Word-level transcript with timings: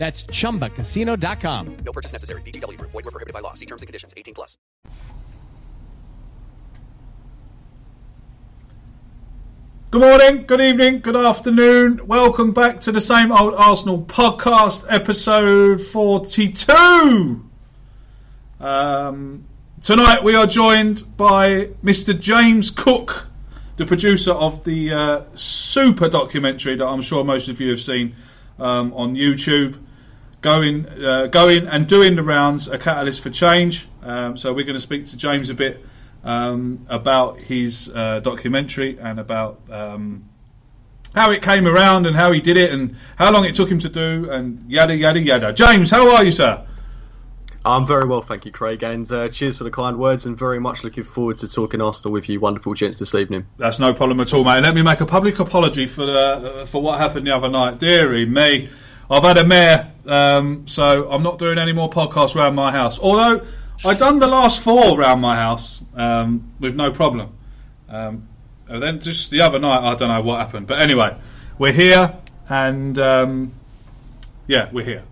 That's 0.00 0.24
chumbacasino.com. 0.24 1.76
No 1.84 1.92
purchase 1.92 2.12
necessary. 2.12 2.40
VGW 2.40 2.78
Group. 2.78 2.90
Void 2.92 3.04
were 3.04 3.10
prohibited 3.10 3.34
by 3.34 3.40
law. 3.40 3.52
See 3.52 3.66
terms 3.66 3.82
and 3.82 3.86
conditions. 3.86 4.14
18 4.16 4.32
plus. 4.32 4.56
Good 9.90 10.00
morning, 10.00 10.46
good 10.46 10.60
evening, 10.60 11.00
good 11.00 11.16
afternoon. 11.16 12.06
Welcome 12.06 12.52
back 12.52 12.80
to 12.82 12.92
the 12.92 13.00
same 13.00 13.30
old 13.30 13.54
Arsenal 13.54 14.02
podcast, 14.02 14.86
episode 14.88 15.82
42. 15.82 17.44
Um, 18.60 19.44
tonight 19.82 20.24
we 20.24 20.34
are 20.34 20.46
joined 20.46 21.16
by 21.16 21.70
Mr. 21.84 22.18
James 22.18 22.70
Cook, 22.70 23.26
the 23.76 23.84
producer 23.84 24.32
of 24.32 24.64
the 24.64 24.94
uh, 24.94 25.22
super 25.34 26.08
documentary 26.08 26.76
that 26.76 26.86
I'm 26.86 27.02
sure 27.02 27.22
most 27.22 27.48
of 27.48 27.60
you 27.60 27.68
have 27.70 27.82
seen 27.82 28.14
um, 28.60 28.94
on 28.94 29.14
YouTube. 29.14 29.76
Going, 30.40 30.86
uh, 30.88 31.26
going 31.26 31.66
and 31.66 31.86
doing 31.86 32.16
the 32.16 32.22
rounds, 32.22 32.66
a 32.68 32.78
catalyst 32.78 33.22
for 33.22 33.30
change. 33.30 33.86
Um, 34.02 34.36
so 34.36 34.54
we're 34.54 34.64
going 34.64 34.76
to 34.76 34.82
speak 34.82 35.06
to 35.08 35.16
James 35.16 35.50
a 35.50 35.54
bit 35.54 35.84
um, 36.24 36.86
about 36.88 37.40
his 37.40 37.92
uh, 37.94 38.20
documentary 38.20 38.98
and 38.98 39.20
about 39.20 39.60
um, 39.70 40.28
how 41.14 41.30
it 41.30 41.42
came 41.42 41.66
around 41.66 42.06
and 42.06 42.16
how 42.16 42.32
he 42.32 42.40
did 42.40 42.56
it 42.56 42.72
and 42.72 42.96
how 43.16 43.30
long 43.32 43.44
it 43.44 43.54
took 43.54 43.70
him 43.70 43.78
to 43.80 43.88
do 43.88 44.30
and 44.30 44.64
yada 44.70 44.96
yada 44.96 45.20
yada. 45.20 45.52
James, 45.52 45.90
how 45.90 46.14
are 46.14 46.24
you, 46.24 46.32
sir? 46.32 46.64
I'm 47.62 47.86
very 47.86 48.06
well, 48.06 48.22
thank 48.22 48.46
you, 48.46 48.52
Craig, 48.52 48.82
and 48.82 49.10
uh, 49.12 49.28
cheers 49.28 49.58
for 49.58 49.64
the 49.64 49.70
kind 49.70 49.98
words, 49.98 50.24
and 50.24 50.34
very 50.34 50.58
much 50.58 50.82
looking 50.82 51.02
forward 51.02 51.36
to 51.38 51.48
talking 51.48 51.82
Arsenal 51.82 52.10
with 52.10 52.26
you, 52.26 52.40
wonderful 52.40 52.72
gents, 52.72 52.98
this 52.98 53.14
evening. 53.14 53.44
That's 53.58 53.78
no 53.78 53.92
problem 53.92 54.18
at 54.20 54.32
all, 54.32 54.44
mate. 54.44 54.62
Let 54.62 54.74
me 54.74 54.80
make 54.80 55.02
a 55.02 55.06
public 55.06 55.38
apology 55.38 55.86
for 55.86 56.06
the, 56.06 56.18
uh, 56.18 56.64
for 56.64 56.80
what 56.80 56.98
happened 56.98 57.26
the 57.26 57.36
other 57.36 57.50
night. 57.50 57.78
Deary 57.78 58.24
me, 58.24 58.70
I've 59.10 59.24
had 59.24 59.38
a 59.38 59.46
mare, 59.46 59.92
um, 60.06 60.68
so 60.68 61.10
I'm 61.10 61.22
not 61.22 61.38
doing 61.38 61.58
any 61.58 61.72
more 61.72 61.90
podcasts 61.90 62.36
around 62.36 62.54
my 62.54 62.70
house. 62.70 62.98
Although 63.00 63.44
I 63.84 63.94
done 63.94 64.20
the 64.20 64.28
last 64.28 64.62
four 64.62 65.00
around 65.00 65.20
my 65.20 65.36
house 65.36 65.82
um, 65.96 66.52
with 66.60 66.76
no 66.76 66.92
problem. 66.92 67.32
Um, 67.88 68.28
and 68.68 68.80
then 68.80 69.00
just 69.00 69.32
the 69.32 69.40
other 69.40 69.58
night, 69.58 69.80
I 69.82 69.96
don't 69.96 70.08
know 70.08 70.22
what 70.22 70.38
happened, 70.38 70.68
but 70.68 70.80
anyway, 70.80 71.16
we're 71.58 71.72
here, 71.72 72.14
and 72.48 72.96
um, 73.00 73.52
yeah, 74.46 74.68
we're 74.70 74.84
here. 74.84 75.02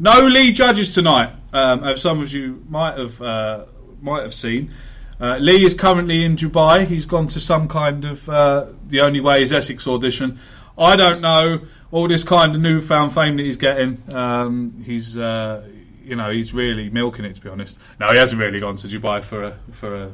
No 0.00 0.26
Lee 0.26 0.50
judges 0.50 0.92
tonight, 0.92 1.32
um, 1.52 1.84
as 1.84 2.00
some 2.02 2.20
of 2.20 2.32
you 2.32 2.64
might 2.68 2.98
have 2.98 3.22
uh, 3.22 3.66
might 4.02 4.22
have 4.22 4.34
seen. 4.34 4.72
Uh, 5.20 5.36
Lee 5.36 5.64
is 5.64 5.74
currently 5.74 6.24
in 6.24 6.34
Dubai. 6.34 6.86
He's 6.86 7.06
gone 7.06 7.28
to 7.28 7.38
some 7.38 7.68
kind 7.68 8.04
of 8.04 8.28
uh, 8.28 8.66
the 8.88 9.02
only 9.02 9.20
way 9.20 9.42
is 9.42 9.52
Essex 9.52 9.86
audition. 9.86 10.40
I 10.76 10.96
don't 10.96 11.20
know 11.20 11.60
all 11.92 12.08
this 12.08 12.24
kind 12.24 12.54
of 12.54 12.60
newfound 12.60 13.12
fame 13.12 13.36
that 13.36 13.44
he's 13.44 13.56
getting. 13.56 14.02
Um, 14.14 14.82
he's 14.84 15.18
uh, 15.18 15.66
you 16.02 16.16
know 16.16 16.30
he's 16.30 16.52
really 16.54 16.90
milking 16.90 17.24
it 17.24 17.34
to 17.36 17.40
be 17.40 17.48
honest. 17.48 17.78
No, 17.98 18.10
he 18.12 18.18
hasn't 18.18 18.40
really 18.40 18.60
gone 18.60 18.76
to 18.76 18.88
Dubai 18.88 19.22
for 19.22 19.44
a 19.44 19.58
for 19.72 19.94
a 19.94 20.12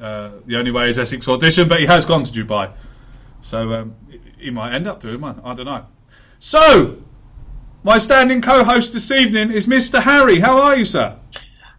uh, 0.00 0.32
the 0.46 0.56
only 0.56 0.70
way 0.70 0.88
is 0.88 0.98
Essex 0.98 1.28
audition, 1.28 1.68
but 1.68 1.80
he 1.80 1.86
has 1.86 2.04
gone 2.04 2.22
to 2.22 2.32
Dubai. 2.32 2.72
So 3.42 3.72
um, 3.72 3.94
he 4.38 4.50
might 4.50 4.74
end 4.74 4.86
up 4.86 5.00
doing 5.00 5.20
one. 5.20 5.40
I 5.44 5.54
don't 5.54 5.66
know. 5.66 5.86
So 6.38 7.02
my 7.82 7.98
standing 7.98 8.40
co-host 8.40 8.92
this 8.92 9.10
evening 9.10 9.50
is 9.50 9.66
Mr. 9.66 10.02
Harry. 10.02 10.40
How 10.40 10.60
are 10.60 10.76
you, 10.76 10.84
sir? 10.84 11.16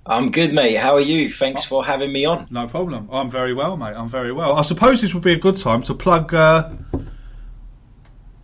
I'm 0.06 0.32
good, 0.32 0.54
mate. 0.54 0.76
How 0.76 0.96
are 0.96 1.02
you? 1.02 1.30
Thanks 1.32 1.64
for 1.64 1.86
having 1.86 2.12
me 2.12 2.26
on. 2.26 2.48
No 2.50 2.68
problem. 2.68 3.08
I'm 3.12 3.30
very 3.30 3.54
well, 3.54 3.78
mate. 3.78 3.96
I'm 3.96 4.10
very 4.10 4.32
well. 4.32 4.54
I 4.54 4.64
suppose 4.64 5.02
this 5.02 5.14
would 5.14 5.24
be 5.24 5.34
a 5.34 5.38
good 5.38 5.58
time 5.58 5.84
to 5.84 5.94
plug 5.94 6.34
uh, 6.34 6.72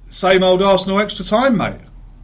same 0.10 0.44
old 0.44 0.62
Arsenal 0.62 1.00
extra 1.00 1.26
time, 1.26 1.58
mate. 1.58 1.80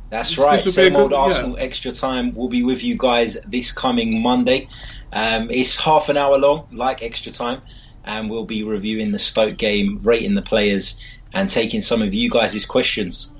That's 0.10 0.38
right. 0.38 0.58
this 0.64 0.66
would 0.66 0.76
be 0.76 0.82
a 0.82 0.86
Same 0.92 0.96
old 0.96 1.10
good- 1.10 1.16
yeah. 1.16 1.22
Arsenal 1.24 1.56
extra 1.58 1.92
time 1.92 2.36
We'll 2.36 2.48
be 2.48 2.64
with 2.64 2.84
you 2.84 2.96
guys 2.98 3.36
this 3.48 3.72
coming 3.72 4.22
Monday. 4.22 4.68
Um, 5.12 5.50
it's 5.50 5.76
half 5.76 6.10
an 6.10 6.18
hour 6.18 6.38
long, 6.38 6.68
like 6.72 7.02
extra 7.02 7.32
time, 7.32 7.62
and 8.06 8.30
we'll 8.30 8.46
be 8.46 8.64
reviewing 8.64 9.12
the 9.12 9.20
Stoke 9.20 9.58
game, 9.58 9.98
rating 10.04 10.36
the 10.36 10.42
players, 10.44 11.04
and 11.34 11.50
taking 11.50 11.82
some 11.82 12.02
of 12.04 12.14
you 12.14 12.30
guys' 12.30 12.66
questions. 12.66 13.34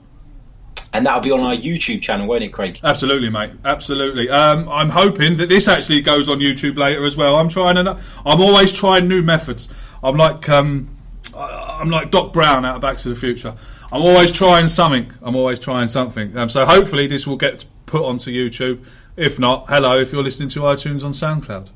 And 0.96 1.06
that'll 1.08 1.22
be 1.22 1.32
on 1.32 1.40
our 1.42 1.56
YouTube 1.56 2.02
channel, 2.04 2.28
won't 2.28 2.44
it, 2.44 2.50
Craig? 2.54 2.80
Absolutely, 2.84 3.30
mate. 3.30 3.52
Absolutely. 3.66 4.30
Um, 4.30 4.70
I'm 4.70 4.90
hoping 4.90 5.38
that 5.38 5.50
this 5.50 5.68
actually 5.68 6.02
goes 6.02 6.30
on 6.30 6.40
YouTube 6.40 6.78
later 6.78 7.04
as 7.06 7.18
well. 7.18 7.36
I'm 7.36 7.50
trying 7.50 7.76
to. 7.84 8.00
I'm 8.26 8.42
always 8.42 8.72
trying 8.72 9.08
new 9.08 9.24
methods. 9.24 9.70
I'm 10.04 10.18
like 10.18 10.48
um, 10.50 10.96
I'm 11.36 11.90
like 11.90 12.12
Doc 12.12 12.34
Brown 12.34 12.66
out 12.66 12.76
of 12.76 12.82
Back 12.82 12.98
to 12.98 13.10
the 13.10 13.16
Future. 13.16 13.56
I'm 13.94 14.02
always 14.02 14.32
trying 14.32 14.68
something. 14.68 15.12
I'm 15.22 15.36
always 15.36 15.60
trying 15.60 15.88
something. 15.88 16.36
Um, 16.36 16.50
so 16.50 16.66
hopefully 16.66 17.08
this 17.08 17.28
will 17.28 17.38
get 17.38 17.66
put 17.86 18.04
onto 18.04 18.32
YouTube. 18.32 18.84
If 19.16 19.38
not, 19.38 19.70
hello. 19.70 20.00
If 20.00 20.12
you're 20.12 20.24
listening 20.24 20.50
to 20.50 20.62
iTunes 20.62 21.04
on 21.06 21.12
SoundCloud, 21.12 21.70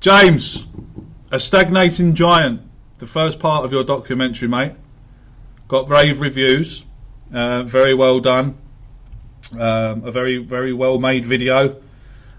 James, 0.00 0.66
a 1.30 1.38
stagnating 1.38 2.14
giant. 2.14 2.62
The 2.98 3.06
first 3.06 3.40
part 3.40 3.64
of 3.64 3.72
your 3.72 3.84
documentary, 3.84 4.48
mate, 4.48 4.72
got 5.68 5.88
rave 5.88 6.20
reviews. 6.20 6.84
Uh, 7.32 7.62
very 7.62 7.94
well 7.94 8.20
done 8.20 8.58
um, 9.58 10.04
a 10.04 10.12
very 10.12 10.38
very 10.38 10.72
well 10.72 10.98
made 10.98 11.26
video, 11.26 11.80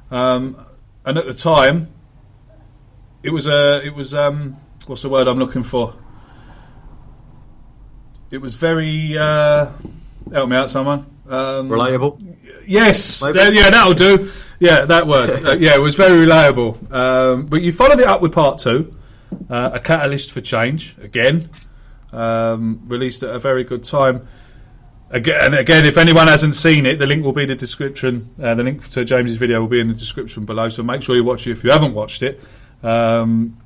um, 0.09 0.65
and 1.05 1.17
at 1.17 1.25
the 1.25 1.33
time, 1.33 1.89
it 3.23 3.31
was 3.31 3.47
a 3.47 3.81
it 3.85 3.95
was 3.95 4.13
um, 4.13 4.57
what's 4.87 5.01
the 5.01 5.09
word 5.09 5.27
I'm 5.27 5.39
looking 5.39 5.63
for? 5.63 5.95
It 8.31 8.41
was 8.41 8.55
very 8.55 9.17
uh, 9.17 9.69
help 10.31 10.49
me 10.49 10.55
out, 10.55 10.69
someone. 10.69 11.05
Um, 11.27 11.69
Relatable. 11.69 12.37
Yes, 12.65 13.21
Maybe. 13.21 13.39
yeah, 13.57 13.69
that'll 13.69 13.93
do. 13.93 14.31
Yeah, 14.59 14.85
that 14.85 15.05
word. 15.07 15.45
Uh, 15.45 15.51
yeah, 15.59 15.75
it 15.75 15.81
was 15.81 15.95
very 15.95 16.17
reliable. 16.19 16.77
Um, 16.91 17.45
but 17.47 17.61
you 17.61 17.71
followed 17.73 17.99
it 17.99 18.07
up 18.07 18.21
with 18.21 18.31
part 18.31 18.59
two, 18.59 18.95
uh, 19.49 19.71
a 19.73 19.79
catalyst 19.79 20.31
for 20.31 20.39
change 20.41 20.95
again. 21.01 21.49
Um, 22.13 22.83
released 22.87 23.23
at 23.23 23.35
a 23.35 23.39
very 23.39 23.63
good 23.63 23.83
time. 23.83 24.27
Again, 25.09 25.41
and 25.43 25.55
again, 25.55 25.85
if 25.85 25.97
anyone 25.97 26.27
hasn't 26.27 26.55
seen 26.55 26.85
it, 26.85 26.99
the 26.99 27.05
link 27.07 27.25
will 27.25 27.33
be 27.33 27.43
in 27.43 27.49
the 27.49 27.55
description. 27.55 28.29
Uh, 28.41 28.55
the 28.55 28.63
link 28.63 28.87
to 28.91 29.03
James's 29.03 29.35
video 29.35 29.59
will 29.59 29.67
be 29.67 29.81
in 29.81 29.89
the 29.89 29.93
description 29.93 30.45
below. 30.45 30.69
So 30.69 30.83
make 30.83 31.01
sure 31.01 31.15
you 31.17 31.23
watch 31.25 31.47
it 31.47 31.51
if 31.51 31.65
you 31.65 31.71
haven't 31.71 31.93
watched 31.93 32.23
it. 32.23 32.39
Um, 32.81 33.57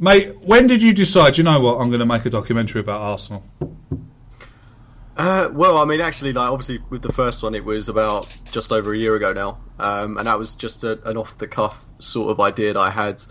mate, 0.00 0.36
when 0.40 0.66
did 0.66 0.82
you 0.82 0.92
decide? 0.92 1.38
You 1.38 1.44
know 1.44 1.60
what? 1.60 1.78
I'm 1.78 1.88
going 1.88 2.00
to 2.00 2.06
make 2.06 2.24
a 2.24 2.30
documentary 2.30 2.80
about 2.80 3.00
Arsenal. 3.00 3.44
Uh, 5.16 5.50
well, 5.52 5.76
I 5.76 5.84
mean, 5.84 6.00
actually, 6.00 6.32
like 6.32 6.50
obviously 6.50 6.78
with 6.88 7.02
the 7.02 7.12
first 7.12 7.42
one, 7.42 7.54
it 7.54 7.64
was 7.64 7.88
about 7.88 8.34
just 8.50 8.72
over 8.72 8.94
a 8.94 8.98
year 8.98 9.14
ago 9.14 9.32
now, 9.32 9.58
um, 9.78 10.16
and 10.16 10.26
that 10.26 10.38
was 10.38 10.54
just 10.54 10.82
a, 10.82 10.98
an 11.08 11.18
off-the-cuff 11.18 11.84
sort 11.98 12.30
of 12.30 12.40
idea 12.40 12.72
that 12.72 12.80
I 12.80 12.90
had. 12.90 13.22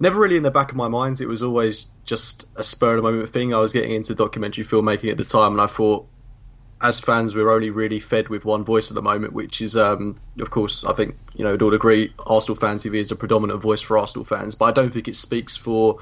Never 0.00 0.20
really 0.20 0.36
in 0.36 0.42
the 0.42 0.50
back 0.50 0.70
of 0.70 0.76
my 0.76 0.86
mind. 0.86 1.20
It 1.20 1.26
was 1.26 1.42
always 1.42 1.86
just 2.04 2.46
a 2.56 2.62
spur 2.62 2.90
of 2.90 2.96
the 2.96 3.02
moment 3.02 3.30
thing. 3.30 3.52
I 3.52 3.58
was 3.58 3.72
getting 3.72 3.90
into 3.90 4.14
documentary 4.14 4.64
filmmaking 4.64 5.10
at 5.10 5.16
the 5.16 5.24
time, 5.24 5.52
and 5.52 5.60
I 5.60 5.66
thought, 5.66 6.06
as 6.80 7.00
fans, 7.00 7.34
we're 7.34 7.50
only 7.50 7.70
really 7.70 7.98
fed 7.98 8.28
with 8.28 8.44
one 8.44 8.64
voice 8.64 8.90
at 8.90 8.94
the 8.94 9.02
moment, 9.02 9.32
which 9.32 9.60
is, 9.60 9.76
um, 9.76 10.18
of 10.38 10.50
course, 10.50 10.84
I 10.84 10.92
think 10.92 11.16
you 11.34 11.44
know, 11.44 11.52
we'd 11.52 11.62
all 11.62 11.74
agree, 11.74 12.12
Arsenal 12.26 12.56
Fan 12.56 12.76
TV 12.76 12.96
is 12.96 13.10
a 13.10 13.16
predominant 13.16 13.60
voice 13.60 13.80
for 13.80 13.98
Arsenal 13.98 14.24
fans, 14.24 14.54
but 14.54 14.66
I 14.66 14.72
don't 14.72 14.92
think 14.92 15.08
it 15.08 15.16
speaks 15.16 15.56
for 15.56 15.98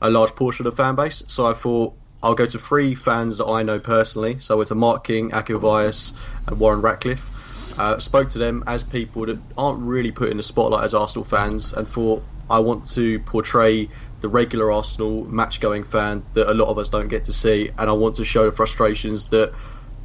a 0.00 0.10
large 0.10 0.34
portion 0.34 0.66
of 0.66 0.74
the 0.74 0.82
fan 0.82 0.94
base. 0.94 1.22
So 1.26 1.46
I 1.46 1.54
thought 1.54 1.94
I'll 2.22 2.34
go 2.34 2.46
to 2.46 2.58
three 2.58 2.94
fans 2.94 3.38
that 3.38 3.46
I 3.46 3.62
know 3.62 3.78
personally. 3.78 4.38
So 4.40 4.60
it's 4.62 4.70
a 4.70 4.74
Mark 4.74 5.04
King, 5.04 5.32
Akil 5.34 5.60
Vyas, 5.60 6.14
and 6.46 6.58
Warren 6.58 6.80
Ratcliffe. 6.80 7.30
Uh, 7.76 7.98
spoke 7.98 8.30
to 8.30 8.38
them 8.38 8.64
as 8.66 8.84
people 8.84 9.26
that 9.26 9.38
aren't 9.58 9.80
really 9.80 10.12
put 10.12 10.30
in 10.30 10.36
the 10.36 10.42
spotlight 10.42 10.84
as 10.84 10.94
Arsenal 10.94 11.24
fans, 11.24 11.72
and 11.74 11.86
thought 11.86 12.22
I 12.48 12.60
want 12.60 12.88
to 12.90 13.18
portray 13.20 13.88
the 14.20 14.28
regular 14.28 14.72
Arsenal 14.72 15.24
match-going 15.24 15.84
fan 15.84 16.24
that 16.32 16.50
a 16.50 16.54
lot 16.54 16.68
of 16.68 16.78
us 16.78 16.88
don't 16.88 17.08
get 17.08 17.24
to 17.24 17.32
see, 17.32 17.70
and 17.76 17.90
I 17.90 17.92
want 17.92 18.14
to 18.16 18.24
show 18.24 18.46
the 18.46 18.52
frustrations 18.52 19.26
that 19.28 19.52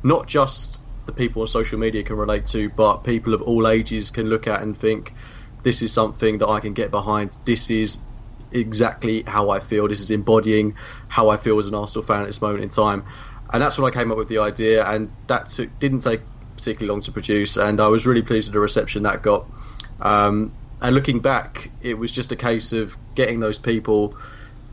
not 0.04 0.28
just 0.28 0.84
the 1.06 1.14
people 1.14 1.42
on 1.42 1.48
social 1.48 1.80
media 1.80 2.04
can 2.04 2.16
relate 2.16 2.46
to, 2.48 2.70
but 2.70 3.04
people 3.04 3.34
of 3.34 3.42
all 3.42 3.68
ages 3.68 4.12
can 4.12 4.28
look 4.28 4.48
at 4.48 4.62
and 4.62 4.78
think, 4.78 5.14
this 5.64 5.82
is 5.82 5.94
something 5.94 6.38
that 6.38 6.48
I 6.48 6.60
can 6.60 6.74
get 6.74 6.92
behind. 6.92 7.38
This 7.46 7.70
is 7.70 7.98
exactly 8.52 9.24
how 9.28 9.50
I 9.50 9.60
feel. 9.60 9.88
This 9.88 10.00
is 10.00 10.12
embodying 10.12 10.76
how 11.08 11.30
I 11.30 11.38
feel 11.38 11.58
as 11.60 11.66
an 11.66 11.76
Arsenal 11.76 12.06
fan 12.06 12.22
at 12.22 12.28
this 12.28 12.42
moment 12.42 12.64
in 12.64 12.70
time. 12.70 13.04
And 13.52 13.62
that's 13.62 13.78
when 13.78 13.92
I 13.92 13.94
came 13.94 14.12
up 14.12 14.18
with 14.18 14.30
the 14.30 14.38
idea, 14.40 14.86
and 14.86 15.12
that 15.28 15.48
took, 15.48 15.78
didn't 15.80 16.02
take 16.02 16.22
particularly 16.56 16.92
long 16.92 17.02
to 17.02 17.12
produce. 17.12 17.58
And 17.58 17.82
I 17.82 17.88
was 17.88 18.06
really 18.06 18.22
pleased 18.22 18.50
with 18.50 18.54
the 18.54 18.60
reception 18.60 19.04
that 19.04 19.22
got. 19.24 19.50
Um, 20.00 20.54
and 20.82 20.96
looking 20.96 21.20
back, 21.20 21.72
it 21.82 21.96
was 21.96 22.12
just 22.12 22.32
a 22.32 22.36
case 22.36 22.72
of 22.72 22.96
getting 23.16 23.40
those 23.40 23.58
people 23.58 24.16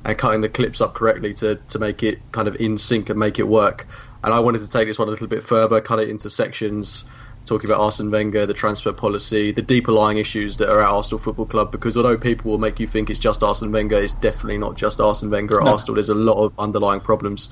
and 0.05 0.17
cutting 0.17 0.41
the 0.41 0.49
clips 0.49 0.81
up 0.81 0.95
correctly 0.95 1.35
to, 1.35 1.57
to 1.69 1.79
make 1.79 2.03
it 2.03 2.21
kind 2.31 2.47
of 2.47 2.55
in 2.57 2.79
sync 2.79 3.11
and 3.11 3.19
make 3.19 3.41
it 3.41 3.49
work. 3.49 3.89
And 4.27 4.35
I 4.35 4.41
wanted 4.41 4.59
to 4.63 4.69
take 4.69 4.89
this 4.89 4.99
one 4.99 5.07
a 5.07 5.13
little 5.13 5.29
bit 5.29 5.45
further, 5.45 5.81
cut 5.81 6.01
it 6.01 6.09
into 6.09 6.29
sections, 6.29 7.05
talking 7.47 7.71
about 7.71 7.81
Arsene 7.81 8.11
Wenger, 8.11 8.45
the 8.45 8.55
transfer 8.55 8.93
policy, 8.93 9.53
the 9.53 9.63
deeper 9.63 9.93
lying 9.93 10.19
issues 10.19 10.57
that 10.57 10.69
are 10.69 10.81
at 10.81 10.89
Arsenal 10.89 11.21
Football 11.21 11.47
Club. 11.47 11.71
Because 11.71 11.97
although 11.97 12.19
people 12.19 12.51
will 12.51 12.59
make 12.59 12.81
you 12.81 12.89
think 12.89 13.09
it's 13.09 13.21
just 13.21 13.45
Arsene 13.45 13.71
Wenger, 13.71 13.97
it's 13.97 14.15
definitely 14.15 14.59
not 14.59 14.77
just 14.77 15.01
Arsene 15.01 15.31
Wenger 15.31 15.61
at 15.61 15.65
No. 15.65 15.75
Arsenal. 15.75 15.95
There's 15.95 16.09
a 16.09 16.15
lot 16.17 16.43
of 16.43 16.53
underlying 16.59 17.01
problems, 17.01 17.49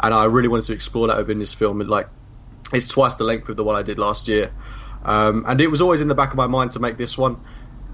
and 0.00 0.12
I 0.12 0.24
really 0.24 0.48
wanted 0.48 0.64
to 0.64 0.72
explore 0.72 1.06
that 1.06 1.16
within 1.16 1.38
this 1.38 1.54
film. 1.54 1.78
Like, 1.78 2.10
it's 2.72 2.88
twice 2.88 3.14
the 3.14 3.22
length 3.22 3.48
of 3.48 3.56
the 3.56 3.62
one 3.62 3.76
I 3.76 3.82
did 3.82 3.96
last 3.96 4.26
year, 4.26 4.52
um, 5.04 5.44
and 5.46 5.60
it 5.60 5.68
was 5.68 5.80
always 5.80 6.00
in 6.00 6.08
the 6.08 6.16
back 6.16 6.30
of 6.30 6.36
my 6.36 6.48
mind 6.48 6.72
to 6.72 6.80
make 6.80 6.96
this 6.96 7.16
one. 7.16 7.36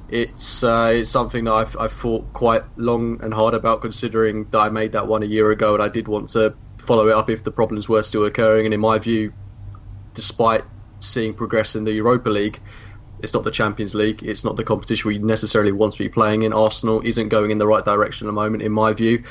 It's 0.08 0.62
uh, 0.62 0.92
it's 0.94 1.10
something 1.10 1.44
that 1.44 1.52
I've, 1.52 1.76
I've 1.78 1.92
thought 1.92 2.32
quite 2.32 2.64
long 2.76 3.22
and 3.22 3.34
hard 3.34 3.52
about, 3.52 3.82
considering 3.82 4.46
that 4.52 4.58
I 4.58 4.70
made 4.70 4.92
that 4.92 5.06
one 5.06 5.22
a 5.22 5.26
year 5.26 5.50
ago, 5.50 5.74
and 5.74 5.82
I 5.82 5.88
did 5.88 6.08
want 6.08 6.28
to 6.30 6.56
follow 6.82 7.08
it 7.08 7.14
up 7.14 7.30
if 7.30 7.44
the 7.44 7.50
problems 7.50 7.88
were 7.88 8.02
still 8.02 8.24
occurring. 8.24 8.66
And 8.66 8.74
in 8.74 8.80
my 8.80 8.98
view, 8.98 9.32
despite 10.14 10.64
seeing 11.00 11.34
progress 11.34 11.74
in 11.74 11.84
the 11.84 11.92
Europa 11.92 12.30
League, 12.30 12.60
it's 13.22 13.34
not 13.34 13.44
the 13.44 13.50
Champions 13.50 13.94
League. 13.94 14.22
It's 14.22 14.44
not 14.44 14.56
the 14.56 14.64
competition 14.64 15.08
we 15.08 15.18
necessarily 15.18 15.70
want 15.70 15.92
to 15.92 15.98
be 15.98 16.08
playing 16.08 16.42
in. 16.42 16.52
Arsenal 16.52 17.00
isn't 17.04 17.28
going 17.28 17.52
in 17.52 17.58
the 17.58 17.66
right 17.66 17.84
direction 17.84 18.26
at 18.26 18.28
the 18.28 18.32
moment, 18.32 18.62
in 18.64 18.72
my 18.72 18.92
view. 18.92 19.24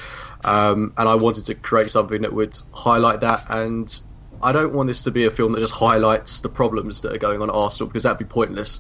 Um, 0.45 0.94
and 0.98 1.09
I 1.09 1.15
wanted 1.15 1.45
to 1.48 1.56
create 1.56 1.92
something 1.92 2.21
that 2.21 2.33
would 2.33 2.57
highlight 2.74 3.19
that. 3.19 3.44
And 3.50 3.94
I 4.42 4.53
don't 4.53 4.74
want 4.74 4.88
this 4.88 5.03
to 5.03 5.12
be 5.12 5.25
a 5.25 5.31
film 5.31 5.51
that 5.51 5.59
just 5.59 5.74
highlights 5.74 6.39
the 6.39 6.50
problems 6.50 7.01
that 7.01 7.13
are 7.13 7.19
going 7.19 7.42
on 7.42 7.50
at 7.50 7.56
Arsenal 7.56 7.89
because 7.89 8.03
that'd 8.03 8.18
be 8.18 8.25
pointless. 8.25 8.80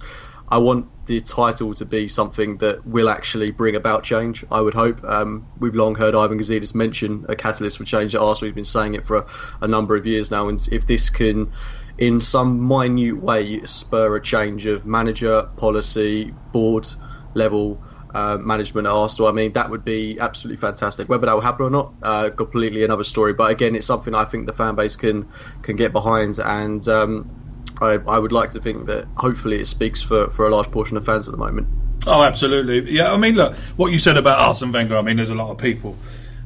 I 0.51 0.57
want 0.57 1.05
the 1.05 1.21
title 1.21 1.73
to 1.73 1.85
be 1.85 2.09
something 2.09 2.57
that 2.57 2.85
will 2.85 3.09
actually 3.09 3.51
bring 3.51 3.75
about 3.75 4.03
change. 4.03 4.43
I 4.51 4.59
would 4.59 4.73
hope. 4.73 5.01
Um, 5.05 5.47
we've 5.57 5.73
long 5.73 5.95
heard 5.95 6.13
Ivan 6.13 6.37
Gazidis 6.37 6.75
mention 6.75 7.25
a 7.29 7.35
catalyst 7.37 7.77
for 7.77 7.85
change 7.85 8.13
at 8.13 8.21
Arsenal. 8.21 8.49
We've 8.49 8.55
been 8.55 8.65
saying 8.65 8.95
it 8.95 9.05
for 9.05 9.17
a, 9.17 9.25
a 9.61 9.67
number 9.67 9.95
of 9.95 10.05
years 10.05 10.29
now, 10.29 10.49
and 10.49 10.61
if 10.69 10.87
this 10.87 11.09
can, 11.09 11.53
in 11.97 12.19
some 12.19 12.67
minute 12.67 13.21
way, 13.21 13.61
spur 13.65 14.17
a 14.17 14.21
change 14.21 14.65
of 14.65 14.85
manager, 14.85 15.43
policy, 15.55 16.31
board 16.51 16.87
level. 17.33 17.81
Uh, 18.13 18.37
management 18.37 18.85
at 18.85 18.91
Arsenal. 18.91 19.29
I 19.29 19.31
mean, 19.31 19.53
that 19.53 19.69
would 19.69 19.85
be 19.85 20.19
absolutely 20.19 20.57
fantastic. 20.57 21.07
Whether 21.07 21.27
that 21.27 21.33
will 21.33 21.39
happen 21.39 21.67
or 21.67 21.69
not, 21.69 21.93
uh, 22.01 22.29
completely 22.29 22.83
another 22.83 23.05
story. 23.05 23.31
But 23.31 23.51
again, 23.51 23.73
it's 23.73 23.87
something 23.87 24.13
I 24.13 24.25
think 24.25 24.47
the 24.47 24.51
fan 24.51 24.75
base 24.75 24.97
can 24.97 25.29
can 25.61 25.77
get 25.77 25.93
behind, 25.93 26.37
and 26.37 26.85
um, 26.89 27.40
I, 27.81 27.93
I 28.07 28.19
would 28.19 28.31
like 28.31 28.51
to 28.51 28.61
think 28.61 28.85
that 28.85 29.05
hopefully 29.15 29.59
it 29.59 29.65
speaks 29.65 30.01
for, 30.01 30.29
for 30.31 30.47
a 30.47 30.55
large 30.55 30.69
portion 30.71 30.97
of 30.97 31.05
fans 31.05 31.27
at 31.27 31.31
the 31.31 31.37
moment. 31.37 31.67
Oh, 32.07 32.23
absolutely. 32.23 32.91
Yeah, 32.91 33.11
I 33.11 33.17
mean, 33.17 33.35
look, 33.35 33.55
what 33.77 33.91
you 33.91 33.99
said 33.99 34.17
about 34.17 34.39
Arsene 34.39 34.71
Wenger, 34.71 34.97
I 34.97 35.01
mean, 35.01 35.17
there's 35.17 35.29
a 35.29 35.35
lot 35.35 35.51
of 35.51 35.57
people 35.57 35.97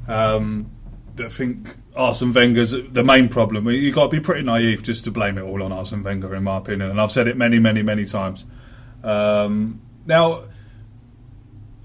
um, 0.08 0.70
that 1.16 1.32
think 1.32 1.76
Arsene 1.96 2.34
Wenger's 2.34 2.72
the 2.72 3.04
main 3.04 3.30
problem. 3.30 3.70
You've 3.70 3.96
got 3.96 4.04
to 4.04 4.10
be 4.10 4.20
pretty 4.20 4.44
naive 4.44 4.84
just 4.84 5.06
to 5.06 5.12
blame 5.12 5.38
it 5.38 5.44
all 5.44 5.64
on 5.64 5.72
Arsene 5.72 6.04
Wenger, 6.04 6.36
in 6.36 6.44
my 6.44 6.58
opinion. 6.58 6.90
And 6.90 7.00
I've 7.00 7.12
said 7.12 7.28
it 7.28 7.38
many, 7.38 7.60
many, 7.60 7.84
many 7.84 8.06
times. 8.06 8.46
Um, 9.04 9.82
now, 10.06 10.44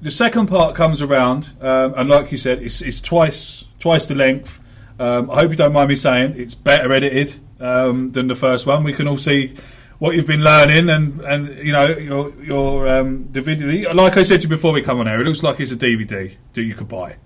the 0.03 0.11
second 0.11 0.47
part 0.47 0.75
comes 0.75 1.03
around, 1.03 1.53
um, 1.61 1.95
and 1.97 2.09
like 2.09 2.33
you 2.33 2.39
said, 2.39 2.63
it's, 2.63 2.81
it's 2.81 3.01
twice 3.01 3.67
twice 3.79 4.07
the 4.07 4.15
length. 4.15 4.61
Um, 4.99 5.31
I 5.31 5.37
hope 5.37 5.51
you 5.51 5.57
don't 5.57 5.73
mind 5.73 5.89
me 5.89 5.97
saying 5.97 6.35
it's 6.37 6.55
better 6.55 6.93
edited 6.93 7.37
um, 7.61 8.09
than 8.11 8.29
the 8.29 8.35
first 8.35 8.67
one. 8.67 8.85
We 8.85 8.93
can 8.93 9.07
all 9.07 9.17
see 9.17 9.55
what 9.99 10.17
you've 10.17 10.27
been 10.27 10.43
learning, 10.43 10.89
and, 10.89 11.21
and 11.21 11.55
you 11.65 11.73
know 11.73 11.89
your 11.97 12.35
your 12.43 12.89
um, 12.89 13.25
the 13.31 13.41
video. 13.41 13.95
Like 13.95 14.17
I 14.17 14.23
said 14.23 14.41
to 14.41 14.43
you 14.45 14.49
before 14.49 14.73
we 14.73 14.83
come 14.83 14.99
on 14.99 15.07
air, 15.07 15.21
it 15.21 15.25
looks 15.25 15.43
like 15.43 15.61
it's 15.61 15.73
a 15.73 15.77
DVD 15.77 16.35
that 16.55 16.63
you 16.63 16.75
could 16.75 16.89
buy. 16.89 17.17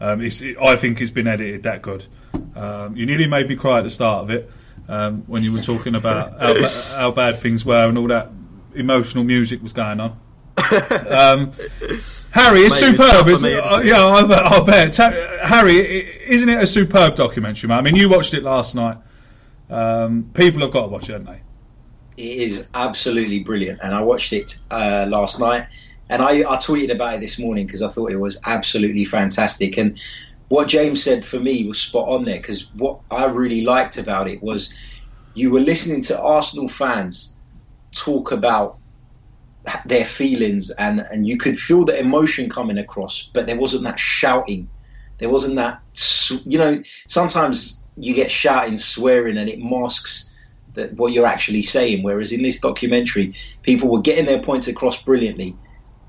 Um, 0.00 0.20
it's, 0.20 0.40
it, 0.40 0.56
I 0.58 0.76
think 0.76 1.00
it's 1.00 1.10
been 1.10 1.26
edited 1.26 1.64
that 1.64 1.82
good. 1.82 2.06
Um, 2.54 2.96
you 2.96 3.04
nearly 3.04 3.26
made 3.26 3.48
me 3.48 3.56
cry 3.56 3.78
at 3.78 3.84
the 3.84 3.90
start 3.90 4.22
of 4.22 4.30
it 4.30 4.50
um, 4.88 5.22
when 5.26 5.42
you 5.42 5.52
were 5.52 5.60
talking 5.60 5.96
about 5.96 6.38
how, 6.38 6.54
ba- 6.54 6.94
how 6.96 7.10
bad 7.10 7.36
things 7.36 7.64
were 7.64 7.88
and 7.88 7.98
all 7.98 8.06
that 8.06 8.30
emotional 8.74 9.24
music 9.24 9.60
was 9.62 9.72
going 9.72 9.98
on. 9.98 10.10
um, 11.08 11.52
Harry, 12.30 12.60
it's 12.60 12.80
Maybe 12.80 12.96
superb. 12.96 13.28
Isn't 13.28 13.52
it? 13.52 13.58
Uh, 13.58 13.80
yeah, 13.80 14.04
I 14.04 14.24
bet. 14.24 14.42
I 14.42 14.64
bet. 14.64 14.92
Ta- 14.92 15.46
Harry, 15.46 15.78
isn't 16.26 16.48
it 16.48 16.62
a 16.62 16.66
superb 16.66 17.16
documentary, 17.16 17.68
man? 17.68 17.78
I 17.78 17.82
mean, 17.82 17.96
you 17.96 18.08
watched 18.08 18.34
it 18.34 18.42
last 18.42 18.74
night. 18.74 18.98
Um, 19.70 20.30
people 20.34 20.62
have 20.62 20.70
got 20.70 20.82
to 20.82 20.88
watch 20.88 21.08
it, 21.08 21.12
haven't 21.12 21.26
they? 21.26 22.22
It 22.22 22.38
is 22.38 22.68
absolutely 22.74 23.40
brilliant, 23.40 23.80
and 23.82 23.94
I 23.94 24.02
watched 24.02 24.32
it 24.32 24.52
uh, 24.70 25.06
last 25.08 25.38
night, 25.38 25.66
and 26.10 26.22
I, 26.22 26.40
I 26.40 26.56
tweeted 26.56 26.92
about 26.92 27.14
it 27.14 27.20
this 27.20 27.38
morning 27.38 27.66
because 27.66 27.82
I 27.82 27.88
thought 27.88 28.10
it 28.10 28.16
was 28.16 28.40
absolutely 28.46 29.04
fantastic. 29.04 29.76
And 29.78 30.00
what 30.48 30.68
James 30.68 31.02
said 31.02 31.24
for 31.24 31.38
me 31.38 31.66
was 31.68 31.80
spot 31.80 32.08
on 32.08 32.24
there 32.24 32.38
because 32.38 32.70
what 32.74 33.00
I 33.10 33.26
really 33.26 33.62
liked 33.62 33.98
about 33.98 34.28
it 34.28 34.42
was 34.42 34.72
you 35.34 35.50
were 35.50 35.60
listening 35.60 36.02
to 36.02 36.20
Arsenal 36.20 36.68
fans 36.68 37.36
talk 37.94 38.32
about 38.32 38.78
their 39.84 40.04
feelings, 40.04 40.70
and 40.70 41.00
and 41.00 41.26
you 41.26 41.36
could 41.36 41.56
feel 41.56 41.84
the 41.84 41.98
emotion 41.98 42.48
coming 42.48 42.78
across, 42.78 43.30
but 43.34 43.46
there 43.46 43.58
wasn't 43.58 43.84
that 43.84 44.00
shouting, 44.00 44.70
there 45.18 45.28
wasn't 45.28 45.56
that 45.56 45.82
you 46.44 46.58
know 46.58 46.82
sometimes 47.06 47.84
you 47.98 48.14
get 48.14 48.30
shouting, 48.30 48.76
swearing, 48.76 49.36
and 49.36 49.48
it 49.48 49.58
masks 49.58 50.34
that 50.74 50.94
what 50.94 51.12
you're 51.12 51.26
actually 51.26 51.62
saying. 51.62 52.02
Whereas 52.02 52.32
in 52.32 52.42
this 52.42 52.60
documentary, 52.60 53.34
people 53.62 53.88
were 53.88 54.00
getting 54.00 54.26
their 54.26 54.40
points 54.40 54.68
across 54.68 55.02
brilliantly 55.02 55.56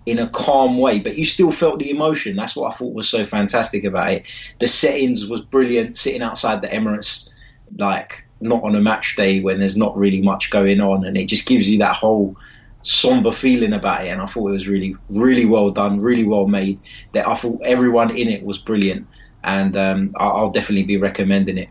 in 0.06 0.20
a 0.20 0.30
calm 0.30 0.78
way, 0.78 1.00
but 1.00 1.18
you 1.18 1.26
still 1.26 1.52
felt 1.52 1.80
the 1.80 1.90
emotion. 1.90 2.36
That's 2.36 2.56
what 2.56 2.74
I 2.74 2.76
thought 2.76 2.94
was 2.94 3.10
so 3.10 3.24
fantastic 3.26 3.84
about 3.84 4.12
it. 4.12 4.28
The 4.60 4.68
settings 4.68 5.28
was 5.28 5.42
brilliant. 5.42 5.98
Sitting 5.98 6.22
outside 6.22 6.62
the 6.62 6.68
Emirates, 6.68 7.30
like 7.78 8.26
not 8.42 8.64
on 8.64 8.76
a 8.76 8.82
match 8.82 9.16
day 9.16 9.42
when 9.42 9.60
there's 9.60 9.78
not 9.78 9.98
really 9.98 10.22
much 10.22 10.50
going 10.50 10.82
on, 10.82 11.06
and 11.06 11.18
it 11.18 11.26
just 11.26 11.48
gives 11.48 11.70
you 11.70 11.80
that 11.80 11.96
whole 11.96 12.36
somber 12.82 13.32
feeling 13.32 13.74
about 13.74 14.06
it. 14.06 14.10
And 14.10 14.22
I 14.22 14.26
thought 14.26 14.48
it 14.48 14.54
was 14.54 14.68
really, 14.68 14.96
really 15.10 15.46
well 15.46 15.70
done, 15.70 15.98
really 15.98 16.26
well 16.26 16.48
made. 16.48 16.80
That 17.12 17.28
I 17.28 17.34
thought 17.34 17.62
everyone 17.64 18.16
in 18.16 18.30
it 18.30 18.44
was 18.44 18.58
brilliant, 18.58 19.08
and 19.44 19.76
um, 19.76 20.14
I'll 20.18 20.52
definitely 20.52 20.84
be 20.84 20.98
recommending 20.98 21.58
it. 21.58 21.70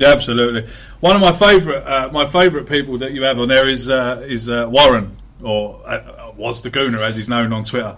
Yeah, 0.00 0.08
absolutely. 0.12 0.66
One 1.00 1.14
of 1.14 1.20
my 1.20 1.32
favourite, 1.32 1.82
uh, 1.82 2.08
my 2.10 2.24
favourite 2.24 2.66
people 2.66 2.96
that 2.98 3.12
you 3.12 3.22
have 3.24 3.38
on 3.38 3.48
there 3.48 3.68
is 3.68 3.90
uh, 3.90 4.24
is 4.26 4.48
uh, 4.48 4.66
Warren, 4.68 5.14
or 5.42 5.82
uh, 5.86 6.32
was 6.36 6.62
the 6.62 6.70
Gooner 6.70 7.00
as 7.00 7.16
he's 7.16 7.28
known 7.28 7.52
on 7.52 7.64
Twitter. 7.64 7.96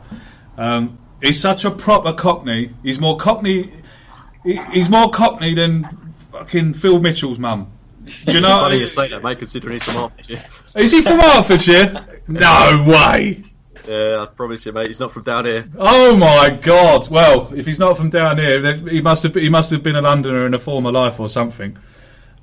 Um, 0.58 0.98
he's 1.22 1.40
such 1.40 1.64
a 1.64 1.70
proper 1.70 2.12
Cockney. 2.12 2.74
He's 2.82 2.98
more 2.98 3.16
Cockney. 3.16 3.70
he- 4.44 4.60
He's 4.72 4.88
more 4.88 5.10
Cockney 5.10 5.54
than 5.54 5.84
fucking 6.32 6.74
Phil 6.74 7.00
Mitchell's 7.00 7.38
mum. 7.38 7.70
Do 8.26 8.34
you 8.34 8.40
know? 8.46 8.48
Funny 8.48 8.78
you 8.78 8.86
say 8.88 9.06
that, 9.08 9.22
mate, 9.22 9.38
considering 9.38 9.74
he's 9.74 9.84
from 9.84 9.94
Hertfordshire. 9.94 10.42
Is 10.74 10.90
he 10.90 11.02
from 11.02 11.20
Hertfordshire? 11.20 12.04
No 12.26 12.84
way. 12.88 13.44
Yeah, 13.88 14.22
I 14.22 14.26
promise 14.26 14.64
you, 14.66 14.72
mate, 14.72 14.88
he's 14.88 15.00
not 15.00 15.12
from 15.12 15.22
down 15.22 15.44
here. 15.44 15.68
Oh 15.78 16.16
my 16.16 16.50
God! 16.50 17.08
Well, 17.10 17.52
if 17.54 17.66
he's 17.66 17.78
not 17.80 17.96
from 17.96 18.10
down 18.10 18.38
here, 18.38 18.60
then 18.60 18.86
he 18.88 19.00
must 19.00 19.22
have 19.24 19.34
he 19.36 19.48
must 19.48 19.70
have 19.70 19.82
been 19.84 19.96
a 19.96 20.02
Londoner 20.02 20.46
in 20.46 20.54
a 20.54 20.58
former 20.58 20.90
life 20.92 21.18
or 21.20 21.28
something. 21.28 21.76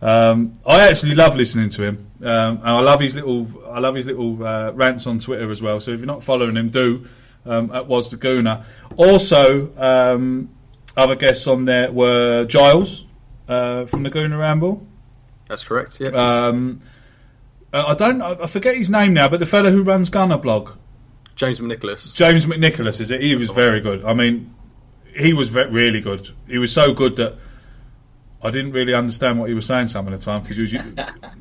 Um, 0.02 0.54
I 0.66 0.88
actually 0.88 1.16
love 1.16 1.36
listening 1.36 1.70
to 1.70 1.84
him, 1.84 2.12
um, 2.22 2.58
and 2.58 2.68
I 2.68 2.80
love 2.80 3.02
his 3.02 3.16
little 3.16 3.48
I 3.70 3.80
love 3.80 3.96
his 3.96 4.06
little 4.06 4.46
uh, 4.46 4.72
rants 4.72 5.06
on 5.08 5.20
Twitter 5.20 5.52
as 5.52 5.62
well. 5.62 5.80
So 5.80 5.92
if 5.92 6.00
you're 6.00 6.08
not 6.08 6.24
following 6.24 6.56
him, 6.56 6.70
do 6.70 7.06
um, 7.46 7.72
at 7.72 7.88
Was 7.88 8.10
the 8.10 8.18
Gooner. 8.18 8.64
Also, 8.96 9.76
um, 9.78 10.50
other 10.96 11.16
guests 11.16 11.48
on 11.48 11.66
there 11.66 11.92
were 11.92 12.46
Giles 12.46 13.06
uh, 13.48 13.86
from 13.86 14.04
the 14.04 14.10
Gooner 14.10 14.40
Ramble. 14.40 14.86
That's 15.48 15.64
correct. 15.64 16.00
Yeah. 16.00 16.10
Um, 16.12 16.82
uh, 17.74 17.86
I 17.88 17.94
don't 17.96 18.22
I 18.22 18.48
forget 18.48 18.76
his 18.76 18.90
name 18.90 19.14
now, 19.14 19.28
but 19.28 19.40
the 19.40 19.46
fellow 19.46 19.72
who 19.72 19.84
runs 19.84 20.10
Gunner 20.10 20.38
Blog, 20.38 20.72
James 21.36 21.60
McNicholas. 21.60 22.16
James 22.16 22.46
McNicholas, 22.46 23.02
is 23.02 23.12
it? 23.12 23.22
He 23.22 23.36
was 23.36 23.50
very 23.50 23.82
good. 23.82 24.04
I 24.06 24.14
mean, 24.14 24.54
he 25.16 25.34
was 25.34 25.52
really 25.52 26.02
good. 26.02 26.30
He 26.48 26.58
was 26.58 26.72
so 26.72 26.94
good 26.94 27.16
that 27.18 27.36
I 28.42 28.52
didn't 28.52 28.72
really 28.72 28.94
understand 28.94 29.40
what 29.40 29.50
he 29.50 29.56
was 29.56 29.66
saying 29.66 29.90
some 29.90 30.08
of 30.08 30.14
the 30.18 30.24
time 30.24 30.42
because 30.42 30.56
he 30.56 30.62
was 30.64 30.72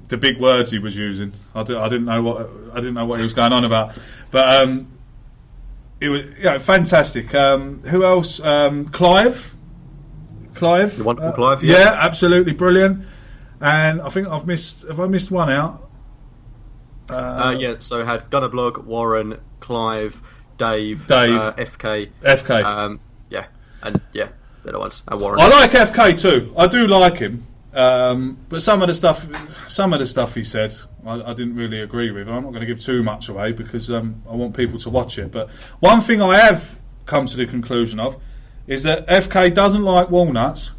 the 0.09 0.17
big 0.17 0.41
words 0.41 0.73
he 0.73 0.79
was 0.81 0.97
using. 0.97 1.33
I, 1.55 1.63
didn't 1.63 2.07
know 2.07 2.23
what 2.23 2.51
I 2.73 2.77
didn't 2.77 2.95
know 2.95 3.07
what 3.07 3.21
he 3.21 3.23
was 3.23 3.35
going 3.35 3.53
on 3.53 3.65
about. 3.65 3.97
But 4.33 4.49
um, 4.49 4.89
it 6.01 6.09
was 6.09 6.23
yeah, 6.41 6.59
fantastic. 6.59 7.35
Um, 7.35 7.83
who 7.85 8.05
else? 8.05 8.41
Um, 8.41 8.89
Clive. 8.89 9.55
Clive. 10.55 10.99
The 10.99 11.05
wonderful 11.05 11.31
Uh, 11.31 11.35
Clive, 11.37 11.63
Yeah. 11.63 11.79
yeah. 11.79 11.99
absolutely 12.01 12.53
brilliant. 12.53 13.05
And 13.61 14.01
I 14.01 14.09
think 14.09 14.27
I've 14.29 14.47
missed. 14.47 14.87
Have 14.89 14.99
I 15.01 15.07
missed 15.07 15.31
one 15.31 15.51
out? 15.51 15.89
Uh, 17.11 17.57
yeah, 17.59 17.77
so 17.79 18.05
had 18.05 18.29
Gunner 18.29 18.49
Blog, 18.49 18.79
Warren, 18.85 19.39
Clive, 19.61 20.21
Dave, 20.59 21.07
Dave. 21.07 21.37
uh, 21.39 21.55
FK. 21.55 22.11
FK. 22.23 22.65
Um, 22.65 23.01
yeah, 23.31 23.47
and 23.83 24.01
yeah, 24.13 24.29
they're 24.71 24.81
ones. 24.81 25.03
And 25.09 25.21
Warren. 25.21 25.41
I 25.41 25.49
like 25.49 25.71
FK 25.71 26.21
too. 26.21 26.55
I 26.57 26.67
do 26.67 26.87
like 26.87 27.19
him, 27.19 27.47
um, 27.75 28.39
but 28.49 28.63
some 28.63 28.83
of 28.83 28.89
the 28.89 28.95
stuff, 28.95 29.27
some 29.69 29.93
of 29.93 29.99
the 29.99 30.07
stuff 30.07 30.35
he 30.35 30.45
said, 30.45 30.75
I, 31.07 31.21
I 31.23 31.35
didn't 31.35 31.57
really 31.57 31.81
agree 31.81 32.11
with. 32.11 32.29
I'm 32.29 32.43
not 32.43 32.51
going 32.51 32.61
to 32.61 32.67
give 32.67 32.81
too 32.81 33.03
much 33.03 33.29
away 33.29 33.53
because 33.53 33.91
um, 33.91 34.23
I 34.29 34.35
want 34.35 34.57
people 34.57 34.79
to 34.81 34.91
watch 34.91 35.19
it. 35.19 35.33
But 35.33 35.51
one 35.81 36.01
thing 36.01 36.23
I 36.23 36.39
have 36.39 36.79
come 37.07 37.27
to 37.27 37.37
the 37.37 37.47
conclusion 37.47 38.01
of 38.01 38.21
is 38.67 38.83
that 38.83 39.07
FK 39.07 39.55
doesn't 39.55 39.83
like 39.83 40.11
walnuts, 40.11 40.75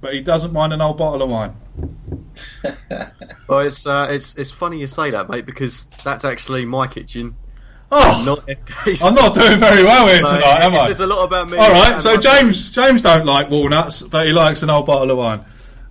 but 0.00 0.14
he 0.14 0.20
doesn't 0.20 0.52
mind 0.52 0.72
an 0.72 0.80
old 0.80 0.98
bottle 0.98 1.22
of 1.22 1.30
wine. 1.30 1.56
Well, 3.52 3.60
it's 3.60 3.86
uh, 3.86 4.06
it's 4.10 4.34
it's 4.36 4.50
funny 4.50 4.78
you 4.78 4.86
say 4.86 5.10
that, 5.10 5.28
mate, 5.28 5.44
because 5.44 5.90
that's 6.04 6.24
actually 6.24 6.64
my 6.64 6.86
kitchen, 6.86 7.36
Oh, 7.94 8.22
not 8.24 8.48
I'm 9.02 9.14
not 9.14 9.34
doing 9.34 9.58
very 9.58 9.84
well 9.84 10.06
here 10.08 10.22
So 10.22 10.32
tonight, 10.34 10.62
am 10.62 10.72
it 10.72 10.78
I? 10.78 10.86
says 10.88 11.00
a 11.00 11.06
lot 11.06 11.24
about 11.24 11.50
me. 11.50 11.58
All 11.58 11.70
right, 11.70 12.00
so 12.00 12.14
my- 12.14 12.20
James 12.20 12.70
James 12.70 13.02
don't 13.02 13.26
like 13.26 13.50
walnuts, 13.50 14.02
but 14.02 14.26
he 14.26 14.32
likes 14.32 14.62
an 14.62 14.70
old 14.70 14.86
bottle 14.86 15.10
of 15.10 15.18
wine. 15.18 15.44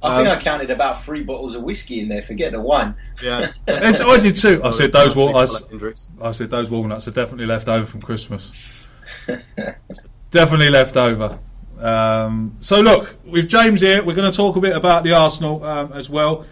I 0.04 0.18
think 0.18 0.30
Um, 0.30 0.38
I 0.40 0.42
counted 0.42 0.72
about 0.72 1.04
three 1.04 1.22
bottles 1.22 1.54
of 1.54 1.62
whiskey 1.62 2.00
in 2.00 2.08
there. 2.08 2.24
Forget 2.24 2.54
the 2.54 2.60
wine. 2.60 2.96
Yeah. 3.24 3.52
So 3.94 4.10
I 4.10 4.20
did 4.20 4.36
too. 4.36 4.60
I 4.64 4.72
said 4.72 4.92
those 4.92 5.16
walnuts. 5.16 5.62
like 5.72 5.96
I 6.22 6.32
said 6.32 6.50
those 6.50 6.72
walnuts 6.72 7.08
are 7.08 7.12
definitely 7.12 7.46
left 7.46 7.68
over 7.68 7.86
from 7.86 8.02
Christmas. 8.02 8.88
definitely 10.32 10.70
left 10.72 10.98
over. 10.98 11.38
Um, 11.80 12.58
so 12.62 12.80
look, 12.82 13.16
with 13.26 13.48
James 13.48 13.82
here, 13.82 14.04
we're 14.04 14.16
going 14.16 14.30
to 14.32 14.36
talk 14.36 14.56
a 14.56 14.60
bit 14.60 14.76
about 14.76 15.04
the 15.04 15.12
Arsenal 15.14 15.64
um, 15.64 15.94
as 15.94 16.10
well. 16.10 16.46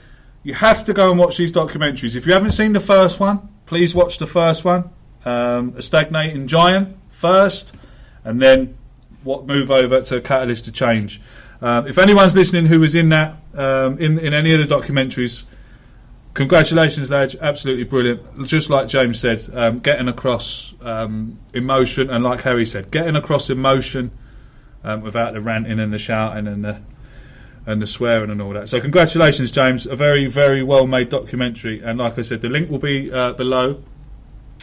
You 0.44 0.54
have 0.54 0.86
to 0.86 0.94
go 0.94 1.10
and 1.10 1.20
watch 1.20 1.38
these 1.38 1.52
documentaries. 1.52 2.16
If 2.16 2.26
you 2.26 2.34
haven't 2.34 2.52
seen 2.52 2.74
the 2.74 2.80
first 2.80 3.20
one, 3.20 3.50
please 3.66 3.94
watch 3.94 4.18
the 4.20 4.28
first 4.28 4.64
one. 4.66 4.90
Um, 5.26 5.74
a 5.76 5.82
stagnating 5.82 6.48
giant 6.48 6.98
first, 7.10 7.76
and 8.24 8.42
then 8.42 8.78
what 9.24 9.46
move 9.46 9.70
over 9.70 10.02
to 10.02 10.22
Catalyst 10.22 10.66
to 10.66 10.72
Change. 10.72 11.22
Um, 11.62 11.88
if 11.88 11.98
anyone's 11.98 12.36
listening 12.36 12.68
who 12.68 12.80
was 12.80 12.96
in 12.96 13.10
that 13.10 13.38
um, 13.54 13.98
in 13.98 14.18
in 14.18 14.34
any 14.34 14.54
of 14.54 14.60
the 14.66 14.74
documentaries, 14.74 15.44
Congratulations, 16.40 17.10
lads! 17.10 17.36
Absolutely 17.42 17.84
brilliant. 17.84 18.48
Just 18.48 18.70
like 18.70 18.88
James 18.88 19.20
said, 19.20 19.50
um, 19.54 19.80
getting 19.80 20.08
across 20.08 20.74
um, 20.82 21.40
emotion, 21.54 22.10
and 22.10 22.24
like 22.24 22.44
Harry 22.44 22.66
said, 22.66 22.92
getting 22.92 23.16
across 23.16 23.50
emotion 23.50 24.12
um, 24.84 25.02
without 25.02 25.34
the 25.34 25.42
ranting 25.42 25.80
and 25.80 25.92
the 25.92 25.98
shouting 25.98 26.48
and 26.48 26.64
the 26.64 26.82
and 27.66 27.82
the 27.82 27.88
swearing 27.88 28.30
and 28.30 28.42
all 28.42 28.54
that. 28.54 28.70
So, 28.70 28.80
congratulations, 28.80 29.52
James! 29.52 29.86
A 29.86 29.96
very, 29.96 30.28
very 30.28 30.64
well 30.64 30.88
made 30.88 31.10
documentary. 31.10 31.82
And 31.82 32.00
like 32.00 32.18
I 32.18 32.22
said, 32.22 32.42
the 32.42 32.50
link 32.50 32.70
will 32.70 32.80
be 32.80 33.12
uh, 33.12 33.34
below 33.34 33.84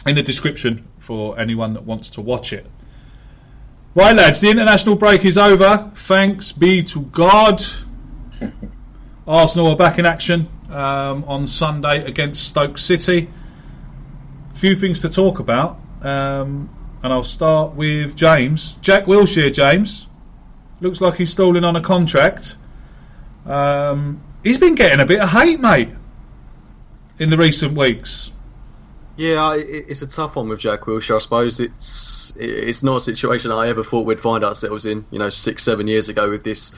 in 0.07 0.15
the 0.15 0.23
description 0.23 0.87
for 0.99 1.39
anyone 1.39 1.73
that 1.73 1.83
wants 1.83 2.09
to 2.11 2.21
watch 2.21 2.53
it. 2.53 2.65
Right, 3.95 4.15
lads, 4.15 4.41
the 4.41 4.51
international 4.51 4.95
break 4.95 5.25
is 5.25 5.37
over. 5.37 5.91
Thanks 5.95 6.51
be 6.51 6.83
to 6.83 7.01
God. 7.01 7.63
Arsenal 9.27 9.67
are 9.67 9.75
back 9.75 9.97
in 9.97 10.05
action 10.05 10.47
um, 10.69 11.23
on 11.25 11.47
Sunday 11.47 12.05
against 12.05 12.47
Stoke 12.47 12.77
City. 12.77 13.27
A 14.53 14.55
Few 14.55 14.75
things 14.75 15.01
to 15.01 15.09
talk 15.09 15.39
about, 15.39 15.79
um, 16.01 16.69
and 17.03 17.11
I'll 17.11 17.23
start 17.23 17.73
with 17.73 18.15
James. 18.15 18.75
Jack 18.81 19.05
Wilshere, 19.05 19.51
James. 19.51 20.07
Looks 20.79 21.01
like 21.01 21.15
he's 21.15 21.31
stalling 21.31 21.63
on 21.63 21.75
a 21.75 21.81
contract. 21.81 22.55
Um, 23.45 24.21
he's 24.43 24.57
been 24.57 24.75
getting 24.75 24.99
a 24.99 25.05
bit 25.05 25.21
of 25.21 25.29
hate, 25.29 25.59
mate, 25.59 25.89
in 27.17 27.29
the 27.29 27.37
recent 27.37 27.75
weeks. 27.75 28.31
Yeah, 29.17 29.55
it's 29.55 30.03
a 30.03 30.07
tough 30.07 30.35
one 30.35 30.47
with 30.47 30.59
Jack 30.59 30.81
Wilshere. 30.81 31.15
I 31.15 31.19
suppose 31.19 31.59
it's 31.59 32.31
it's 32.35 32.83
not 32.83 32.97
a 32.97 33.01
situation 33.01 33.51
I 33.51 33.67
ever 33.67 33.83
thought 33.83 34.05
we'd 34.05 34.21
find 34.21 34.43
ourselves 34.43 34.85
in. 34.85 35.07
You 35.09 35.17
know, 35.17 35.31
six, 35.31 35.63
seven 35.63 35.87
years 35.87 36.07
ago 36.07 36.29
with 36.29 36.43
this 36.43 36.71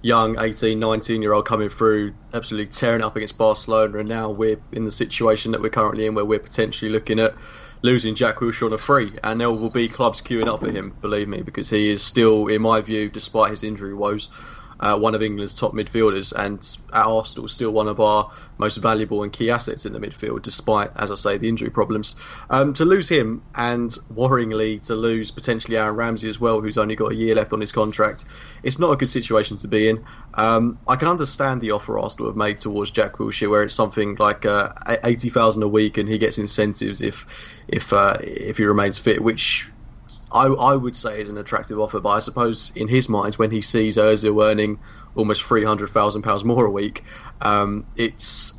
young 0.00 0.38
18, 0.38 0.78
19 0.78 1.22
year 1.22 1.32
old 1.32 1.44
coming 1.46 1.68
through, 1.68 2.14
absolutely 2.34 2.70
tearing 2.70 3.02
up 3.02 3.16
against 3.16 3.36
Barcelona, 3.36 3.98
and 3.98 4.08
now 4.08 4.30
we're 4.30 4.60
in 4.70 4.84
the 4.84 4.92
situation 4.92 5.50
that 5.52 5.60
we're 5.60 5.70
currently 5.70 6.06
in, 6.06 6.14
where 6.14 6.24
we're 6.24 6.38
potentially 6.38 6.90
looking 6.90 7.18
at 7.18 7.34
losing 7.82 8.14
Jack 8.14 8.36
Wilshere 8.36 8.66
on 8.66 8.72
a 8.72 8.78
free, 8.78 9.18
and 9.24 9.40
there 9.40 9.50
will 9.50 9.70
be 9.70 9.88
clubs 9.88 10.22
queuing 10.22 10.46
up 10.46 10.60
for 10.60 10.70
him. 10.70 10.96
Believe 11.00 11.26
me, 11.26 11.42
because 11.42 11.68
he 11.68 11.90
is 11.90 12.04
still, 12.04 12.46
in 12.46 12.62
my 12.62 12.80
view, 12.80 13.10
despite 13.10 13.50
his 13.50 13.64
injury 13.64 13.92
woes. 13.94 14.28
Uh, 14.82 14.98
one 14.98 15.14
of 15.14 15.22
England's 15.22 15.54
top 15.54 15.72
midfielders, 15.72 16.32
and 16.36 16.58
at 16.92 17.06
Arsenal, 17.06 17.46
still 17.46 17.70
one 17.70 17.86
of 17.86 18.00
our 18.00 18.28
most 18.58 18.78
valuable 18.78 19.22
and 19.22 19.32
key 19.32 19.48
assets 19.48 19.86
in 19.86 19.92
the 19.92 20.00
midfield, 20.00 20.42
despite, 20.42 20.90
as 20.96 21.12
I 21.12 21.14
say, 21.14 21.38
the 21.38 21.48
injury 21.48 21.70
problems. 21.70 22.16
Um, 22.50 22.74
to 22.74 22.84
lose 22.84 23.08
him, 23.08 23.42
and 23.54 23.90
worryingly 24.12 24.82
to 24.82 24.96
lose 24.96 25.30
potentially 25.30 25.76
Aaron 25.76 25.94
Ramsey 25.94 26.28
as 26.28 26.40
well, 26.40 26.60
who's 26.60 26.76
only 26.76 26.96
got 26.96 27.12
a 27.12 27.14
year 27.14 27.34
left 27.36 27.52
on 27.52 27.60
his 27.60 27.70
contract, 27.70 28.24
it's 28.64 28.80
not 28.80 28.90
a 28.90 28.96
good 28.96 29.08
situation 29.08 29.56
to 29.58 29.68
be 29.68 29.88
in. 29.88 30.04
Um, 30.34 30.78
I 30.88 30.96
can 30.96 31.08
understand 31.08 31.60
the 31.60 31.70
offer 31.70 31.98
Arsenal 31.98 32.28
have 32.28 32.36
made 32.36 32.58
towards 32.58 32.90
Jack 32.90 33.18
Wilshere, 33.18 33.50
where 33.50 33.62
it's 33.62 33.74
something 33.74 34.16
like 34.18 34.44
uh, 34.44 34.72
eighty 35.04 35.30
thousand 35.30 35.62
a 35.62 35.68
week, 35.68 35.96
and 35.96 36.08
he 36.08 36.18
gets 36.18 36.38
incentives 36.38 37.00
if 37.02 37.24
if 37.68 37.92
uh, 37.92 38.16
if 38.20 38.58
he 38.58 38.64
remains 38.64 38.98
fit, 38.98 39.22
which 39.22 39.68
I, 40.32 40.46
I 40.46 40.74
would 40.74 40.96
say 40.96 41.20
is 41.20 41.30
an 41.30 41.38
attractive 41.38 41.78
offer, 41.78 42.00
but 42.00 42.10
I 42.10 42.18
suppose 42.20 42.72
in 42.74 42.88
his 42.88 43.08
mind, 43.08 43.34
when 43.34 43.50
he 43.50 43.60
sees 43.60 43.96
Ozil 43.96 44.42
earning 44.44 44.80
almost 45.14 45.42
three 45.42 45.64
hundred 45.64 45.90
thousand 45.90 46.22
pounds 46.22 46.44
more 46.44 46.64
a 46.64 46.70
week, 46.70 47.04
um, 47.40 47.86
it's 47.96 48.52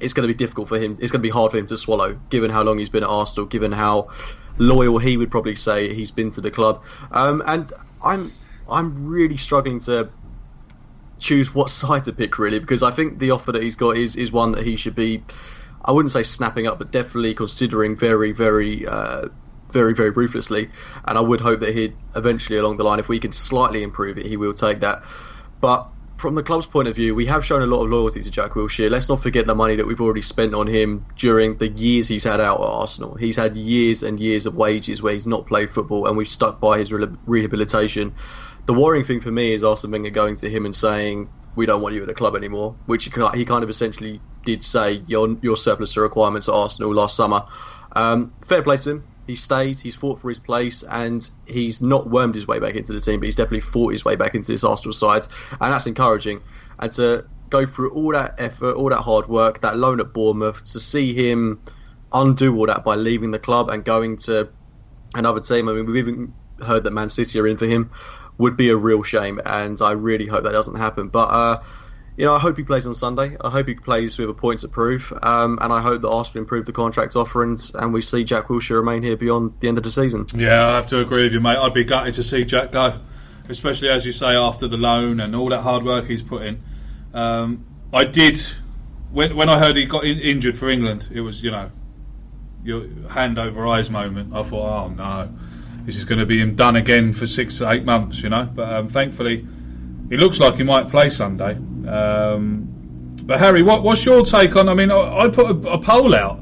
it's 0.00 0.12
going 0.12 0.28
to 0.28 0.32
be 0.32 0.36
difficult 0.36 0.68
for 0.68 0.78
him. 0.78 0.92
It's 1.00 1.10
going 1.10 1.20
to 1.20 1.26
be 1.26 1.30
hard 1.30 1.52
for 1.52 1.58
him 1.58 1.66
to 1.68 1.76
swallow, 1.76 2.18
given 2.30 2.50
how 2.50 2.62
long 2.62 2.78
he's 2.78 2.90
been 2.90 3.02
at 3.02 3.08
Arsenal, 3.08 3.46
given 3.46 3.72
how 3.72 4.10
loyal 4.58 4.98
he 4.98 5.16
would 5.16 5.30
probably 5.30 5.54
say 5.54 5.92
he's 5.92 6.10
been 6.10 6.30
to 6.32 6.40
the 6.40 6.50
club. 6.50 6.82
Um, 7.10 7.42
and 7.46 7.72
I'm 8.02 8.32
I'm 8.68 9.06
really 9.06 9.36
struggling 9.36 9.80
to 9.80 10.08
choose 11.18 11.54
what 11.54 11.70
side 11.82 12.04
to 12.04 12.12
pick 12.12 12.38
really 12.38 12.58
because 12.58 12.82
I 12.82 12.90
think 12.90 13.18
the 13.18 13.30
offer 13.30 13.52
that 13.52 13.62
he's 13.62 13.76
got 13.76 13.96
is 13.96 14.16
is 14.16 14.32
one 14.32 14.52
that 14.52 14.64
he 14.64 14.76
should 14.76 14.94
be. 14.94 15.22
I 15.84 15.92
wouldn't 15.92 16.10
say 16.10 16.24
snapping 16.24 16.66
up, 16.66 16.78
but 16.78 16.90
definitely 16.90 17.32
considering 17.32 17.96
very, 17.96 18.32
very, 18.32 18.84
uh, 18.88 19.28
very, 19.72 19.94
very 19.94 20.10
ruthlessly. 20.10 20.70
And 21.06 21.18
I 21.18 21.20
would 21.20 21.40
hope 21.40 21.60
that 21.60 21.74
he'd 21.74 21.96
eventually, 22.14 22.58
along 22.58 22.76
the 22.76 22.84
line, 22.84 22.98
if 22.98 23.08
we 23.08 23.18
can 23.18 23.32
slightly 23.32 23.82
improve 23.82 24.18
it, 24.18 24.26
he 24.26 24.36
will 24.36 24.54
take 24.54 24.80
that. 24.80 25.02
But 25.60 25.90
from 26.18 26.34
the 26.34 26.42
club's 26.42 26.66
point 26.66 26.88
of 26.88 26.94
view, 26.94 27.14
we 27.14 27.26
have 27.26 27.44
shown 27.44 27.62
a 27.62 27.66
lot 27.66 27.84
of 27.84 27.90
loyalty 27.90 28.22
to 28.22 28.30
Jack 28.30 28.52
Wilshere. 28.52 28.90
Let's 28.90 29.08
not 29.08 29.22
forget 29.22 29.46
the 29.46 29.54
money 29.54 29.76
that 29.76 29.86
we've 29.86 30.00
already 30.00 30.22
spent 30.22 30.54
on 30.54 30.66
him 30.66 31.06
during 31.16 31.58
the 31.58 31.68
years 31.68 32.08
he's 32.08 32.24
had 32.24 32.40
out 32.40 32.60
at 32.60 32.66
Arsenal. 32.66 33.16
He's 33.16 33.36
had 33.36 33.56
years 33.56 34.02
and 34.02 34.18
years 34.18 34.46
of 34.46 34.54
wages 34.54 35.02
where 35.02 35.12
he's 35.12 35.26
not 35.26 35.46
played 35.46 35.70
football, 35.70 36.06
and 36.06 36.16
we've 36.16 36.28
stuck 36.28 36.60
by 36.60 36.78
his 36.78 36.92
re- 36.92 37.06
rehabilitation. 37.26 38.14
The 38.64 38.72
worrying 38.74 39.04
thing 39.04 39.20
for 39.20 39.30
me 39.30 39.52
is 39.52 39.62
Arsene 39.62 39.90
Wenger 39.90 40.10
going 40.10 40.36
to 40.36 40.48
him 40.48 40.64
and 40.64 40.74
saying, 40.74 41.28
"We 41.54 41.66
don't 41.66 41.82
want 41.82 41.94
you 41.94 42.00
at 42.00 42.08
the 42.08 42.14
club 42.14 42.34
anymore," 42.34 42.76
which 42.86 43.04
he 43.04 43.10
kind 43.10 43.62
of 43.62 43.68
essentially 43.68 44.22
did 44.44 44.64
say, 44.64 45.02
"You're, 45.06 45.36
you're 45.42 45.56
surplus 45.56 45.92
to 45.92 46.00
requirements 46.00 46.48
at 46.48 46.54
Arsenal 46.54 46.94
last 46.94 47.14
summer." 47.14 47.44
Um, 47.94 48.32
fair 48.44 48.62
play 48.62 48.78
to 48.78 48.90
him. 48.90 49.04
He 49.26 49.34
stayed. 49.34 49.78
He's 49.78 49.94
fought 49.96 50.20
for 50.20 50.28
his 50.28 50.38
place, 50.38 50.84
and 50.84 51.28
he's 51.46 51.82
not 51.82 52.08
wormed 52.08 52.34
his 52.34 52.46
way 52.46 52.60
back 52.60 52.74
into 52.74 52.92
the 52.92 53.00
team, 53.00 53.18
but 53.20 53.26
he's 53.26 53.36
definitely 53.36 53.60
fought 53.60 53.92
his 53.92 54.04
way 54.04 54.14
back 54.14 54.34
into 54.34 54.52
this 54.52 54.64
Arsenal 54.64 54.92
side, 54.92 55.22
and 55.60 55.72
that's 55.72 55.86
encouraging. 55.86 56.40
And 56.78 56.92
to 56.92 57.26
go 57.50 57.66
through 57.66 57.90
all 57.90 58.12
that 58.12 58.34
effort, 58.38 58.76
all 58.76 58.90
that 58.90 59.02
hard 59.02 59.28
work, 59.28 59.60
that 59.62 59.76
loan 59.76 60.00
at 60.00 60.12
Bournemouth, 60.12 60.62
to 60.64 60.80
see 60.80 61.12
him 61.12 61.60
undo 62.12 62.56
all 62.56 62.66
that 62.66 62.84
by 62.84 62.94
leaving 62.94 63.32
the 63.32 63.38
club 63.38 63.68
and 63.68 63.84
going 63.84 64.16
to 64.16 64.48
another 65.14 65.40
team. 65.40 65.68
I 65.68 65.72
mean, 65.72 65.86
we've 65.86 65.96
even 65.96 66.34
heard 66.64 66.84
that 66.84 66.92
Man 66.92 67.08
City 67.08 67.38
are 67.40 67.46
in 67.46 67.56
for 67.56 67.66
him. 67.66 67.90
Would 68.38 68.56
be 68.56 68.68
a 68.68 68.76
real 68.76 69.02
shame, 69.02 69.40
and 69.46 69.80
I 69.80 69.92
really 69.92 70.26
hope 70.26 70.44
that 70.44 70.52
doesn't 70.52 70.74
happen. 70.76 71.08
But 71.08 71.28
uh, 71.30 71.62
you 72.16 72.24
know, 72.24 72.34
I 72.34 72.38
hope 72.38 72.56
he 72.56 72.62
plays 72.62 72.86
on 72.86 72.94
Sunday. 72.94 73.36
I 73.42 73.50
hope 73.50 73.68
he 73.68 73.74
plays 73.74 74.16
with 74.16 74.30
a 74.30 74.34
point 74.34 74.60
to 74.60 74.68
prove, 74.68 75.12
um, 75.22 75.58
and 75.60 75.72
I 75.72 75.82
hope 75.82 76.00
that 76.00 76.08
Arsenal 76.08 76.42
improve 76.42 76.64
the 76.64 76.72
contract 76.72 77.14
offer 77.14 77.42
and, 77.42 77.60
and 77.74 77.92
we 77.92 78.00
see 78.00 78.24
Jack 78.24 78.46
Wilshere 78.46 78.76
remain 78.76 79.02
here 79.02 79.16
beyond 79.16 79.52
the 79.60 79.68
end 79.68 79.76
of 79.76 79.84
the 79.84 79.90
season. 79.90 80.24
Yeah, 80.34 80.66
I 80.66 80.76
have 80.76 80.86
to 80.88 81.00
agree 81.00 81.24
with 81.24 81.32
you, 81.32 81.40
mate. 81.40 81.58
I'd 81.58 81.74
be 81.74 81.84
gutted 81.84 82.14
to 82.14 82.22
see 82.22 82.44
Jack 82.44 82.72
go, 82.72 82.98
especially 83.50 83.90
as 83.90 84.06
you 84.06 84.12
say 84.12 84.34
after 84.34 84.66
the 84.66 84.78
loan 84.78 85.20
and 85.20 85.36
all 85.36 85.50
that 85.50 85.60
hard 85.60 85.84
work 85.84 86.06
he's 86.06 86.22
put 86.22 86.42
in. 86.42 86.62
Um, 87.12 87.66
I 87.92 88.04
did 88.04 88.40
when 89.12 89.36
when 89.36 89.48
I 89.50 89.58
heard 89.58 89.76
he 89.76 89.84
got 89.84 90.04
in, 90.04 90.18
injured 90.18 90.56
for 90.56 90.70
England. 90.70 91.08
It 91.12 91.20
was 91.20 91.42
you 91.42 91.50
know 91.50 91.70
your 92.64 92.86
hand 93.10 93.38
over 93.38 93.66
eyes 93.66 93.90
moment. 93.90 94.34
I 94.34 94.42
thought, 94.42 94.84
oh 94.84 94.88
no, 94.88 95.30
this 95.84 95.96
is 95.96 96.06
going 96.06 96.18
to 96.18 96.26
be 96.26 96.40
him 96.40 96.56
done 96.56 96.76
again 96.76 97.12
for 97.12 97.26
six 97.26 97.58
to 97.58 97.70
eight 97.70 97.84
months. 97.84 98.22
You 98.22 98.30
know, 98.30 98.50
but 98.52 98.72
um, 98.72 98.88
thankfully 98.88 99.46
he 100.08 100.16
looks 100.16 100.38
like 100.40 100.54
he 100.56 100.62
might 100.62 100.88
play 100.88 101.10
Sunday. 101.10 101.54
Um, 101.88 102.68
but 103.22 103.40
Harry, 103.40 103.62
what, 103.62 103.82
what's 103.82 104.04
your 104.04 104.24
take 104.24 104.54
on? 104.56 104.68
I 104.68 104.74
mean, 104.74 104.90
I, 104.90 105.24
I 105.24 105.28
put 105.28 105.46
a, 105.46 105.72
a, 105.72 105.78
poll 105.78 106.14
out, 106.14 106.38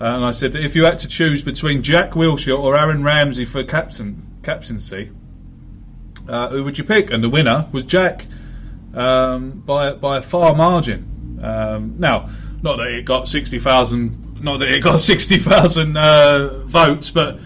uh, 0.00 0.04
and 0.04 0.24
I 0.24 0.32
said 0.32 0.52
that 0.52 0.62
if 0.62 0.76
you 0.76 0.84
had 0.84 0.98
to 1.00 1.08
choose 1.08 1.42
between 1.42 1.82
Jack 1.82 2.10
Wilshere 2.12 2.58
or 2.58 2.76
Aaron 2.78 3.02
Ramsey 3.02 3.46
for 3.46 3.64
captain 3.64 4.26
captaincy, 4.42 5.10
uh, 6.28 6.50
who 6.50 6.64
would 6.64 6.76
you 6.76 6.84
pick? 6.84 7.10
And 7.10 7.24
the 7.24 7.30
winner 7.30 7.66
was 7.72 7.84
Jack 7.84 8.26
um, 8.92 9.62
by 9.64 9.92
by 9.94 10.18
a 10.18 10.22
far 10.22 10.54
margin. 10.54 11.40
Um, 11.42 11.94
now, 11.98 12.28
not 12.62 12.76
that 12.76 12.88
it 12.88 13.06
got 13.06 13.28
sixty 13.28 13.58
thousand, 13.58 14.42
not 14.42 14.58
that 14.58 14.68
it 14.68 14.82
got 14.82 15.00
sixty 15.00 15.38
thousand 15.38 15.96
uh, 15.96 16.64
votes, 16.64 17.10
but 17.10 17.38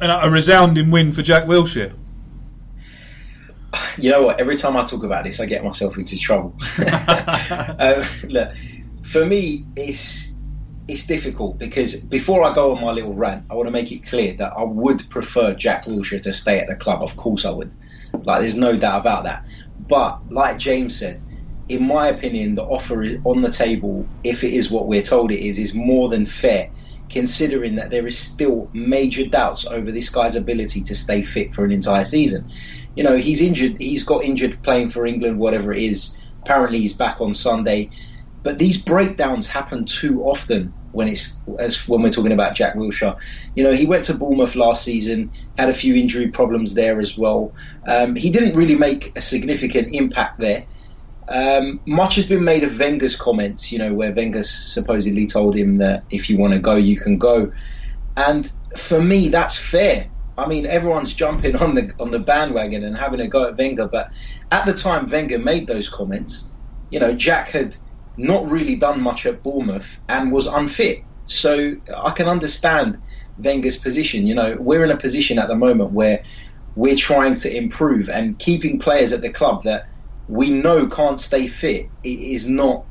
a 0.00 0.30
resounding 0.30 0.90
win 0.90 1.12
for 1.12 1.22
Jack 1.22 1.44
Wilshere 1.44 1.92
you 3.98 4.10
know 4.10 4.22
what? 4.22 4.40
Every 4.40 4.56
time 4.56 4.76
I 4.76 4.84
talk 4.84 5.02
about 5.02 5.24
this, 5.24 5.40
I 5.40 5.46
get 5.46 5.64
myself 5.64 5.98
into 5.98 6.18
trouble. 6.18 6.56
um, 6.78 8.04
look, 8.24 8.52
for 9.02 9.24
me, 9.24 9.66
it's 9.76 10.34
it's 10.86 11.06
difficult 11.06 11.58
because 11.58 11.96
before 11.96 12.42
I 12.44 12.54
go 12.54 12.74
on 12.74 12.82
my 12.82 12.92
little 12.92 13.12
rant, 13.12 13.44
I 13.50 13.54
want 13.54 13.68
to 13.68 13.72
make 13.72 13.92
it 13.92 14.06
clear 14.06 14.34
that 14.34 14.54
I 14.56 14.64
would 14.64 15.08
prefer 15.10 15.54
Jack 15.54 15.84
Wilshere 15.84 16.22
to 16.22 16.32
stay 16.32 16.58
at 16.60 16.68
the 16.68 16.76
club. 16.76 17.02
Of 17.02 17.16
course, 17.16 17.44
I 17.44 17.50
would. 17.50 17.74
Like, 18.14 18.40
there's 18.40 18.56
no 18.56 18.76
doubt 18.76 19.00
about 19.00 19.24
that. 19.24 19.44
But 19.78 20.20
like 20.30 20.58
James 20.58 20.98
said, 20.98 21.22
in 21.68 21.86
my 21.86 22.08
opinion, 22.08 22.54
the 22.54 22.62
offer 22.62 23.04
on 23.24 23.42
the 23.42 23.50
table, 23.50 24.08
if 24.24 24.44
it 24.44 24.54
is 24.54 24.70
what 24.70 24.86
we're 24.86 25.02
told 25.02 25.30
it 25.30 25.40
is, 25.40 25.58
is 25.58 25.74
more 25.74 26.08
than 26.08 26.24
fair 26.24 26.70
considering 27.10 27.76
that 27.76 27.90
there 27.90 28.06
is 28.06 28.18
still 28.18 28.70
major 28.72 29.26
doubts 29.26 29.66
over 29.66 29.90
this 29.90 30.10
guy's 30.10 30.36
ability 30.36 30.82
to 30.84 30.94
stay 30.94 31.22
fit 31.22 31.54
for 31.54 31.64
an 31.64 31.72
entire 31.72 32.04
season 32.04 32.46
you 32.98 33.04
know, 33.04 33.16
he's 33.16 33.40
injured. 33.40 33.80
He's 33.80 34.02
got 34.02 34.24
injured 34.24 34.60
playing 34.64 34.88
for 34.88 35.06
England, 35.06 35.38
whatever 35.38 35.72
it 35.72 35.80
is. 35.80 36.20
Apparently, 36.42 36.80
he's 36.80 36.94
back 36.94 37.20
on 37.20 37.32
Sunday. 37.32 37.90
But 38.42 38.58
these 38.58 38.82
breakdowns 38.82 39.46
happen 39.46 39.84
too 39.84 40.24
often 40.24 40.74
when 40.90 41.06
it's 41.06 41.36
as 41.60 41.86
when 41.86 42.02
we're 42.02 42.10
talking 42.10 42.32
about 42.32 42.56
Jack 42.56 42.74
Wilshere. 42.74 43.16
You 43.54 43.62
know, 43.62 43.72
he 43.72 43.86
went 43.86 44.02
to 44.04 44.14
Bournemouth 44.14 44.56
last 44.56 44.82
season, 44.82 45.30
had 45.56 45.68
a 45.68 45.74
few 45.74 45.94
injury 45.94 46.26
problems 46.26 46.74
there 46.74 46.98
as 46.98 47.16
well. 47.16 47.54
Um, 47.86 48.16
he 48.16 48.30
didn't 48.30 48.56
really 48.56 48.74
make 48.74 49.16
a 49.16 49.20
significant 49.20 49.94
impact 49.94 50.40
there. 50.40 50.66
Um, 51.28 51.78
much 51.86 52.16
has 52.16 52.26
been 52.26 52.42
made 52.42 52.64
of 52.64 52.76
Wenger's 52.80 53.14
comments, 53.14 53.70
you 53.70 53.78
know, 53.78 53.94
where 53.94 54.12
Wenger 54.12 54.42
supposedly 54.42 55.28
told 55.28 55.56
him 55.56 55.78
that 55.78 56.02
if 56.10 56.28
you 56.28 56.36
want 56.36 56.54
to 56.54 56.58
go, 56.58 56.74
you 56.74 56.96
can 56.96 57.18
go. 57.18 57.52
And 58.16 58.50
for 58.76 59.00
me, 59.00 59.28
that's 59.28 59.56
fair. 59.56 60.10
I 60.38 60.46
mean, 60.46 60.66
everyone's 60.66 61.14
jumping 61.14 61.56
on 61.56 61.74
the 61.74 61.92
on 61.98 62.10
the 62.10 62.20
bandwagon 62.20 62.84
and 62.84 62.96
having 62.96 63.20
a 63.20 63.26
go 63.26 63.48
at 63.48 63.58
Wenger, 63.58 63.88
but 63.88 64.08
at 64.50 64.64
the 64.64 64.74
time 64.74 65.06
Wenger 65.06 65.38
made 65.38 65.66
those 65.66 65.88
comments, 65.88 66.54
you 66.90 67.00
know, 67.00 67.12
Jack 67.14 67.50
had 67.50 67.76
not 68.16 68.46
really 68.46 68.76
done 68.76 69.00
much 69.00 69.26
at 69.26 69.42
Bournemouth 69.42 70.00
and 70.08 70.32
was 70.32 70.46
unfit. 70.46 71.04
So 71.26 71.74
I 71.96 72.10
can 72.10 72.26
understand 72.26 73.02
Wenger's 73.36 73.76
position. 73.76 74.26
You 74.26 74.34
know, 74.34 74.56
we're 74.58 74.84
in 74.84 74.90
a 74.90 74.96
position 74.96 75.38
at 75.38 75.48
the 75.48 75.56
moment 75.56 75.92
where 75.92 76.22
we're 76.74 76.96
trying 76.96 77.34
to 77.34 77.54
improve 77.54 78.08
and 78.08 78.38
keeping 78.38 78.78
players 78.78 79.12
at 79.12 79.20
the 79.20 79.32
club 79.32 79.64
that 79.64 79.84
we 80.28 80.50
know 80.50 80.86
can't 80.86 81.20
stay 81.20 81.48
fit 81.48 81.90
is 82.04 82.48
not 82.48 82.86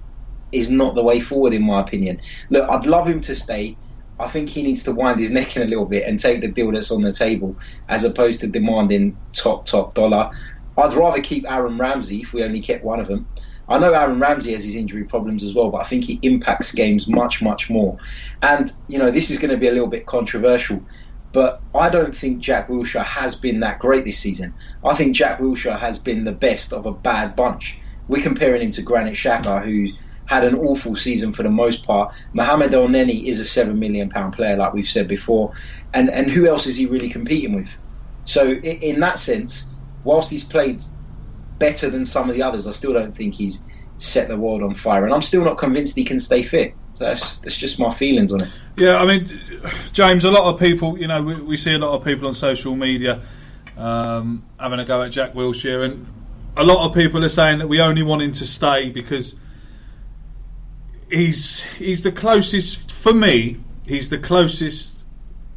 is 0.52 0.70
not 0.70 0.96
the 0.96 1.04
way 1.04 1.20
forward 1.20 1.54
in 1.54 1.64
my 1.64 1.82
opinion. 1.82 2.20
Look, 2.50 2.70
I'd 2.70 2.86
love 2.86 3.08
him 3.08 3.22
to 3.22 3.36
stay. 3.36 3.78
I 4.20 4.28
think 4.28 4.50
he 4.50 4.64
needs 4.64 4.84
to 4.84 4.92
wind 4.92 5.20
his 5.20 5.32
neck 5.32 5.56
in 5.56 5.62
a 5.62 5.66
little 5.66 5.86
bit 5.86 6.08
and 6.08 6.20
take 6.20 6.42
the 6.42 6.48
deal 6.48 6.72
that's 6.72 6.92
on 6.92 7.02
the 7.02 7.12
table 7.12 7.56
as 7.88 8.04
opposed 8.04 8.40
to 8.42 8.48
demanding 8.48 9.18
top, 9.34 9.66
top 9.66 9.94
dollar. 9.94 10.30
I'd 10.78 10.94
rather 10.94 11.22
keep 11.22 11.50
Aaron 11.50 11.78
Ramsey 11.78 12.22
if 12.22 12.34
we 12.34 12.44
only 12.44 12.60
kept 12.60 12.84
one 12.84 13.00
of 13.00 13.08
them. 13.08 13.28
I 13.70 13.80
know 13.80 13.94
Aaron 13.94 14.20
Ramsey 14.20 14.54
has 14.54 14.64
his 14.64 14.76
injury 14.76 15.04
problems 15.04 15.44
as 15.44 15.54
well, 15.54 15.70
but 15.70 15.80
I 15.80 15.84
think 15.84 16.06
he 16.06 16.20
impacts 16.22 16.72
games 16.72 17.08
much, 17.08 17.42
much 17.42 17.70
more. 17.70 17.98
And, 18.42 18.72
you 18.88 18.98
know, 18.98 19.12
this 19.12 19.30
is 19.30 19.40
going 19.40 19.52
to 19.52 19.58
be 19.58 19.68
a 19.68 19.72
little 19.72 19.88
bit 19.88 20.06
controversial, 20.06 20.82
but 21.34 21.62
I 21.76 21.90
don't 21.90 22.16
think 22.16 22.40
Jack 22.40 22.70
Wilshere 22.70 23.04
has 23.04 23.36
been 23.36 23.60
that 23.60 23.80
great 23.80 24.06
this 24.06 24.20
season. 24.20 24.54
I 24.86 24.96
think 24.96 25.16
Jack 25.16 25.40
Wilshere 25.40 25.80
has 25.80 26.00
been 26.00 26.24
the 26.24 26.32
best 26.32 26.72
of 26.72 26.86
a 26.86 26.94
bad 26.94 27.36
bunch. 27.36 27.80
We're 28.08 28.24
comparing 28.24 28.62
him 28.62 28.72
to 28.72 28.82
Granit 28.82 29.16
Xhaka, 29.16 29.64
who's 29.64 29.94
had 30.28 30.44
an 30.44 30.56
awful 30.56 30.96
season 30.96 31.34
for 31.34 31.44
the 31.44 31.50
most 31.50 31.86
part. 31.86 32.16
Mohamed 32.34 32.72
Elneny 32.72 33.24
is 33.24 33.40
a 33.40 33.46
seven 33.46 33.80
million 33.80 34.10
pound 34.10 34.34
player, 34.34 34.56
like 34.56 34.74
we've 34.74 34.88
said 34.88 35.08
before, 35.08 35.52
and 35.94 36.10
and 36.10 36.30
who 36.30 36.48
else 36.48 36.68
is 36.68 36.76
he 36.76 36.86
really 36.86 37.10
competing 37.10 37.56
with? 37.56 37.76
So 38.26 38.52
in, 38.52 38.78
in 38.82 39.00
that 39.00 39.20
sense, 39.20 39.72
whilst 40.04 40.30
he's 40.30 40.44
played 40.44 40.84
better 41.60 41.90
than 41.90 42.06
some 42.06 42.30
of 42.30 42.36
the 42.36 42.44
others, 42.44 42.68
I 42.68 42.72
still 42.72 42.94
don't 42.94 43.16
think 43.16 43.34
he's 43.34 43.64
set 43.98 44.28
the 44.28 44.38
world 44.38 44.62
on 44.62 44.76
fire, 44.76 45.06
and 45.06 45.14
I'm 45.14 45.22
still 45.22 45.44
not 45.44 45.58
convinced 45.58 45.96
he 45.96 46.04
can 46.04 46.20
stay 46.20 46.44
fit. 46.44 46.76
So 46.94 47.06
that's, 47.06 47.38
that's 47.38 47.56
just 47.56 47.80
my 47.80 47.94
feelings 47.94 48.34
on 48.34 48.42
it. 48.42 48.50
Yeah, 48.76 48.98
I 48.98 49.06
mean, 49.06 49.28
James, 49.94 50.24
a 50.24 50.32
lot 50.32 50.52
of 50.52 50.60
people, 50.60 50.98
you 50.98 51.08
know, 51.08 51.22
we, 51.22 51.36
we 51.42 51.58
see 51.58 51.74
a 51.74 51.78
lot 51.78 51.92
of 51.92 52.04
people 52.04 52.28
on 52.28 52.34
social 52.34 52.76
media 52.76 53.22
um, 53.78 54.44
having 54.60 54.80
a 54.80 54.86
go 54.86 55.04
at 55.04 55.12
Jack 55.12 55.34
Wilshere, 55.34 55.86
and 55.86 56.08
a 56.56 56.64
lot 56.64 56.88
of 56.88 56.96
people 56.96 57.24
are 57.24 57.30
saying 57.30 57.60
that 57.60 57.68
we 57.68 57.80
only 57.80 58.02
want 58.02 58.24
him 58.24 58.34
to 58.34 58.46
stay 58.48 58.90
because 58.90 59.36
he's 61.10 61.64
he's 61.76 62.04
the 62.04 62.12
closest 62.12 62.92
for 62.92 63.14
me. 63.14 63.58
He's 63.86 64.10
the 64.10 64.18
closest 64.18 65.04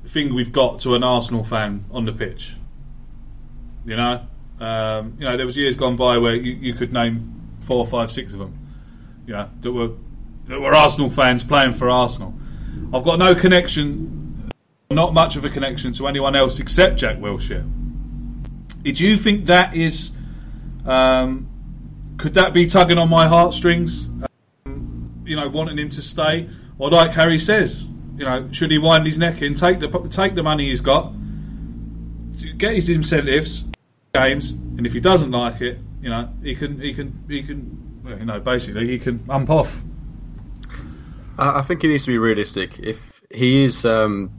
thing 0.06 0.34
we've 0.34 0.52
got 0.52 0.80
to 0.80 0.94
an 0.94 1.02
Arsenal 1.02 1.44
fan 1.44 1.84
on 1.90 2.04
the 2.04 2.12
pitch. 2.12 2.54
You 3.84 3.96
know, 3.96 4.26
um, 4.60 5.16
you 5.18 5.24
know, 5.24 5.36
there 5.36 5.46
was 5.46 5.56
years 5.56 5.76
gone 5.76 5.96
by 5.96 6.18
where 6.18 6.34
you, 6.34 6.52
you 6.52 6.74
could 6.74 6.92
name 6.92 7.56
four, 7.60 7.86
five, 7.86 8.12
six 8.12 8.32
of 8.32 8.38
them. 8.38 8.58
You 9.26 9.34
know, 9.34 9.50
that 9.60 9.72
were 9.72 9.92
that 10.46 10.60
were 10.60 10.74
Arsenal 10.74 11.10
fans 11.10 11.44
playing 11.44 11.72
for 11.74 11.88
Arsenal. 11.88 12.34
I've 12.92 13.04
got 13.04 13.18
no 13.18 13.34
connection, 13.34 14.50
not 14.90 15.14
much 15.14 15.36
of 15.36 15.44
a 15.44 15.50
connection 15.50 15.92
to 15.92 16.06
anyone 16.06 16.36
else 16.36 16.58
except 16.58 16.96
Jack 16.96 17.18
Wilshere. 17.18 17.68
Do 18.82 19.04
you 19.04 19.16
think 19.16 19.46
that 19.46 19.74
is? 19.74 20.12
Um, 20.86 21.48
could 22.16 22.34
that 22.34 22.52
be 22.52 22.66
tugging 22.66 22.98
on 22.98 23.08
my 23.08 23.28
heartstrings? 23.28 24.08
You 25.30 25.36
know, 25.36 25.48
wanting 25.48 25.78
him 25.78 25.88
to 25.90 26.02
stay, 26.02 26.48
or 26.76 26.90
like 26.90 27.12
Harry 27.12 27.38
says, 27.38 27.86
you 28.16 28.24
know, 28.24 28.48
should 28.50 28.72
he 28.72 28.78
wind 28.78 29.06
his 29.06 29.16
neck 29.16 29.40
in, 29.42 29.54
take 29.54 29.78
the 29.78 29.88
take 30.10 30.34
the 30.34 30.42
money 30.42 30.70
he's 30.70 30.80
got, 30.80 31.12
get 32.58 32.74
his 32.74 32.90
incentives, 32.90 33.62
games, 34.12 34.50
and 34.50 34.84
if 34.84 34.92
he 34.92 34.98
doesn't 34.98 35.30
like 35.30 35.60
it, 35.60 35.78
you 36.02 36.10
know, 36.10 36.28
he 36.42 36.56
can 36.56 36.80
he 36.80 36.92
can 36.92 37.24
he 37.28 37.44
can, 37.44 38.02
you 38.18 38.24
know, 38.24 38.40
basically 38.40 38.88
he 38.88 38.98
can 38.98 39.24
ump 39.30 39.50
off. 39.50 39.82
I 41.38 41.62
think 41.62 41.82
he 41.82 41.88
needs 41.88 42.04
to 42.06 42.10
be 42.10 42.18
realistic. 42.18 42.80
If 42.80 43.22
he 43.30 43.62
is 43.62 43.84
um, 43.84 44.32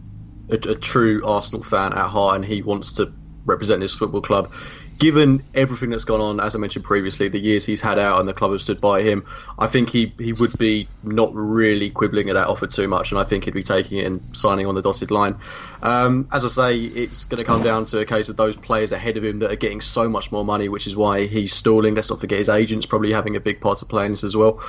a, 0.50 0.56
a 0.56 0.76
true 0.76 1.26
Arsenal 1.26 1.64
fan 1.64 1.94
at 1.94 2.10
heart 2.10 2.36
and 2.36 2.44
he 2.44 2.62
wants 2.62 2.92
to 2.98 3.14
represent 3.46 3.82
his 3.82 3.94
football 3.94 4.22
club, 4.22 4.52
given 5.00 5.44
everything 5.56 5.90
that's 5.90 6.04
gone 6.04 6.22
on, 6.22 6.40
as 6.40 6.54
I 6.56 6.60
mentioned 6.60 6.86
previously, 6.86 7.28
the 7.28 7.40
years 7.40 7.66
he's 7.66 7.82
had 7.82 7.98
out 7.98 8.20
and 8.20 8.30
the 8.30 8.34
club 8.34 8.52
have 8.52 8.62
stood 8.62 8.80
by 8.80 9.02
him, 9.02 9.26
I 9.58 9.68
think 9.68 9.90
he, 9.90 10.14
he 10.20 10.32
would 10.32 10.58
be 10.58 10.88
not 11.02 11.32
really 11.34 11.90
quibbling 11.90 12.30
at 12.30 12.34
that 12.34 12.48
offer 12.48 12.68
too 12.68 12.88
much, 12.88 13.12
and 13.12 13.20
I 13.20 13.24
think 13.24 13.46
he'd 13.46 13.54
be 13.54 13.64
taking 13.64 13.98
it 13.98 14.06
and 14.06 14.22
signing 14.32 14.68
on 14.68 14.76
the 14.76 14.82
dotted 14.82 15.10
line. 15.10 15.36
Um, 15.82 16.28
as 16.32 16.46
I 16.46 16.50
say, 16.50 16.80
it's 16.80 17.24
going 17.24 17.40
to 17.40 17.44
come 17.44 17.64
down 17.64 17.86
to 17.86 18.00
a 18.00 18.06
case 18.06 18.30
of 18.30 18.38
those 18.38 18.56
players 18.58 18.92
ahead 18.92 19.18
of 19.18 19.24
him 19.24 19.40
that 19.40 19.52
are 19.52 19.56
getting 19.56 19.82
so 19.82 20.08
much 20.08 20.32
more 20.32 20.46
money, 20.46 20.70
which 20.70 20.86
is 20.86 20.96
why 20.96 21.26
he's 21.26 21.54
stalling. 21.54 21.96
Let's 21.96 22.12
not 22.12 22.20
forget 22.20 22.38
his 22.38 22.50
agents 22.50 22.86
probably 22.86 23.12
having 23.12 23.36
a 23.36 23.42
big 23.42 23.60
part 23.60 23.80
to 23.80 23.86
play 23.86 24.06
in 24.06 24.12
this 24.12 24.24
as 24.24 24.38
well. 24.38 24.62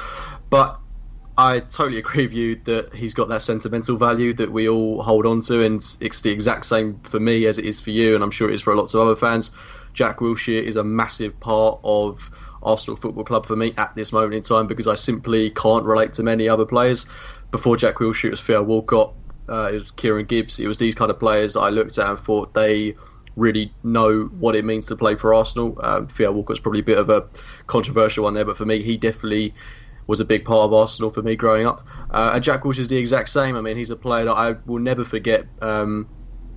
But 0.48 0.81
I 1.38 1.60
totally 1.60 1.98
agree 1.98 2.24
with 2.24 2.34
you 2.34 2.56
that 2.64 2.94
he's 2.94 3.14
got 3.14 3.28
that 3.30 3.42
sentimental 3.42 3.96
value 3.96 4.34
that 4.34 4.52
we 4.52 4.68
all 4.68 5.02
hold 5.02 5.24
on 5.24 5.40
to, 5.42 5.62
and 5.62 5.82
it's 6.00 6.20
the 6.20 6.30
exact 6.30 6.66
same 6.66 6.98
for 7.04 7.20
me 7.20 7.46
as 7.46 7.58
it 7.58 7.64
is 7.64 7.80
for 7.80 7.90
you, 7.90 8.14
and 8.14 8.22
I'm 8.22 8.30
sure 8.30 8.50
it 8.50 8.54
is 8.54 8.62
for 8.62 8.74
lots 8.76 8.94
of 8.94 9.00
other 9.00 9.16
fans. 9.16 9.50
Jack 9.94 10.18
Wilshere 10.18 10.62
is 10.62 10.76
a 10.76 10.84
massive 10.84 11.38
part 11.40 11.80
of 11.84 12.30
Arsenal 12.62 12.96
Football 12.96 13.24
Club 13.24 13.46
for 13.46 13.56
me 13.56 13.74
at 13.78 13.94
this 13.94 14.12
moment 14.12 14.34
in 14.34 14.42
time 14.42 14.66
because 14.66 14.86
I 14.86 14.94
simply 14.94 15.50
can't 15.50 15.84
relate 15.84 16.12
to 16.14 16.22
many 16.22 16.48
other 16.48 16.66
players. 16.66 17.06
Before 17.50 17.76
Jack 17.76 17.96
Wilshere, 17.96 18.26
it 18.26 18.30
was 18.30 18.42
Theo 18.42 18.62
Walcott, 18.62 19.14
uh, 19.48 19.70
it 19.72 19.80
was 19.80 19.90
Kieran 19.92 20.26
Gibbs. 20.26 20.58
It 20.60 20.68
was 20.68 20.78
these 20.78 20.94
kind 20.94 21.10
of 21.10 21.18
players 21.18 21.54
that 21.54 21.60
I 21.60 21.70
looked 21.70 21.98
at 21.98 22.08
and 22.08 22.18
thought 22.18 22.54
they 22.54 22.94
really 23.36 23.74
know 23.82 24.24
what 24.38 24.54
it 24.54 24.64
means 24.64 24.86
to 24.86 24.96
play 24.96 25.16
for 25.16 25.34
Arsenal. 25.34 25.78
Um, 25.82 26.08
Theo 26.08 26.32
Walcott's 26.32 26.60
probably 26.60 26.80
a 26.80 26.84
bit 26.84 26.98
of 26.98 27.08
a 27.08 27.26
controversial 27.66 28.24
one 28.24 28.34
there, 28.34 28.44
but 28.44 28.56
for 28.56 28.66
me, 28.66 28.82
he 28.82 28.96
definitely 28.96 29.54
was 30.12 30.20
a 30.20 30.26
big 30.26 30.44
part 30.44 30.66
of 30.66 30.74
Arsenal 30.74 31.10
for 31.10 31.22
me 31.22 31.36
growing 31.36 31.66
up. 31.66 31.86
Uh, 32.10 32.32
and 32.34 32.44
Jack 32.44 32.64
Wilshere 32.64 32.80
is 32.80 32.88
the 32.88 32.98
exact 32.98 33.30
same. 33.30 33.56
I 33.56 33.62
mean, 33.62 33.78
he's 33.78 33.88
a 33.88 33.96
player 33.96 34.26
that 34.26 34.34
I 34.34 34.56
will 34.66 34.78
never 34.78 35.04
forget. 35.04 35.46
Um, 35.62 36.06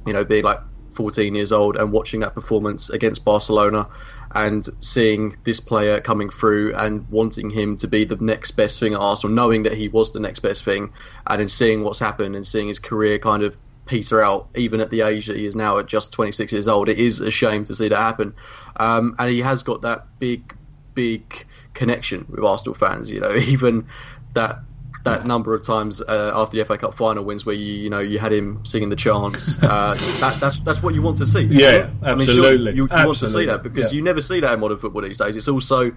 you 0.06 0.12
know, 0.12 0.26
being 0.26 0.44
like 0.44 0.60
14 0.94 1.34
years 1.34 1.54
old 1.54 1.78
and 1.78 1.94
watching 1.94 2.20
that 2.20 2.36
performance 2.36 2.90
against 2.90 3.24
Barcelona 3.24 3.88
and 4.34 4.68
seeing 4.82 5.34
this 5.46 5.62
player 5.62 6.02
coming 6.02 6.30
through 6.30 6.76
and 6.76 7.08
wanting 7.10 7.50
him 7.50 7.78
to 7.78 7.88
be 7.88 8.04
the 8.04 8.18
next 8.18 8.52
best 8.52 8.78
thing 8.78 8.94
at 8.94 9.00
Arsenal, 9.00 9.34
knowing 9.34 9.64
that 9.64 9.72
he 9.72 9.88
was 9.88 10.12
the 10.12 10.20
next 10.20 10.40
best 10.40 10.66
thing, 10.66 10.92
and 11.28 11.40
then 11.40 11.48
seeing 11.48 11.82
what's 11.82 12.00
happened 12.00 12.36
and 12.36 12.46
seeing 12.46 12.68
his 12.68 12.78
career 12.78 13.18
kind 13.18 13.42
of 13.42 13.58
peter 13.86 14.22
out, 14.22 14.50
even 14.56 14.82
at 14.82 14.90
the 14.90 15.00
age 15.00 15.28
that 15.28 15.38
he 15.38 15.46
is 15.46 15.56
now 15.56 15.78
at 15.78 15.86
just 15.86 16.12
26 16.12 16.52
years 16.52 16.68
old. 16.68 16.90
It 16.90 16.98
is 16.98 17.22
a 17.22 17.32
shame 17.32 17.64
to 17.66 17.74
see 17.74 17.88
that 17.88 17.98
happen. 17.98 18.34
Um, 18.76 19.16
and 19.18 19.30
he 19.30 19.40
has 19.40 19.64
got 19.64 19.82
that 19.84 20.08
big, 20.20 20.54
big 20.96 21.46
connection 21.74 22.26
with 22.30 22.44
Arsenal 22.44 22.74
fans. 22.74 23.12
You 23.12 23.20
know, 23.20 23.36
even 23.36 23.88
that 24.34 24.60
that 25.04 25.24
number 25.26 25.54
of 25.54 25.62
times 25.64 26.02
uh, 26.02 26.32
after 26.34 26.58
the 26.58 26.66
FA 26.66 26.80
Cup 26.80 26.96
final 26.96 27.24
wins 27.24 27.46
where 27.46 27.54
you 27.56 27.74
you 27.74 27.90
know 27.92 28.00
you 28.00 28.18
had 28.18 28.34
him 28.34 28.66
singing 28.66 28.90
the 28.90 28.96
chants. 28.96 29.60
Uh, 29.64 29.94
that, 30.20 30.38
that's 30.40 30.60
that's 30.60 30.82
what 30.82 30.94
you 30.96 31.02
want 31.02 31.18
to 31.18 31.26
see. 31.26 31.42
Yeah, 31.44 31.90
I 32.02 32.16
mean, 32.16 32.26
sure, 32.26 32.36
absolutely. 32.46 32.72
you, 32.76 32.84
you 32.84 33.06
want 33.06 33.18
to 33.18 33.30
see 33.30 33.46
that 33.46 33.62
because 33.64 33.92
Yeah. 33.92 33.96
you 33.98 34.02
never 34.02 34.22
see 34.22 34.40
that 34.40 34.54
in 34.54 34.60
modern 34.60 34.78
football 34.78 35.02
these 35.02 35.18
days. 35.18 35.36
It's 35.36 35.48
also 35.48 35.92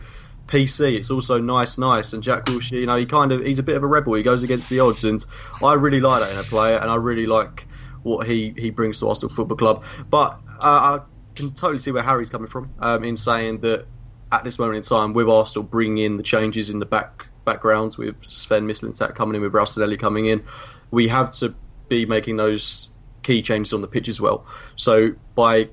PC. 0.47 0.97
It's 0.97 1.11
also 1.11 1.39
nice, 1.39 1.79
nice. 1.79 2.13
And 2.13 2.23
Jack 2.23 2.47
Wilshere, 2.47 2.81
you 2.81 2.87
know, 2.87 2.97
he 2.97 3.07
kind 3.07 3.31
of 3.33 3.45
he's 3.45 3.59
a 3.59 3.63
bit 3.63 3.77
of 3.77 3.83
a 3.83 3.87
rebel. 3.87 4.15
He 4.15 4.23
goes 4.23 4.43
against 4.43 4.69
the 4.69 4.81
odds, 4.81 5.05
and 5.05 5.25
I 5.63 5.75
really 5.75 6.01
like 6.01 6.23
that 6.23 6.33
in 6.33 6.39
a 6.39 6.43
player, 6.43 6.79
and 6.79 6.91
I 6.91 6.97
really 6.97 7.27
like 7.27 7.67
what 8.03 8.27
he 8.27 8.55
he 8.57 8.71
brings 8.71 9.01
to 9.01 9.09
Arsenal 9.09 9.35
Football 9.35 9.57
Club. 9.57 9.85
But 10.11 10.41
uh, 10.61 10.99
I 10.99 11.01
can 11.35 11.53
totally 11.53 11.79
see 11.79 11.93
where 11.93 12.03
Harry's 12.03 12.31
coming 12.31 12.49
from 12.49 12.73
um, 12.81 13.05
in 13.05 13.17
saying 13.17 13.61
that 13.61 13.87
at 14.33 14.45
this 14.45 14.59
moment 14.59 14.77
in 14.77 14.83
time, 14.83 15.13
with 15.13 15.29
Arsenal 15.29 15.65
bringing 15.65 16.05
in 16.05 16.17
the 16.17 16.23
changes 16.23 16.71
in 16.71 16.79
the 16.79 16.87
back 16.87 17.27
backgrounds, 17.45 17.97
with 17.97 18.17
Sven 18.29 18.67
Mislintat 18.67 19.15
coming 19.15 19.37
in, 19.37 19.43
with 19.43 19.53
Raul 19.53 19.67
Sanllehi 19.67 19.99
coming 19.99 20.27
in, 20.27 20.43
we 20.91 21.09
have 21.09 21.31
to 21.33 21.55
be 21.89 22.05
making 22.05 22.37
those 22.37 22.91
key 23.23 23.41
changes 23.43 23.73
on 23.73 23.81
the 23.81 23.89
pitch 23.89 24.09
as 24.09 24.21
well. 24.21 24.47
So 24.77 25.13
by 25.35 25.69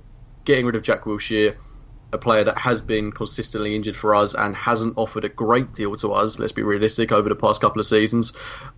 getting 0.46 0.65
rid 0.65 0.76
of 0.76 0.84
Jack 0.84 1.04
Wilshere, 1.04 1.56
a 2.13 2.18
player 2.18 2.46
that 2.46 2.58
has 2.58 2.80
been 2.80 3.12
consistently 3.12 3.76
injured 3.76 3.96
for 3.96 4.15
us 4.15 4.34
and 4.34 4.56
hasn't 4.56 4.98
offered 4.98 5.26
a 5.26 5.30
great 5.30 5.74
deal 5.74 5.96
to 5.98 6.13
us, 6.13 6.39
let's 6.39 6.54
be 6.54 6.63
realistic, 6.63 7.12
over 7.12 7.28
the 7.28 7.36
past 7.36 7.60
couple 7.60 7.80
of 7.80 7.86
seasons, 7.86 8.32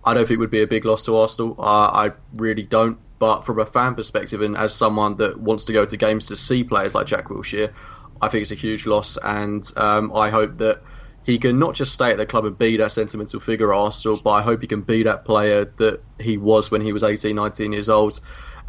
I 0.04 0.14
don't 0.14 0.26
think 0.26 0.38
it 0.38 0.40
would 0.40 0.50
be 0.50 0.62
a 0.62 0.66
big 0.66 0.84
loss 0.84 1.04
to 1.04 1.16
Arsenal. 1.16 1.54
Uh, 1.58 1.62
I 1.92 2.12
really 2.34 2.64
don't. 2.64 2.98
But 3.20 3.44
from 3.44 3.58
a 3.58 3.66
fan 3.66 3.96
perspective, 3.96 4.42
and 4.42 4.56
as 4.56 4.74
someone 4.74 5.16
that 5.16 5.40
wants 5.40 5.64
to 5.64 5.72
go 5.72 5.84
to 5.84 5.96
games 5.96 6.26
to 6.26 6.36
see 6.36 6.62
players 6.62 6.94
like 6.94 7.06
Jack 7.06 7.26
Wilshere, 7.26 7.72
I 8.20 8.28
think 8.28 8.42
it's 8.42 8.50
a 8.50 8.56
huge 8.56 8.86
loss. 8.86 9.16
And 9.22 9.70
um, 9.76 10.12
I 10.14 10.30
hope 10.30 10.58
that 10.58 10.82
he 11.24 11.38
can 11.38 11.58
not 11.58 11.74
just 11.74 11.92
stay 11.92 12.10
at 12.10 12.16
the 12.16 12.26
club 12.26 12.44
and 12.46 12.56
be 12.56 12.76
that 12.78 12.92
sentimental 12.92 13.38
figure 13.40 13.72
at 13.72 13.78
Arsenal, 13.78 14.20
but 14.22 14.30
I 14.30 14.42
hope 14.42 14.60
he 14.62 14.66
can 14.66 14.80
be 14.82 15.02
that 15.04 15.24
player 15.24 15.66
that 15.76 16.02
he 16.18 16.36
was 16.38 16.70
when 16.70 16.80
he 16.80 16.92
was 16.92 17.02
18, 17.02 17.36
19 17.36 17.72
years 17.72 17.88
old 17.88 18.18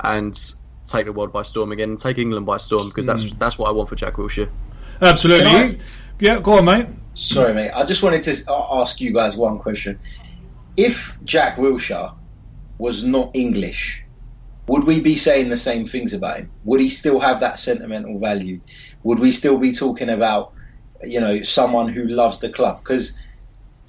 and 0.03 0.37
take 0.85 1.05
the 1.05 1.13
world 1.13 1.31
by 1.31 1.41
storm 1.43 1.71
again 1.71 1.91
and 1.91 1.99
take 1.99 2.17
England 2.17 2.45
by 2.45 2.57
storm 2.57 2.87
because 2.89 3.05
that's 3.05 3.31
that's 3.33 3.57
what 3.57 3.69
I 3.69 3.71
want 3.71 3.89
for 3.89 3.95
Jack 3.95 4.15
Wilshere. 4.15 4.49
Absolutely. 5.01 5.45
I- 5.51 5.77
Yeah, 6.19 6.39
go 6.41 6.57
on, 6.57 6.65
mate. 6.65 6.87
Sorry, 7.13 7.53
mate. 7.53 7.71
I 7.71 7.85
just 7.85 8.03
wanted 8.03 8.23
to 8.23 8.35
ask 8.73 8.99
you 8.99 9.13
guys 9.13 9.37
one 9.37 9.57
question. 9.59 9.99
If 10.75 11.17
Jack 11.23 11.57
Wilshere 11.57 12.13
was 12.77 13.03
not 13.05 13.31
English, 13.33 14.03
would 14.67 14.83
we 14.83 14.99
be 15.01 15.15
saying 15.15 15.49
the 15.49 15.57
same 15.57 15.87
things 15.87 16.13
about 16.13 16.37
him? 16.37 16.51
Would 16.63 16.79
he 16.81 16.89
still 16.89 17.19
have 17.19 17.39
that 17.41 17.57
sentimental 17.59 18.19
value? 18.19 18.61
Would 19.03 19.19
we 19.19 19.31
still 19.31 19.57
be 19.57 19.71
talking 19.71 20.09
about, 20.09 20.53
you 21.03 21.19
know, 21.19 21.41
someone 21.41 21.87
who 21.89 22.05
loves 22.05 22.39
the 22.39 22.49
club? 22.49 22.79
Because 22.79 23.17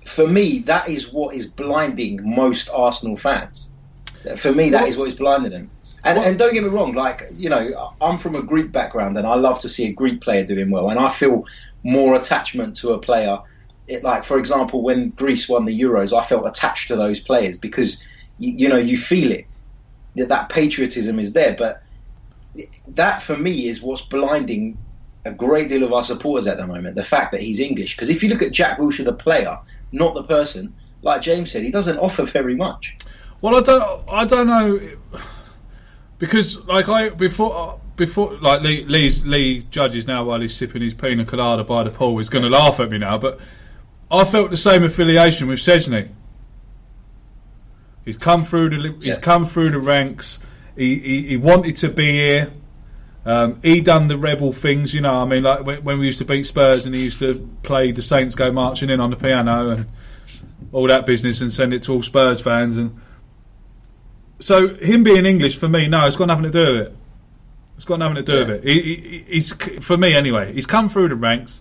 for 0.05 0.27
me, 0.27 0.61
that 0.61 0.89
is 0.89 1.13
what 1.13 1.35
is 1.35 1.47
blinding 1.47 2.21
most 2.23 2.69
Arsenal 2.71 3.17
fans. 3.17 3.69
For 4.37 4.53
me, 4.53 4.71
that 4.71 4.89
is 4.89 4.97
what 4.97 5.09
is 5.09 5.15
blinding 5.15 5.53
them. 5.53 5.71
And, 6.03 6.19
and 6.19 6.39
don't 6.39 6.55
get 6.55 6.63
me 6.63 6.71
wrong, 6.71 6.95
like 6.95 7.29
you 7.37 7.51
know, 7.51 7.93
I'm 8.01 8.17
from 8.17 8.35
a 8.35 8.43
Greek 8.43 8.73
background, 8.73 9.19
and 9.19 9.27
I 9.27 9.35
love 9.35 9.61
to 9.61 9.69
see 9.69 9.87
a 9.87 9.93
Greek 9.93 10.23
player 10.23 10.45
doing 10.45 10.71
well, 10.71 10.89
and 10.89 10.99
I 10.99 11.11
feel 11.11 11.45
more 11.83 12.15
attachment 12.15 12.77
to 12.77 12.93
a 12.93 12.99
player. 12.99 13.39
It, 13.87 14.03
like 14.03 14.25
for 14.25 14.39
example, 14.39 14.83
when 14.83 15.11
Greece 15.11 15.49
won 15.49 15.67
the 15.67 15.79
Euros, 15.79 16.17
I 16.17 16.23
felt 16.23 16.47
attached 16.47 16.89
to 16.89 16.97
those 16.97 17.21
players 17.21 17.59
because 17.59 18.03
you, 18.39 18.53
you 18.53 18.69
know 18.69 18.79
you 18.79 18.97
feel 18.97 19.31
it 19.31 19.47
that 20.17 20.31
that 20.31 20.49
patriotism 20.49 21.19
is 21.19 21.35
there. 21.35 21.55
But 21.55 21.83
that 22.89 23.23
for 23.23 23.37
me 23.37 23.69
is 23.69 23.83
what's 23.83 24.03
blinding 24.03 24.79
a 25.31 25.35
great 25.35 25.69
deal 25.69 25.83
of 25.83 25.93
our 25.93 26.03
supporters 26.03 26.47
at 26.47 26.57
the 26.57 26.67
moment. 26.67 26.97
The 26.97 27.03
fact 27.05 27.33
that 27.33 27.41
he's 27.41 27.61
English, 27.61 27.97
because 27.97 28.11
if 28.11 28.23
you 28.23 28.29
look 28.29 28.43
at 28.43 28.53
Jack 28.53 28.79
Wilshere, 28.79 29.05
the 29.05 29.13
player, 29.13 29.59
not 29.93 30.15
the 30.15 30.23
person, 30.25 30.75
like 31.03 31.23
James 31.23 31.51
said, 31.51 31.63
he 31.63 31.71
doesn't 31.71 31.99
offer 31.99 32.25
very 32.25 32.55
much. 32.55 32.97
Well, 33.41 33.57
I 33.57 33.61
don't. 33.63 34.09
I 34.11 34.25
don't 34.27 34.47
know 34.47 34.81
because, 36.19 36.63
like, 36.67 36.89
I 36.89 37.09
before 37.09 37.57
uh, 37.57 37.77
before 37.97 38.37
like 38.41 38.61
Lee 38.63 38.85
Lee's, 38.85 39.25
Lee 39.27 39.67
judges 39.71 40.07
now 40.07 40.25
while 40.25 40.41
he's 40.41 40.55
sipping 40.55 40.83
his 40.83 40.95
pina 40.95 41.25
colada 41.25 41.65
by 41.65 41.83
the 41.85 41.91
pool. 41.91 42.19
He's 42.19 42.29
going 42.29 42.45
to 42.45 42.51
laugh 42.51 42.81
at 42.81 42.91
me 42.91 42.99
now, 42.99 43.17
but 43.19 43.41
I 44.11 44.25
felt 44.25 44.51
the 44.51 44.57
same 44.59 44.83
affiliation 44.85 45.49
with 45.49 45.59
Szczesny. 45.59 46.11
He's 48.05 48.19
come 48.19 48.45
through 48.45 48.71
the 48.71 48.93
he's 48.97 49.05
Yeah. 49.05 49.21
come 49.21 49.47
through 49.47 49.71
the 49.71 49.79
ranks. 49.79 50.39
He, 50.77 50.99
he 50.99 51.23
he 51.29 51.37
wanted 51.37 51.77
to 51.79 51.89
be 51.89 52.13
here. 52.13 52.51
Um, 53.31 53.61
he 53.63 53.81
done 53.81 54.09
the 54.09 54.17
rebel 54.19 54.53
things, 54.53 54.93
you 54.95 55.01
know. 55.01 55.15
I 55.15 55.25
mean, 55.25 55.43
like 55.43 55.65
when, 55.65 55.85
when 55.85 55.99
we 56.01 56.07
used 56.07 56.19
to 56.19 56.25
beat 56.25 56.47
Spurs 56.47 56.87
and 56.87 56.95
he 56.95 57.05
used 57.05 57.19
to 57.21 57.49
play 57.63 57.93
"The 57.93 58.03
Saints 58.03 58.35
Go 58.35 58.51
Marching 58.51 58.91
In" 58.91 59.01
on 59.01 59.11
the 59.11 59.17
piano 59.17 59.69
and 59.69 59.87
all 60.73 60.87
that 60.89 61.07
business, 61.07 61.41
and 61.41 61.53
send 61.53 61.73
it 61.75 61.83
to 61.85 61.93
all 61.93 62.03
Spurs 62.03 62.41
fans. 62.41 62.77
And 62.77 62.99
so, 64.41 64.75
him 64.75 65.03
being 65.03 65.27
English 65.27 65.57
for 65.59 65.69
me, 65.69 65.87
no, 65.89 66.07
it's 66.07 66.17
got 66.17 66.27
nothing 66.29 66.45
to 66.45 66.51
do 66.51 66.73
with 66.79 66.87
it. 66.89 66.97
It's 67.77 67.85
got 67.85 67.99
nothing 67.99 68.17
to 68.17 68.23
do 68.23 68.33
Yeah. 68.33 68.45
with 68.47 68.51
it. 68.51 68.65
He, 68.65 68.81
he, 68.95 69.19
he's 69.35 69.53
for 69.81 69.97
me 69.97 70.15
anyway. 70.15 70.53
He's 70.53 70.67
come 70.67 70.89
through 70.89 71.09
the 71.11 71.17
ranks. 71.17 71.61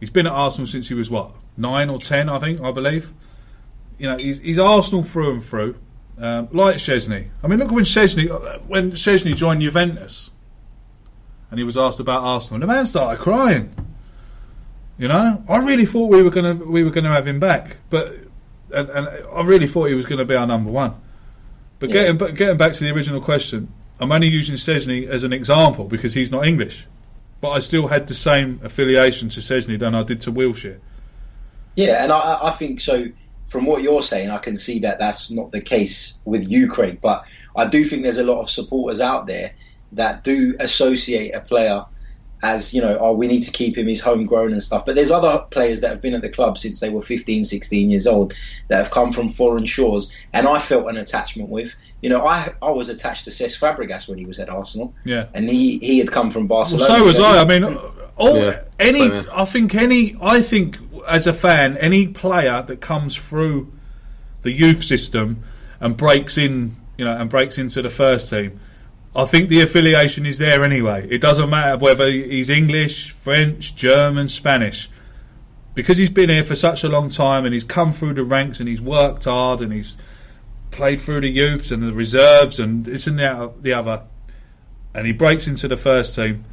He's 0.00 0.10
been 0.10 0.26
at 0.26 0.32
Arsenal 0.32 0.66
since 0.66 0.88
he 0.88 0.94
was 0.94 1.08
what 1.10 1.30
nine 1.56 1.88
or 1.90 1.98
ten, 1.98 2.28
I 2.28 2.38
think, 2.38 2.60
I 2.60 2.70
believe. 2.72 3.12
You 3.98 4.08
know, 4.10 4.16
he's, 4.18 4.40
he's 4.40 4.58
Arsenal 4.58 5.04
through 5.04 5.32
and 5.34 5.44
through. 5.44 5.76
Um, 6.18 6.48
like 6.52 6.76
Szczesny. 6.76 7.28
I 7.42 7.46
mean, 7.46 7.58
look 7.60 7.70
when 7.70 7.84
Szczesny 7.84 8.28
when 8.66 8.92
Szczesny 8.92 9.34
joined 9.34 9.62
Juventus, 9.62 10.30
and 11.52 11.58
he 11.58 11.64
was 11.64 11.76
asked 11.76 12.00
about 12.00 12.22
Arsenal, 12.22 12.54
and 12.54 12.62
the 12.62 12.74
man 12.74 12.86
started 12.86 13.20
crying. 13.20 13.74
You 14.96 15.08
know, 15.08 15.44
I 15.46 15.58
really 15.58 15.84
thought 15.84 16.06
we 16.10 16.22
were 16.22 16.30
gonna 16.30 16.54
we 16.54 16.82
were 16.82 16.90
gonna 16.90 17.12
have 17.12 17.28
him 17.28 17.38
back, 17.38 17.76
but 17.90 18.16
and, 18.72 18.88
and 18.88 19.08
I 19.34 19.42
really 19.42 19.66
thought 19.66 19.84
he 19.88 19.94
was 19.94 20.06
going 20.06 20.18
to 20.18 20.24
be 20.24 20.34
our 20.34 20.46
number 20.46 20.70
one. 20.70 20.94
But 21.78 21.90
Yeah. 21.90 21.94
getting 21.94 22.16
but 22.16 22.34
getting 22.36 22.56
back 22.56 22.72
to 22.72 22.84
the 22.84 22.90
original 22.90 23.20
question, 23.20 23.68
I'm 24.00 24.10
only 24.10 24.28
using 24.28 24.56
Szczesny 24.56 25.06
as 25.08 25.24
an 25.24 25.32
example 25.34 25.84
because 25.84 26.14
he's 26.14 26.32
not 26.32 26.46
English, 26.46 26.86
but 27.42 27.50
I 27.50 27.58
still 27.58 27.88
had 27.88 28.06
the 28.06 28.14
same 28.14 28.60
affiliation 28.64 29.28
to 29.30 29.40
Szczesny 29.40 29.78
than 29.78 29.94
I 29.94 30.04
did 30.04 30.22
to 30.22 30.32
Wilshere. 30.32 30.78
Yeah, 31.76 32.02
and 32.02 32.12
I, 32.12 32.38
I 32.44 32.50
think 32.52 32.80
so. 32.80 33.06
From 33.46 33.66
what 33.66 33.82
you're 33.82 34.02
saying, 34.02 34.30
I 34.30 34.38
can 34.38 34.56
see 34.56 34.78
that 34.78 34.98
that's 34.98 35.30
not 35.30 35.52
the 35.52 35.60
case 35.60 36.14
with 36.24 36.48
you, 36.48 36.70
Craig. 36.70 37.00
But 37.02 37.26
I 37.54 37.66
do 37.66 37.84
think 37.84 38.04
there's 38.04 38.16
a 38.16 38.24
lot 38.24 38.40
of 38.40 38.48
supporters 38.48 39.02
out 39.02 39.26
there 39.26 39.52
that 39.92 40.24
do 40.24 40.54
associate 40.60 41.34
a 41.34 41.40
player 41.40 41.84
as, 42.44 42.74
you 42.74 42.82
know, 42.82 42.98
oh, 43.00 43.12
we 43.12 43.28
need 43.28 43.42
to 43.42 43.52
keep 43.52 43.78
him, 43.78 43.86
he's 43.86 44.00
homegrown 44.00 44.52
and 44.52 44.60
stuff. 44.60 44.84
But 44.84 44.96
there's 44.96 45.12
other 45.12 45.44
players 45.50 45.80
that 45.80 45.90
have 45.90 46.00
been 46.02 46.14
at 46.14 46.22
the 46.22 46.28
club 46.28 46.58
since 46.58 46.80
they 46.80 46.90
were 46.90 47.00
15, 47.00 47.44
16 47.44 47.88
years 47.90 48.04
old 48.04 48.32
that 48.66 48.78
have 48.78 48.90
come 48.90 49.12
from 49.12 49.28
foreign 49.30 49.64
shores, 49.64 50.12
and 50.32 50.48
I 50.48 50.58
felt 50.58 50.88
an 50.90 50.96
attachment 50.96 51.50
with. 51.50 51.72
You 52.00 52.08
know, 52.10 52.26
I 52.26 52.52
I 52.60 52.70
was 52.70 52.88
attached 52.88 53.24
to 53.26 53.30
Cesc 53.30 53.60
Fabregas 53.60 54.08
when 54.08 54.18
he 54.18 54.26
was 54.26 54.40
at 54.40 54.48
Arsenal, 54.48 54.92
Yeah. 55.04 55.26
and 55.34 55.48
he, 55.48 55.78
he 55.78 55.98
had 56.00 56.10
come 56.10 56.32
from 56.32 56.48
Well, 56.48 56.58
Barcelona. 56.62 56.98
so 56.98 57.04
was 57.04 57.20
I. 57.20 57.42
I 57.42 57.44
mean, 57.44 57.62
all 58.16 58.36
Yeah, 58.36 58.64
any. 58.80 58.98
same 58.98 59.12
here. 59.12 59.24
I 59.32 59.44
think 59.44 59.74
any. 59.76 60.16
I 60.20 60.40
think 60.42 60.78
as 61.06 61.28
a 61.28 61.32
fan, 61.32 61.76
any 61.76 62.08
player 62.08 62.64
that 62.66 62.80
comes 62.80 63.14
through 63.14 63.70
the 64.42 64.50
youth 64.50 64.82
system 64.82 65.44
and 65.78 65.96
breaks 65.96 66.36
in, 66.38 66.74
you 66.98 67.04
know, 67.04 67.16
and 67.16 67.30
breaks 67.30 67.56
into 67.56 67.82
the 67.82 67.90
first 67.90 68.28
team, 68.30 68.58
I 69.14 69.26
think 69.26 69.48
the 69.48 69.60
affiliation 69.60 70.24
is 70.24 70.38
there 70.38 70.64
anyway. 70.64 71.06
It 71.10 71.20
doesn't 71.20 71.50
matter 71.50 71.76
whether 71.76 72.10
he's 72.10 72.48
English, 72.48 73.10
French, 73.10 73.76
German, 73.76 74.28
Spanish. 74.28 74.88
Because 75.74 75.98
he's 75.98 76.10
been 76.10 76.30
here 76.30 76.44
for 76.44 76.54
such 76.54 76.84
a 76.84 76.88
long 76.88 77.10
time 77.10 77.44
and 77.44 77.52
he's 77.52 77.64
come 77.64 77.92
through 77.92 78.14
the 78.14 78.24
ranks 78.24 78.60
and 78.60 78.68
he's 78.68 78.80
worked 78.80 79.24
hard 79.24 79.60
and 79.60 79.72
he's 79.72 79.96
played 80.70 81.00
through 81.00 81.20
the 81.20 81.28
youths 81.28 81.70
and 81.70 81.82
the 81.82 81.92
reserves 81.92 82.58
and 82.58 82.86
this 82.86 83.06
and 83.06 83.18
the 83.18 83.74
other, 83.74 84.02
and 84.94 85.06
he 85.06 85.12
breaks 85.12 85.46
into 85.46 85.68
the 85.68 85.76
first 85.76 86.16
team. 86.16 86.44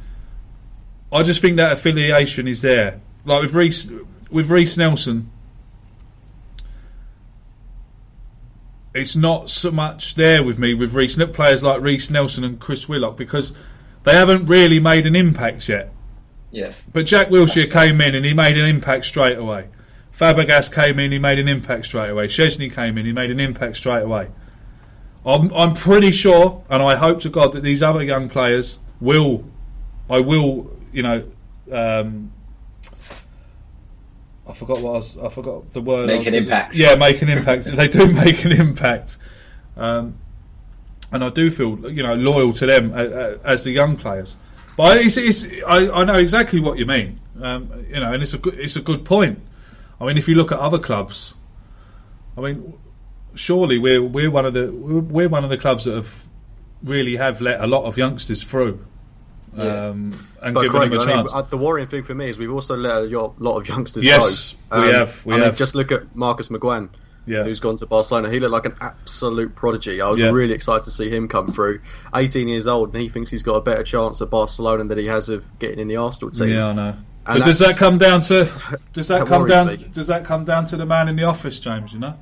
I 1.10 1.22
just 1.22 1.40
think 1.40 1.56
that 1.56 1.72
affiliation 1.72 2.46
is 2.46 2.62
there. 2.62 3.00
Like 3.24 3.42
with 3.42 3.54
Reiss, 3.54 3.90
with 4.30 4.50
Reiss 4.50 4.76
Nelson, 4.76 5.30
it's 8.94 9.14
not 9.14 9.50
so 9.50 9.70
much 9.70 10.14
there 10.14 10.42
with 10.42 10.58
me 10.58 10.74
with 10.74 10.92
Reiss 10.92 11.16
players 11.32 11.62
like 11.62 11.80
Reiss 11.80 12.10
Nelson 12.10 12.44
and 12.44 12.58
Chris 12.58 12.88
Willock 12.88 13.16
because 13.16 13.52
they 14.04 14.12
haven't 14.12 14.46
really 14.46 14.80
made 14.80 15.06
an 15.06 15.14
impact 15.14 15.68
yet. 15.68 15.92
Yeah. 16.50 16.72
But 16.92 17.06
Jack 17.06 17.28
Wilshere 17.28 17.70
came 17.70 18.00
in 18.00 18.14
and 18.14 18.24
he 18.24 18.34
made 18.34 18.58
an 18.58 18.66
impact 18.66 19.06
straight 19.06 19.38
away. 19.38 19.68
Fabregas 20.16 20.72
came 20.72 20.98
in, 20.98 21.12
he 21.12 21.18
made 21.18 21.38
an 21.38 21.48
impact 21.48 21.86
straight 21.86 22.10
away. 22.10 22.26
Szczesny 22.26 22.72
came 22.72 22.98
in, 22.98 23.06
he 23.06 23.12
made 23.12 23.30
an 23.30 23.40
impact 23.40 23.76
straight 23.76 24.02
away. 24.02 24.28
I'm, 25.24 25.52
I'm 25.54 25.74
pretty 25.74 26.10
sure, 26.10 26.64
and 26.68 26.82
I 26.82 26.96
hope 26.96 27.20
to 27.20 27.28
God 27.28 27.52
that 27.52 27.62
these 27.62 27.82
other 27.82 28.02
young 28.02 28.28
players 28.28 28.78
will, 29.00 29.44
I 30.08 30.20
will, 30.20 30.70
you 30.92 31.02
know, 31.02 31.24
um, 31.70 32.32
I 34.50 34.54
forgot 34.54 34.80
what 34.80 34.90
I 34.90 34.94
was, 34.94 35.18
I 35.18 35.28
forgot 35.28 35.72
the 35.72 35.80
word. 35.80 36.08
Make 36.08 36.26
an 36.26 36.34
impact. 36.34 36.76
Yeah, 36.76 36.96
make 36.96 37.22
an 37.22 37.28
impact. 37.28 37.64
they 37.64 37.88
do 37.88 38.12
make 38.12 38.44
an 38.44 38.52
impact, 38.52 39.16
um, 39.76 40.18
and 41.12 41.22
I 41.24 41.30
do 41.30 41.50
feel, 41.50 41.90
you 41.90 42.02
know, 42.02 42.14
loyal 42.14 42.52
to 42.54 42.66
them 42.66 42.92
uh, 42.92 42.96
uh, 42.96 43.38
as 43.44 43.64
the 43.64 43.70
young 43.70 43.96
players. 43.96 44.36
But 44.76 44.98
it's, 44.98 45.16
it's, 45.16 45.46
I, 45.66 45.90
I 45.90 46.04
know 46.04 46.14
exactly 46.14 46.60
what 46.60 46.78
you 46.78 46.86
mean, 46.86 47.20
um, 47.40 47.84
you 47.88 48.00
know, 48.00 48.12
and 48.12 48.22
it's 48.22 48.34
a 48.34 48.38
good, 48.38 48.58
it's 48.58 48.76
a 48.76 48.82
good 48.82 49.04
point. 49.04 49.40
I 50.00 50.06
mean, 50.06 50.18
if 50.18 50.26
you 50.26 50.34
look 50.34 50.50
at 50.50 50.58
other 50.58 50.78
clubs, 50.78 51.34
I 52.36 52.40
mean, 52.40 52.74
surely 53.34 53.78
we're 53.78 54.02
we're 54.02 54.30
one 54.30 54.46
of 54.46 54.54
the 54.54 54.72
we're 54.72 55.00
we're 55.00 55.28
one 55.28 55.44
of 55.44 55.50
the 55.50 55.58
clubs 55.58 55.84
that 55.84 55.94
have 55.94 56.24
really 56.82 57.16
have 57.16 57.40
let 57.40 57.60
a 57.60 57.66
lot 57.66 57.84
of 57.84 57.96
youngsters 57.98 58.42
through, 58.42 58.84
Yeah. 59.56 59.64
um, 59.88 60.26
and 60.42 60.54
But 60.54 60.62
given 60.62 60.78
Craig, 60.78 60.90
them 60.90 61.00
a 61.00 61.02
I 61.02 61.06
mean, 61.06 61.16
chance. 61.16 61.30
uh, 61.34 61.42
the 61.42 61.56
worrying 61.58 61.88
thing 61.88 62.02
for 62.04 62.14
me 62.14 62.28
is 62.30 62.38
we've 62.38 62.52
also 62.52 62.76
let 62.76 62.96
a 62.96 63.32
lot 63.38 63.56
of 63.56 63.68
youngsters 63.68 64.04
Yes, 64.04 64.54
go. 64.70 64.80
we 64.82 64.88
have, 64.92 65.26
we 65.26 65.34
I 65.34 65.40
mean, 65.40 65.54
just 65.56 65.74
look 65.74 65.90
at 65.90 66.14
Marcus 66.14 66.48
McGuane, 66.48 66.88
yeah, 67.26 67.42
who's 67.42 67.58
gone 67.60 67.76
to 67.76 67.86
Barcelona. 67.86 68.30
He 68.30 68.38
looked 68.38 68.52
like 68.52 68.66
an 68.66 68.76
absolute 68.80 69.54
prodigy. 69.56 70.00
I 70.00 70.08
was 70.08 70.20
Yeah. 70.20 70.30
really 70.30 70.54
excited 70.54 70.84
to 70.84 70.90
see 70.90 71.10
him 71.10 71.26
come 71.28 71.48
through. 71.48 71.80
18 72.14 72.46
years 72.48 72.66
old, 72.68 72.92
and 72.92 73.02
he 73.02 73.08
thinks 73.08 73.30
he's 73.30 73.42
got 73.42 73.54
a 73.56 73.60
better 73.60 73.82
chance 73.82 74.20
at 74.22 74.30
Barcelona 74.30 74.84
than 74.84 74.98
he 74.98 75.06
has 75.06 75.28
of 75.28 75.44
getting 75.58 75.80
in 75.80 75.88
the 75.88 75.96
Arsenal 75.96 76.30
team. 76.30 76.48
yeah, 76.50 76.66
I 76.68 76.72
know. 76.72 76.94
And 77.26 77.38
But 77.40 77.44
does 77.44 77.58
that 77.58 77.76
come 77.76 77.98
down 77.98 78.22
to 78.22 78.48
does 78.94 79.08
that, 79.08 79.18
that 79.20 79.26
come 79.28 79.46
down 79.46 79.66
me. 79.66 79.76
does 79.92 80.06
that 80.06 80.24
come 80.24 80.44
down 80.44 80.64
to 80.66 80.76
the 80.76 80.86
man 80.86 81.06
in 81.08 81.16
the 81.16 81.24
office, 81.24 81.60
James? 81.60 81.92
You 81.92 81.98
know, 81.98 82.14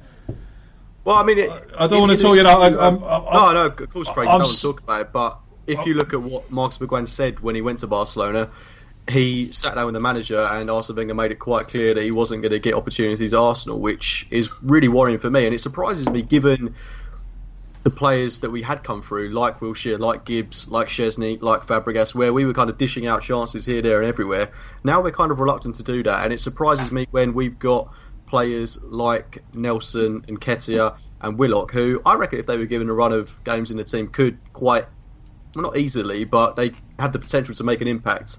Well, 1.04 1.16
I 1.16 1.22
mean, 1.22 1.38
it, 1.38 1.50
I 1.78 1.86
don't 1.86 2.00
wanna 2.00 2.16
talk, 2.16 2.36
you 2.36 2.42
know, 2.42 2.50
I- 2.50 2.66
I'm- 2.68 3.02
I'm- 3.04 3.22
no, 3.32 3.52
no, 3.52 3.66
of 3.66 3.90
course, 3.90 4.08
Craig, 4.10 4.26
I'm 4.28 4.34
you 4.34 4.38
don't 4.38 4.38
want 4.40 4.46
to 4.56 4.60
talk 4.62 4.80
about 4.80 5.00
it. 5.02 5.12
But 5.12 5.38
if 5.68 5.86
you 5.86 5.94
look 5.94 6.12
at 6.12 6.20
what 6.20 6.50
Marcus 6.50 6.78
McGuane 6.78 7.08
said 7.08 7.40
when 7.40 7.54
he 7.54 7.60
went 7.60 7.80
to 7.80 7.86
Barcelona, 7.86 8.50
he 9.08 9.52
sat 9.52 9.74
down 9.74 9.86
with 9.86 9.94
the 9.94 10.00
manager, 10.00 10.40
and 10.40 10.70
Arsene 10.70 10.96
Wenger 10.96 11.14
made 11.14 11.30
it 11.30 11.38
quite 11.38 11.68
clear 11.68 11.94
that 11.94 12.02
he 12.02 12.10
wasn't 12.10 12.42
going 12.42 12.52
to 12.52 12.58
get 12.58 12.74
opportunities 12.74 13.32
at 13.32 13.38
Arsenal, 13.38 13.78
which 13.78 14.26
is 14.30 14.50
really 14.62 14.88
worrying 14.88 15.18
for 15.18 15.30
me. 15.30 15.46
And 15.46 15.54
it 15.54 15.60
surprises 15.60 16.08
me, 16.08 16.22
given 16.22 16.74
the 17.84 17.90
players 17.90 18.40
that 18.40 18.50
we 18.50 18.60
had 18.60 18.82
come 18.82 19.02
through, 19.02 19.30
like 19.30 19.60
Wilshere, 19.60 19.98
like 19.98 20.24
Gibbs, 20.24 20.68
like 20.68 20.88
Szczesny, 20.88 21.40
like 21.40 21.64
Fabregas, 21.64 22.14
where 22.14 22.32
we 22.32 22.44
were 22.44 22.52
kind 22.52 22.68
of 22.68 22.76
dishing 22.76 23.06
out 23.06 23.22
chances 23.22 23.64
here, 23.64 23.80
there, 23.80 24.00
and 24.02 24.08
everywhere. 24.08 24.50
Now 24.84 25.00
we're 25.00 25.12
kind 25.12 25.30
of 25.30 25.40
reluctant 25.40 25.76
to 25.76 25.82
do 25.82 26.02
that, 26.02 26.24
and 26.24 26.32
it 26.32 26.40
surprises 26.40 26.92
me 26.92 27.06
when 27.10 27.32
we've 27.34 27.58
got 27.58 27.90
players 28.26 28.78
like 28.82 29.42
Nelson 29.54 30.24
and 30.28 30.38
Nketiah 30.38 30.96
and 31.22 31.38
Willock, 31.38 31.72
who 31.72 32.02
I 32.04 32.14
reckon 32.14 32.38
if 32.38 32.46
they 32.46 32.58
were 32.58 32.66
given 32.66 32.90
a 32.90 32.94
run 32.94 33.12
of 33.12 33.42
games 33.44 33.70
in 33.70 33.78
the 33.78 33.84
team 33.84 34.08
could 34.08 34.38
quite, 34.52 34.84
well, 35.54 35.62
not 35.62 35.76
easily, 35.76 36.24
but 36.24 36.56
they 36.56 36.72
have 36.98 37.12
the 37.12 37.18
potential 37.18 37.54
to 37.54 37.64
make 37.64 37.80
an 37.80 37.88
impact. 37.88 38.38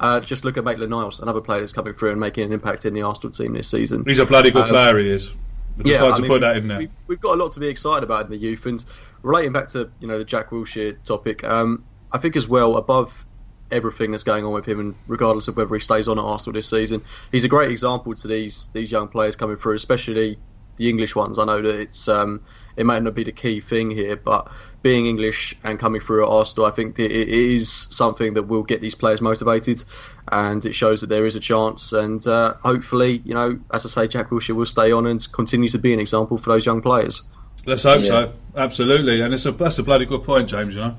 Uh, 0.00 0.20
just 0.20 0.44
look 0.44 0.56
at 0.56 0.64
Maitland 0.64 0.90
Niles, 0.90 1.20
another 1.20 1.40
player 1.40 1.60
that's 1.60 1.72
coming 1.72 1.94
through 1.94 2.10
and 2.10 2.20
making 2.20 2.44
an 2.44 2.52
impact 2.52 2.84
in 2.84 2.94
the 2.94 3.02
Arsenal 3.02 3.30
team 3.30 3.52
this 3.52 3.68
season. 3.70 4.04
he's 4.06 4.18
a 4.18 4.26
bloody 4.26 4.50
good 4.50 4.64
Um, 4.64 4.68
player. 4.70 4.98
He 4.98 5.08
is. 5.10 5.32
I 5.78 5.82
just 5.82 6.00
wanted 6.00 6.12
I 6.12 6.16
to 6.16 6.22
mean, 6.22 6.30
put 6.30 6.40
that 6.42 6.56
in 6.56 6.68
there. 6.68 6.78
We, 6.78 6.90
we've 7.08 7.20
got 7.20 7.34
a 7.34 7.42
lot 7.42 7.52
to 7.52 7.60
be 7.60 7.66
excited 7.68 8.04
about 8.04 8.24
in 8.26 8.30
the 8.30 8.36
youth, 8.36 8.66
and 8.66 8.84
relating 9.22 9.52
back 9.52 9.68
to 9.68 9.90
you 10.00 10.06
know 10.08 10.18
the 10.18 10.24
Jack 10.24 10.50
Wilshere 10.50 11.02
topic, 11.04 11.42
um, 11.44 11.84
I 12.12 12.18
think 12.18 12.36
as 12.36 12.46
well 12.46 12.76
above 12.76 13.24
everything 13.70 14.10
that's 14.12 14.22
going 14.22 14.44
on 14.44 14.52
with 14.52 14.66
him, 14.66 14.78
and 14.78 14.94
regardless 15.08 15.48
of 15.48 15.56
whether 15.56 15.74
he 15.74 15.80
stays 15.80 16.06
on 16.06 16.18
at 16.18 16.24
Arsenal 16.24 16.54
this 16.54 16.68
season, 16.68 17.02
he's 17.32 17.44
a 17.44 17.48
great 17.48 17.70
example 17.72 18.14
to 18.14 18.28
these 18.28 18.68
these 18.72 18.92
young 18.92 19.08
players 19.08 19.34
coming 19.36 19.56
through, 19.56 19.74
especially 19.74 20.38
the 20.76 20.88
English 20.88 21.16
ones. 21.16 21.38
I 21.38 21.44
know 21.44 21.60
that 21.62 21.74
it's 21.74 22.06
um, 22.08 22.40
it 22.76 22.86
might 22.86 23.02
not 23.02 23.14
be 23.14 23.24
the 23.24 23.32
key 23.32 23.60
thing 23.60 23.90
here, 23.90 24.16
but 24.16 24.48
being 24.82 25.06
English 25.06 25.56
and 25.64 25.78
coming 25.78 26.00
through 26.00 26.24
at 26.24 26.28
Arsenal, 26.28 26.66
I 26.66 26.70
think 26.70 26.96
that 26.96 27.10
it 27.10 27.28
is 27.28 27.70
something 27.90 28.34
that 28.34 28.44
will 28.44 28.62
get 28.62 28.80
these 28.80 28.94
players 28.94 29.20
motivated, 29.20 29.84
and 30.30 30.64
it 30.64 30.74
shows 30.74 31.00
that 31.00 31.08
there 31.08 31.26
is 31.26 31.36
a 31.36 31.40
chance. 31.40 31.92
And 31.92 32.26
uh, 32.26 32.54
hopefully, 32.62 33.22
you 33.24 33.34
know, 33.34 33.58
as 33.72 33.84
I 33.86 33.88
say, 33.88 34.08
Jack 34.08 34.30
Wilshere 34.30 34.54
will 34.54 34.66
stay 34.66 34.92
on 34.92 35.06
and 35.06 35.32
continue 35.32 35.68
to 35.68 35.78
be 35.78 35.94
an 35.94 36.00
example 36.00 36.36
for 36.38 36.50
those 36.50 36.66
young 36.66 36.82
players. 36.82 37.22
Let's 37.66 37.84
hope 37.84 38.02
Yeah. 38.02 38.08
so. 38.08 38.32
Absolutely, 38.56 39.20
and 39.20 39.32
it's 39.32 39.46
a 39.46 39.52
that's 39.52 39.78
a 39.78 39.82
bloody 39.82 40.06
good 40.06 40.22
point, 40.24 40.48
James. 40.48 40.74
You 40.74 40.80
know. 40.80 40.96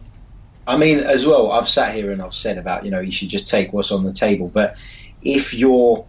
I 0.68 0.78
mean, 0.78 1.00
as 1.00 1.26
well, 1.28 1.52
I've 1.52 1.70
sat 1.70 1.94
here 1.94 2.12
and 2.12 2.22
I've 2.22 2.34
said 2.34 2.58
about, 2.58 2.86
you 2.86 2.92
know, 2.92 3.00
you 3.00 3.12
should 3.12 3.30
just 3.30 3.48
take 3.48 3.72
what's 3.72 3.92
on 3.92 4.04
the 4.04 4.12
table. 4.12 4.48
But 4.48 4.78
if 5.22 5.54
you're, 5.54 6.06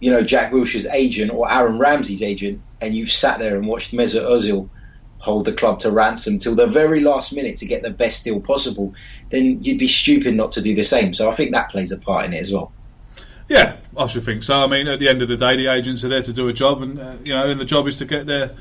you 0.00 0.10
know, 0.10 0.22
Jack 0.22 0.52
Wilshere's 0.52 0.86
agent 0.86 1.30
or 1.30 1.50
Aaron 1.50 1.78
Ramsey's 1.78 2.22
agent, 2.22 2.60
and 2.80 2.94
you've 2.94 3.10
sat 3.10 3.38
there 3.38 3.56
and 3.56 3.66
watched 3.68 3.92
Mesut 3.92 4.24
Ozil 4.24 4.68
hold 5.22 5.44
the 5.44 5.52
club 5.52 5.78
to 5.78 5.90
ransom 5.90 6.36
till 6.36 6.56
the 6.56 6.66
very 6.66 6.98
last 6.98 7.32
minute 7.32 7.56
to 7.56 7.64
get 7.64 7.82
the 7.82 7.90
best 7.90 8.24
deal 8.24 8.40
possible, 8.40 8.92
then 9.30 9.62
you'd 9.62 9.78
be 9.78 9.86
stupid 9.86 10.34
not 10.34 10.50
to 10.50 10.60
do 10.60 10.74
the 10.74 10.82
same. 10.82 11.14
So 11.14 11.28
I 11.28 11.32
think 11.32 11.52
that 11.52 11.70
plays 11.70 11.92
a 11.92 11.98
part 11.98 12.24
in 12.24 12.32
it 12.32 12.40
as 12.40 12.52
well. 12.52 12.72
Yeah, 13.48 13.76
I 13.96 14.06
should 14.08 14.24
think 14.24 14.42
so. 14.42 14.64
I 14.64 14.66
mean, 14.66 14.88
at 14.88 14.98
the 14.98 15.08
end 15.08 15.22
of 15.22 15.28
the 15.28 15.36
day, 15.36 15.56
the 15.56 15.68
agents 15.68 16.04
are 16.04 16.08
there 16.08 16.22
to 16.22 16.32
do 16.32 16.48
a 16.48 16.52
job, 16.52 16.82
and 16.82 16.98
uh, 16.98 17.14
you 17.24 17.32
know, 17.32 17.48
and 17.48 17.60
the 17.60 17.64
job 17.64 17.86
is 17.86 17.98
to 17.98 18.04
get 18.04 18.26
their 18.26 18.56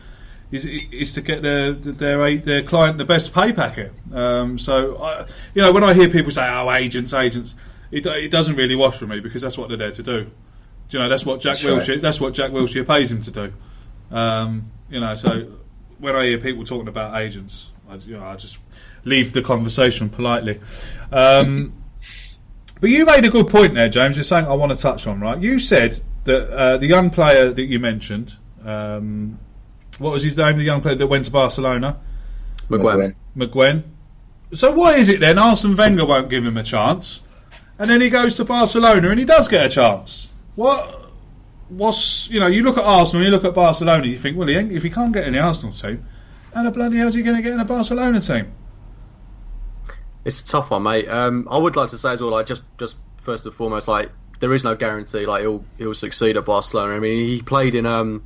is, 0.52 0.65
is 0.65 1.13
to 1.15 1.21
get 1.21 1.41
their 1.41 1.74
their 1.74 2.38
their 2.38 2.63
client 2.63 3.00
the 3.00 3.06
best 3.06 3.34
pay 3.34 3.54
packet. 3.54 3.91
Um, 4.13 4.60
so, 4.60 5.02
I, 5.02 5.26
you 5.56 5.62
know, 5.63 5.71
when 5.71 5.84
I 5.84 5.93
hear 5.93 6.10
people 6.10 6.32
say, 6.32 6.47
"Oh, 6.47 6.71
agents, 6.71 7.13
agents," 7.13 7.56
it, 7.89 8.06
it 8.06 8.30
doesn't 8.30 8.56
really 8.56 8.76
wash 8.76 8.97
for 8.97 9.08
me 9.08 9.19
because 9.19 9.41
that's 9.41 9.58
what 9.58 9.69
they're 9.69 9.78
there 9.78 9.91
to 9.91 10.04
do. 10.04 10.24
Do 10.89 10.97
you 10.97 11.00
know, 11.00 11.10
that's 11.10 11.26
what 11.26 11.39
Jack 11.39 11.54
That's 11.54 11.65
right. 11.65 11.82
Wilshere 11.82 12.02
that's 12.02 12.19
what 12.19 12.34
Jack 12.34 12.52
Wilshere 12.52 12.86
pays 12.86 13.12
him 13.12 13.21
to 13.21 13.32
do. 13.32 13.54
Um, 14.12 14.71
you 14.89 15.00
know, 15.00 15.15
so 15.15 15.47
when 16.02 16.16
I 16.16 16.26
hear 16.26 16.40
people 16.40 16.66
talking 16.66 16.88
about 16.88 17.22
agents, 17.22 17.72
I, 17.90 17.96
you 17.96 18.18
know, 18.18 18.26
I 18.26 18.36
just 18.36 18.58
leave 19.06 19.34
the 19.34 19.42
conversation 19.42 20.10
politely. 20.10 20.60
Um, 21.12 21.74
but 22.82 22.90
you 22.90 23.06
made 23.06 23.24
a 23.24 23.30
good 23.30 23.48
point 23.48 23.76
there, 23.76 23.88
James. 23.88 24.18
It's 24.18 24.30
something 24.30 24.52
I 24.52 24.56
want 24.56 24.76
to 24.76 24.82
touch 24.82 25.06
on, 25.08 25.22
right? 25.22 25.40
You 25.40 25.60
said 25.60 26.02
that 26.24 26.50
uh, 26.50 26.78
the 26.78 26.88
young 26.88 27.12
player 27.12 27.52
that 27.52 27.64
you 27.64 27.80
mentioned, 27.80 28.36
um, 28.66 29.40
what 30.00 30.12
was 30.12 30.24
his 30.24 30.36
name? 30.36 30.58
The 30.58 30.64
young 30.64 30.82
player 30.82 30.96
that 30.96 31.08
went 31.08 31.26
to 31.26 31.32
Barcelona, 31.32 32.00
McGuane. 32.70 33.16
McGuane. 33.38 33.84
So 34.54 34.72
why 34.72 34.96
is 34.96 35.08
it 35.08 35.20
then 35.20 35.38
Arsene 35.38 35.76
Wenger 35.76 36.06
won't 36.06 36.30
give 36.30 36.44
him 36.44 36.58
a 36.58 36.64
chance, 36.64 37.22
and 37.78 37.90
then 37.90 38.02
he 38.02 38.10
goes 38.10 38.36
to 38.36 38.46
Barcelona 38.46 39.10
and 39.10 39.20
he 39.20 39.26
does 39.26 39.48
get 39.48 39.66
a 39.66 39.70
chance? 39.70 40.30
What? 40.56 41.01
What's 41.72 42.30
you 42.30 42.40
know? 42.40 42.48
You 42.48 42.64
look 42.64 42.78
at 42.78 42.84
Arsenal, 42.84 43.24
and 43.24 43.26
you 43.26 43.32
look 43.32 43.46
at 43.46 43.54
Barcelona, 43.54 44.06
you 44.06 44.18
think, 44.18 44.38
well, 44.38 44.48
he 44.48 44.56
ain't, 44.56 44.72
if 44.72 44.84
he 44.84 44.90
can't 44.90 45.14
get 45.14 45.26
in 45.26 45.34
the 45.34 45.40
Arsenal 45.40 45.74
team, 45.74 46.06
how 46.54 46.64
the 46.64 46.72
bloody 46.72 46.98
hell's 46.98 47.14
he 47.14 47.22
going 47.24 47.36
to 47.38 47.42
get 47.42 47.54
in 47.54 47.60
a 47.60 47.66
Barcelona 47.66 48.20
team? 48.20 48.52
It's 50.26 50.42
a 50.42 50.46
tough 50.48 50.70
one, 50.70 50.84
mate. 50.84 51.08
Um, 51.08 51.48
I 51.50 51.58
would 51.58 51.76
like 51.76 51.90
to 51.90 51.98
say 51.98 52.12
as 52.14 52.22
well, 52.22 52.32
like 52.32 52.46
just 52.46 52.62
just 52.78 52.98
first 53.24 53.46
and 53.46 53.56
foremost, 53.56 53.88
like 53.88 54.12
there 54.40 54.54
is 54.54 54.64
no 54.64 54.76
guarantee 54.76 55.26
like 55.26 55.42
he'll 55.42 55.64
he'll 55.78 55.94
succeed 55.96 56.38
at 56.38 56.46
Barcelona. 56.46 56.94
I 56.96 57.00
mean, 57.00 57.26
he 57.28 57.42
played 57.42 57.74
in 57.76 57.86
um 57.86 58.24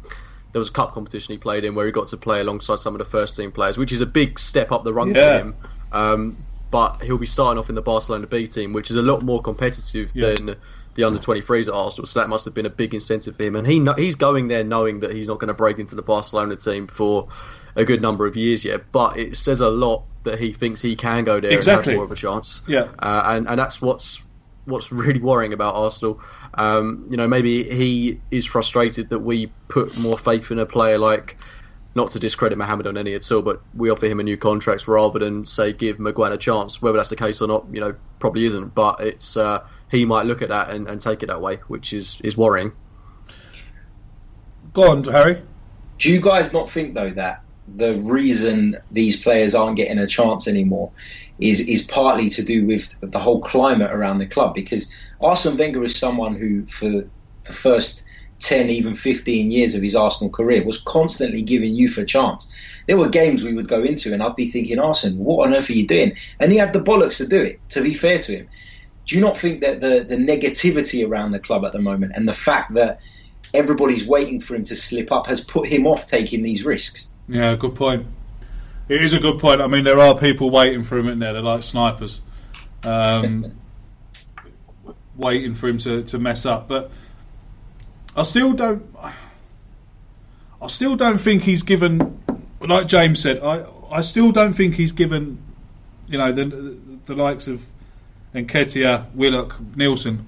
there 0.51 0.59
was 0.59 0.69
a 0.69 0.73
cup 0.73 0.93
competition 0.93 1.33
he 1.33 1.37
played 1.37 1.63
in 1.65 1.75
where 1.75 1.85
he 1.85 1.91
got 1.91 2.07
to 2.07 2.17
play 2.17 2.39
alongside 2.39 2.79
some 2.79 2.95
of 2.95 2.99
the 2.99 3.05
first 3.05 3.35
team 3.37 3.51
players, 3.51 3.77
which 3.77 3.91
is 3.91 4.01
a 4.01 4.05
big 4.05 4.39
step 4.39 4.71
up 4.71 4.83
the 4.83 4.93
run 4.93 5.13
Yeah. 5.13 5.29
for 5.29 5.37
him. 5.45 5.55
Um, 5.91 6.37
but 6.71 7.01
he'll 7.03 7.17
be 7.17 7.25
starting 7.27 7.59
off 7.59 7.69
in 7.69 7.75
the 7.75 7.81
Barcelona 7.81 8.25
B 8.27 8.47
team, 8.47 8.73
which 8.73 8.89
is 8.89 8.95
a 8.95 9.01
lot 9.01 9.21
more 9.21 9.41
competitive 9.41 10.11
Yeah. 10.13 10.33
than 10.33 10.55
the 10.95 11.03
under 11.03 11.19
23s 11.19 11.67
at 11.67 11.73
Arsenal. 11.73 12.05
So 12.07 12.19
that 12.19 12.29
must 12.29 12.45
have 12.45 12.53
been 12.53 12.65
a 12.65 12.69
big 12.69 12.93
incentive 12.93 13.35
for 13.35 13.43
him. 13.43 13.55
And 13.55 13.67
he 13.67 13.85
he's 13.97 14.15
going 14.15 14.47
there 14.47 14.63
knowing 14.63 15.01
that 15.01 15.13
he's 15.13 15.27
not 15.27 15.39
going 15.39 15.49
to 15.49 15.53
break 15.53 15.77
into 15.77 15.95
the 15.95 16.01
Barcelona 16.01 16.55
team 16.55 16.87
for 16.87 17.27
a 17.75 17.83
good 17.85 18.01
number 18.01 18.25
of 18.25 18.35
years 18.35 18.65
yet. 18.65 18.91
But 18.91 19.17
it 19.17 19.37
says 19.37 19.61
a 19.61 19.69
lot 19.69 20.03
that 20.23 20.39
he 20.39 20.53
thinks 20.53 20.81
he 20.81 20.95
can 20.95 21.23
go 21.23 21.39
there 21.39 21.51
Exactly. 21.51 21.93
and 21.93 21.95
have 21.95 21.95
more 21.97 22.05
of 22.05 22.11
a 22.11 22.15
chance. 22.15 22.63
Yeah. 22.67 22.87
Uh, 22.99 23.23
and 23.25 23.47
and 23.47 23.59
that's 23.59 23.81
what's 23.81 24.21
what's 24.65 24.91
really 24.91 25.19
worrying 25.19 25.53
about 25.53 25.75
Arsenal. 25.75 26.19
Um, 26.55 27.05
you 27.09 27.17
know, 27.17 27.27
maybe 27.27 27.63
he 27.63 28.19
is 28.31 28.45
frustrated 28.45 29.09
that 29.09 29.19
we 29.19 29.47
put 29.67 29.97
more 29.97 30.17
faith 30.17 30.49
in 30.51 30.59
a 30.59 30.65
player 30.65 30.97
like. 30.97 31.37
Not 31.97 32.11
to 32.11 32.19
discredit 32.19 32.57
Mohamed 32.57 32.87
Elneny 32.87 33.15
at 33.15 33.31
all, 33.31 33.41
but 33.41 33.61
we 33.73 33.89
offer 33.89 34.05
him 34.05 34.19
a 34.19 34.23
new 34.23 34.35
contract 34.35 34.85
rather 34.85 35.17
than 35.17 35.45
say 35.45 35.71
give 35.71 35.97
Maguire 35.97 36.33
a 36.33 36.37
chance. 36.37 36.81
Whether 36.81 36.97
that's 36.97 37.07
the 37.07 37.15
case 37.15 37.41
or 37.41 37.47
not, 37.47 37.65
you 37.71 37.79
know, 37.79 37.95
probably 38.19 38.43
isn't. 38.47 38.75
But 38.75 38.99
it's 38.99 39.37
uh, 39.37 39.65
he 39.95 40.05
might 40.05 40.25
look 40.25 40.41
at 40.41 40.49
that 40.49 40.69
and, 40.69 40.87
and 40.87 41.01
take 41.01 41.23
it 41.23 41.27
that 41.27 41.41
way, 41.41 41.57
which 41.67 41.93
is 41.93 42.19
is 42.23 42.37
worrying. 42.37 42.71
Go 44.73 44.91
on, 44.91 45.03
Harry. 45.05 45.41
Do 45.99 46.11
you 46.11 46.19
guys 46.19 46.53
not 46.53 46.69
think 46.69 46.95
though 46.95 47.11
that 47.11 47.41
the 47.67 47.95
reason 48.03 48.77
these 48.91 49.21
players 49.21 49.55
aren't 49.55 49.77
getting 49.77 49.97
a 49.97 50.07
chance 50.07 50.47
anymore 50.47 50.91
is 51.39 51.61
is 51.61 51.83
partly 51.83 52.29
to 52.29 52.43
do 52.43 52.65
with 52.65 52.93
the 53.01 53.19
whole 53.19 53.41
climate 53.41 53.91
around 53.91 54.19
the 54.19 54.27
club? 54.27 54.53
Because 54.53 54.91
Arsene 55.21 55.57
Wenger 55.57 55.83
is 55.83 55.97
someone 55.97 56.35
who, 56.35 56.65
for 56.67 56.89
the 56.89 57.53
first 57.53 58.03
10, 58.39 58.69
even 58.69 58.93
15 58.93 59.49
years 59.49 59.75
of 59.75 59.81
his 59.81 59.95
Arsenal 59.95 60.31
career 60.31 60.63
was 60.65 60.81
constantly 60.81 61.41
giving 61.41 61.73
youth 61.73 61.97
a 61.97 62.05
chance. 62.05 62.51
There 62.87 62.97
were 62.97 63.09
games 63.09 63.43
we 63.43 63.53
would 63.53 63.67
go 63.67 63.81
into 63.81 64.13
and 64.13 64.21
I'd 64.21 64.35
be 64.35 64.51
thinking, 64.51 64.77
Arsene, 64.77 65.17
what 65.17 65.47
on 65.47 65.55
earth 65.55 65.69
are 65.69 65.73
you 65.73 65.87
doing? 65.87 66.15
And 66.39 66.51
he 66.51 66.57
had 66.57 66.73
the 66.73 66.81
bollocks 66.81 67.17
to 67.17 67.27
do 67.27 67.41
it, 67.41 67.61
to 67.69 67.81
be 67.81 67.93
fair 67.93 68.19
to 68.19 68.31
him. 68.37 68.49
Do 69.05 69.15
you 69.15 69.21
not 69.21 69.37
think 69.37 69.61
that 69.61 69.81
the, 69.81 70.05
the 70.07 70.15
negativity 70.15 71.07
around 71.07 71.31
the 71.31 71.39
club 71.39 71.63
at 71.65 71.71
the 71.71 71.79
moment 71.79 72.13
and 72.15 72.27
the 72.27 72.33
fact 72.33 72.73
that 72.73 73.01
everybody's 73.53 74.05
waiting 74.05 74.39
for 74.39 74.55
him 74.55 74.65
to 74.65 74.75
slip 74.75 75.11
up 75.11 75.27
has 75.27 75.41
put 75.41 75.67
him 75.67 75.85
off 75.85 76.07
taking 76.07 76.41
these 76.41 76.65
risks? 76.65 77.11
Yeah, 77.27 77.55
good 77.55 77.75
point. 77.75 78.07
It 78.87 79.01
is 79.01 79.13
a 79.13 79.19
good 79.19 79.39
point. 79.39 79.61
I 79.61 79.67
mean, 79.67 79.83
there 79.83 79.99
are 79.99 80.17
people 80.17 80.49
waiting 80.49 80.83
for 80.83 80.97
him 80.97 81.07
in 81.07 81.19
there. 81.19 81.33
They're 81.33 81.41
like 81.41 81.63
snipers, 81.63 82.21
um, 82.83 83.57
waiting 85.15 85.55
for 85.55 85.67
him 85.67 85.77
to, 85.79 86.03
to 86.03 86.19
mess 86.19 86.45
up. 86.45 86.67
But 86.67 86.91
I 88.15 88.23
still 88.23 88.53
don't. 88.53 88.85
I 90.61 90.67
still 90.67 90.95
don't 90.95 91.17
think 91.17 91.43
he's 91.43 91.63
given. 91.63 92.21
Like 92.59 92.87
James 92.87 93.21
said, 93.21 93.39
I 93.39 93.65
I 93.91 94.01
still 94.01 94.31
don't 94.31 94.53
think 94.53 94.75
he's 94.75 94.91
given. 94.91 95.43
You 96.07 96.19
know 96.19 96.31
the 96.31 96.45
the 97.05 97.15
likes 97.15 97.47
of 97.47 97.65
Nketiah, 98.35 99.13
Willock, 99.13 99.55
Nelson. 99.75 100.27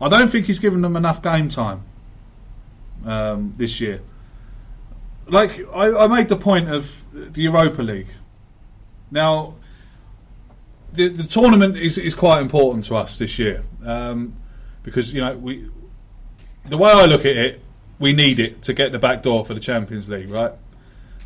I 0.00 0.08
don't 0.08 0.28
think 0.28 0.46
he's 0.46 0.60
given 0.60 0.80
them 0.82 0.96
enough 0.96 1.22
game 1.22 1.48
time 1.48 1.82
um, 3.04 3.52
this 3.56 3.80
year. 3.80 4.00
Like 5.26 5.60
I, 5.74 6.04
I 6.04 6.06
made 6.06 6.28
the 6.28 6.36
point 6.36 6.70
of 6.70 7.04
the 7.12 7.42
Europa 7.42 7.82
League. 7.82 8.08
Now, 9.10 9.54
the 10.92 11.08
the 11.08 11.24
tournament 11.24 11.76
is 11.76 11.98
is 11.98 12.14
quite 12.14 12.40
important 12.40 12.84
to 12.86 12.96
us 12.96 13.18
this 13.18 13.38
year 13.38 13.62
um, 13.84 14.34
because 14.82 15.12
you 15.12 15.20
know 15.20 15.36
we. 15.36 15.68
The 16.68 16.76
way 16.76 16.90
I 16.92 17.06
look 17.06 17.24
at 17.24 17.36
it, 17.36 17.62
we 17.98 18.12
need 18.12 18.38
it 18.38 18.62
to 18.62 18.74
get 18.74 18.92
the 18.92 18.98
back 18.98 19.22
door 19.22 19.46
for 19.46 19.54
the 19.54 19.60
Champions 19.60 20.10
League, 20.10 20.30
right? 20.30 20.52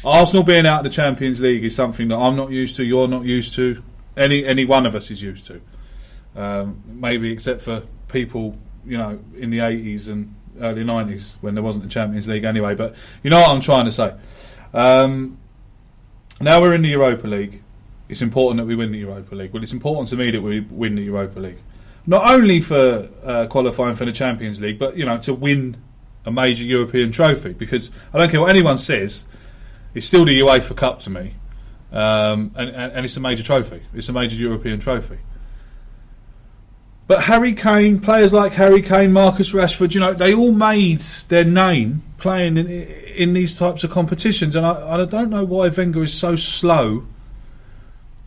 Arsenal 0.04 0.44
being 0.44 0.64
out 0.64 0.78
of 0.78 0.84
the 0.84 0.90
Champions 0.90 1.40
League 1.40 1.64
is 1.64 1.74
something 1.74 2.08
that 2.08 2.16
I'm 2.16 2.36
not 2.36 2.50
used 2.50 2.76
to. 2.76 2.84
You're 2.84 3.08
not 3.08 3.24
used 3.24 3.54
to. 3.54 3.82
Any 4.16 4.44
any 4.44 4.64
one 4.64 4.86
of 4.86 4.94
us 4.94 5.10
is 5.10 5.22
used 5.22 5.46
to. 5.46 5.60
Um, 6.36 6.82
maybe 6.86 7.30
except 7.30 7.62
for 7.62 7.82
people, 8.08 8.56
you 8.84 8.98
know, 8.98 9.20
in 9.36 9.50
the 9.50 9.58
80s 9.58 10.08
and 10.08 10.34
early 10.60 10.84
90s 10.84 11.36
when 11.40 11.54
there 11.54 11.62
wasn't 11.62 11.84
a 11.84 11.88
Champions 11.88 12.28
League 12.28 12.44
anyway. 12.44 12.74
But 12.74 12.94
you 13.22 13.30
know 13.30 13.40
what 13.40 13.50
I'm 13.50 13.60
trying 13.60 13.84
to 13.84 13.92
say. 13.92 14.14
Um, 14.72 15.38
now 16.40 16.60
we're 16.60 16.74
in 16.74 16.82
the 16.82 16.88
Europa 16.88 17.26
League. 17.26 17.62
It's 18.08 18.22
important 18.22 18.58
that 18.58 18.66
we 18.66 18.76
win 18.76 18.92
the 18.92 18.98
Europa 18.98 19.34
League. 19.34 19.52
Well, 19.52 19.62
it's 19.62 19.72
important 19.72 20.08
to 20.08 20.16
me 20.16 20.30
that 20.30 20.42
we 20.42 20.60
win 20.60 20.94
the 20.94 21.02
Europa 21.02 21.40
League, 21.40 21.58
not 22.06 22.30
only 22.30 22.60
for 22.60 23.08
uh, 23.22 23.46
qualifying 23.46 23.96
for 23.96 24.04
the 24.04 24.12
Champions 24.12 24.60
League, 24.60 24.78
but 24.78 24.96
you 24.96 25.06
know 25.06 25.18
to 25.18 25.32
win 25.32 25.76
a 26.26 26.30
major 26.30 26.64
European 26.64 27.12
trophy. 27.12 27.52
Because 27.52 27.90
I 28.12 28.18
don't 28.18 28.30
care 28.30 28.40
what 28.40 28.50
anyone 28.50 28.76
says, 28.76 29.24
it's 29.94 30.06
still 30.06 30.24
the 30.24 30.38
UEFA 30.38 30.76
Cup 30.76 31.00
to 31.00 31.10
me, 31.10 31.34
um, 31.92 32.52
and, 32.56 32.68
and, 32.70 32.92
and 32.92 33.04
it's 33.04 33.16
a 33.16 33.20
major 33.20 33.42
trophy. 33.42 33.82
It's 33.94 34.08
a 34.08 34.12
major 34.12 34.36
European 34.36 34.80
trophy. 34.80 35.18
But 37.06 37.24
Harry 37.24 37.52
Kane, 37.52 38.00
players 38.00 38.32
like 38.32 38.52
Harry 38.52 38.80
Kane, 38.80 39.12
Marcus 39.12 39.52
Rashford, 39.52 39.94
you 39.94 40.00
know, 40.00 40.14
they 40.14 40.32
all 40.32 40.52
made 40.52 41.00
their 41.28 41.44
name 41.44 42.02
playing 42.16 42.56
in, 42.56 42.66
in 42.68 43.32
these 43.34 43.58
types 43.58 43.84
of 43.84 43.90
competitions, 43.90 44.56
and 44.56 44.64
I, 44.64 44.94
I 44.94 45.04
don't 45.04 45.28
know 45.28 45.44
why 45.44 45.68
Wenger 45.68 46.02
is 46.02 46.14
so 46.14 46.36
slow. 46.36 47.06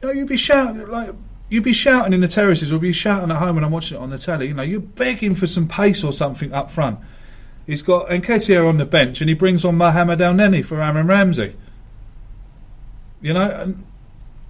You 0.01 0.07
know, 0.07 0.11
you'd 0.11 0.27
be 0.27 0.37
shouting 0.37 0.87
like 0.87 1.09
you'd 1.49 1.63
be 1.63 1.73
shouting 1.73 2.13
in 2.13 2.19
the 2.19 2.27
terraces, 2.27 2.71
or 2.71 2.77
be 2.77 2.93
shouting 2.93 3.31
at 3.31 3.37
home 3.37 3.55
when 3.55 3.63
I'm 3.63 3.71
watching 3.71 3.97
it 3.97 4.01
on 4.01 4.11
the 4.11 4.19
telly. 4.19 4.49
You 4.49 4.53
know, 4.53 4.63
you're 4.63 4.79
begging 4.79 5.33
for 5.33 5.47
some 5.47 5.67
pace 5.67 6.03
or 6.03 6.13
something 6.13 6.53
up 6.53 6.69
front. 6.69 6.99
He's 7.65 7.81
got 7.81 8.09
Nketiah 8.09 8.67
on 8.67 8.77
the 8.77 8.85
bench, 8.85 9.21
and 9.21 9.27
he 9.27 9.33
brings 9.33 9.65
on 9.65 9.75
Mohamed 9.75 10.19
Elneny 10.19 10.63
for 10.63 10.81
Aaron 10.81 11.07
Ramsey. 11.07 11.55
You 13.21 13.33
know, 13.33 13.49
and 13.49 13.85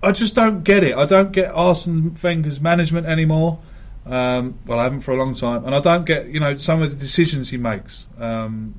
I 0.04 0.12
just 0.12 0.36
don't 0.36 0.64
get 0.66 0.84
it. 0.84 0.98
I 0.98 1.06
don't 1.06 1.32
get 1.32 1.50
Arsene 1.54 2.16
Wenger's 2.22 2.60
management 2.60 3.08
anymore. 3.08 3.60
Um, 4.08 4.60
well, 4.66 4.80
I 4.80 4.84
haven't 4.84 5.02
for 5.02 5.12
a 5.12 5.18
long 5.18 5.36
time, 5.36 5.66
and 5.66 5.76
I 5.76 5.82
don't 5.82 6.06
get 6.06 6.28
you 6.28 6.40
know 6.40 6.58
some 6.58 6.82
of 6.82 6.90
the 6.90 6.96
decisions 6.96 7.50
he 7.50 7.58
makes 7.58 8.08
um, 8.18 8.76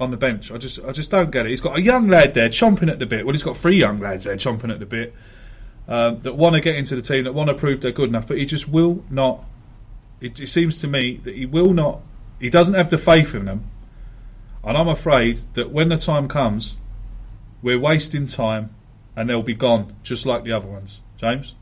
on 0.00 0.10
the 0.10 0.16
bench. 0.16 0.50
I 0.50 0.58
just 0.58 0.84
I 0.84 0.90
just 0.90 1.10
don't 1.10 1.30
get 1.30 1.46
it. 1.46 1.50
He's 1.50 1.60
got 1.60 1.78
a 1.78 1.82
young 1.82 2.08
lad 2.08 2.34
there 2.34 2.48
chomping 2.48 2.90
at 2.90 2.98
the 2.98 3.06
bit. 3.06 3.24
Well, 3.24 3.34
he's 3.34 3.44
got 3.44 3.56
three 3.56 3.76
young 3.76 3.98
lads 3.98 4.24
there 4.24 4.36
chomping 4.36 4.70
at 4.70 4.80
the 4.80 4.86
bit 4.86 5.14
um, 5.86 6.20
that 6.22 6.34
want 6.34 6.54
to 6.54 6.60
get 6.60 6.74
into 6.74 6.96
the 6.96 7.02
team, 7.02 7.24
that 7.24 7.34
want 7.34 7.48
to 7.48 7.54
prove 7.54 7.80
they're 7.80 7.92
good 7.92 8.08
enough, 8.08 8.26
but 8.26 8.36
he 8.36 8.44
just 8.44 8.68
will 8.68 9.04
not. 9.10 9.44
It, 10.20 10.40
it 10.40 10.48
seems 10.48 10.80
to 10.80 10.88
me 10.88 11.20
that 11.24 11.36
he 11.36 11.46
will 11.46 11.72
not. 11.72 12.00
He 12.40 12.50
doesn't 12.50 12.74
have 12.74 12.90
the 12.90 12.98
faith 12.98 13.32
in 13.34 13.44
them, 13.44 13.70
and 14.64 14.76
I'm 14.76 14.88
afraid 14.88 15.40
that 15.54 15.70
when 15.70 15.88
the 15.88 15.98
time 15.98 16.26
comes, 16.26 16.78
we're 17.62 17.78
wasting 17.78 18.26
time, 18.26 18.74
and 19.14 19.30
they'll 19.30 19.42
be 19.42 19.54
gone 19.54 19.94
just 20.02 20.26
like 20.26 20.42
the 20.42 20.52
other 20.52 20.66
ones. 20.66 21.00
James. 21.16 21.54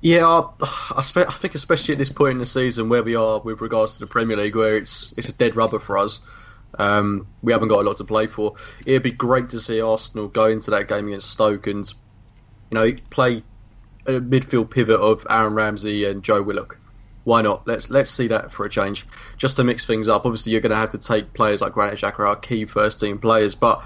Yeah, 0.00 0.26
I, 0.26 0.94
I, 0.96 1.02
spe- 1.02 1.28
I 1.28 1.32
think 1.32 1.54
especially 1.54 1.92
at 1.92 1.98
this 1.98 2.08
point 2.08 2.32
in 2.32 2.38
the 2.38 2.46
season 2.46 2.88
where 2.88 3.02
we 3.02 3.14
are 3.16 3.40
with 3.40 3.60
regards 3.60 3.94
to 3.94 4.00
the 4.00 4.06
Premier 4.06 4.36
League, 4.36 4.56
where 4.56 4.76
it's 4.76 5.12
it's 5.16 5.28
a 5.28 5.32
dead 5.32 5.56
rubber 5.56 5.78
for 5.78 5.98
us. 5.98 6.20
Um, 6.78 7.26
we 7.42 7.52
haven't 7.52 7.68
got 7.68 7.80
a 7.80 7.82
lot 7.88 7.96
to 7.98 8.04
play 8.04 8.26
for. 8.26 8.54
It'd 8.86 9.02
be 9.02 9.10
great 9.10 9.50
to 9.50 9.60
see 9.60 9.80
Arsenal 9.80 10.28
go 10.28 10.46
into 10.46 10.70
that 10.70 10.88
game 10.88 11.08
against 11.08 11.30
Stoke 11.30 11.66
and 11.66 11.86
you 12.70 12.74
know 12.74 12.92
play 13.10 13.42
a 14.06 14.12
midfield 14.12 14.70
pivot 14.70 15.00
of 15.00 15.26
Aaron 15.28 15.54
Ramsey 15.54 16.06
and 16.06 16.22
Joe 16.22 16.42
Willock. 16.42 16.78
Why 17.24 17.42
not? 17.42 17.66
Let's 17.66 17.90
let's 17.90 18.10
see 18.10 18.28
that 18.28 18.50
for 18.50 18.64
a 18.64 18.70
change, 18.70 19.06
just 19.36 19.56
to 19.56 19.64
mix 19.64 19.84
things 19.84 20.08
up. 20.08 20.24
Obviously, 20.24 20.52
you're 20.52 20.62
going 20.62 20.70
to 20.70 20.76
have 20.76 20.92
to 20.92 20.98
take 20.98 21.34
players 21.34 21.60
like 21.60 21.72
Granit 21.72 21.98
Xhaka, 21.98 22.20
our 22.20 22.36
key 22.36 22.64
first 22.64 23.00
team 23.00 23.18
players, 23.18 23.54
but 23.54 23.84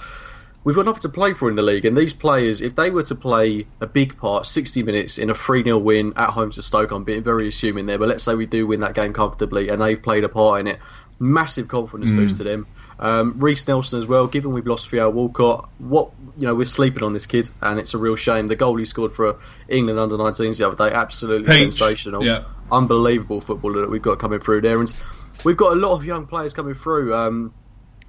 we've 0.64 0.74
got 0.76 0.84
nothing 0.86 1.02
to 1.02 1.08
play 1.08 1.34
for 1.34 1.48
in 1.50 1.56
the 1.56 1.62
league. 1.62 1.84
And 1.84 1.96
these 1.96 2.12
players, 2.12 2.60
if 2.60 2.74
they 2.74 2.90
were 2.90 3.02
to 3.04 3.14
play 3.14 3.66
a 3.80 3.86
big 3.86 4.16
part, 4.16 4.46
60 4.46 4.82
minutes 4.82 5.18
in 5.18 5.30
a 5.30 5.34
3 5.34 5.62
0 5.62 5.78
win 5.78 6.12
at 6.16 6.30
home 6.30 6.50
to 6.52 6.62
Stoke, 6.62 6.90
I'm 6.90 7.04
being 7.04 7.22
very 7.22 7.48
assuming 7.48 7.86
there, 7.86 7.98
but 7.98 8.08
let's 8.08 8.24
say 8.24 8.34
we 8.34 8.46
do 8.46 8.66
win 8.66 8.80
that 8.80 8.94
game 8.94 9.12
comfortably 9.12 9.68
and 9.68 9.80
they've 9.80 10.00
played 10.02 10.24
a 10.24 10.28
part 10.28 10.60
in 10.60 10.66
it, 10.66 10.78
massive 11.20 11.68
confidence 11.68 12.10
Mm. 12.10 12.16
boost 12.16 12.36
to 12.38 12.44
them. 12.44 12.66
Um, 13.00 13.34
Reiss 13.38 13.66
Nelson 13.66 13.98
as 13.98 14.06
well. 14.06 14.28
Given 14.28 14.52
we've 14.52 14.66
lost 14.68 14.88
Theo 14.88 15.10
Walcott, 15.10 15.68
what 15.78 16.10
you 16.38 16.46
know 16.46 16.54
we're 16.54 16.64
sleeping 16.64 17.02
on 17.02 17.12
this 17.12 17.26
kid, 17.26 17.50
and 17.60 17.78
it's 17.80 17.92
a 17.92 17.98
real 17.98 18.14
shame. 18.14 18.46
The 18.46 18.54
goal 18.56 18.76
he 18.76 18.84
scored 18.84 19.12
for 19.12 19.36
England 19.68 19.98
under 19.98 20.16
19s 20.16 20.58
the 20.58 20.66
other 20.68 20.76
day, 20.76 20.94
absolutely 20.94 21.48
Peach. 21.48 21.74
sensational, 21.74 22.22
Yeah. 22.24 22.44
unbelievable 22.70 23.40
footballer 23.40 23.80
that 23.80 23.90
we've 23.90 24.00
got 24.00 24.20
coming 24.20 24.38
through 24.38 24.60
there. 24.60 24.78
And 24.78 24.94
we've 25.42 25.56
got 25.56 25.72
a 25.72 25.76
lot 25.76 25.92
of 25.94 26.04
young 26.04 26.26
players 26.26 26.54
coming 26.54 26.74
through. 26.74 27.12
Um, 27.14 27.52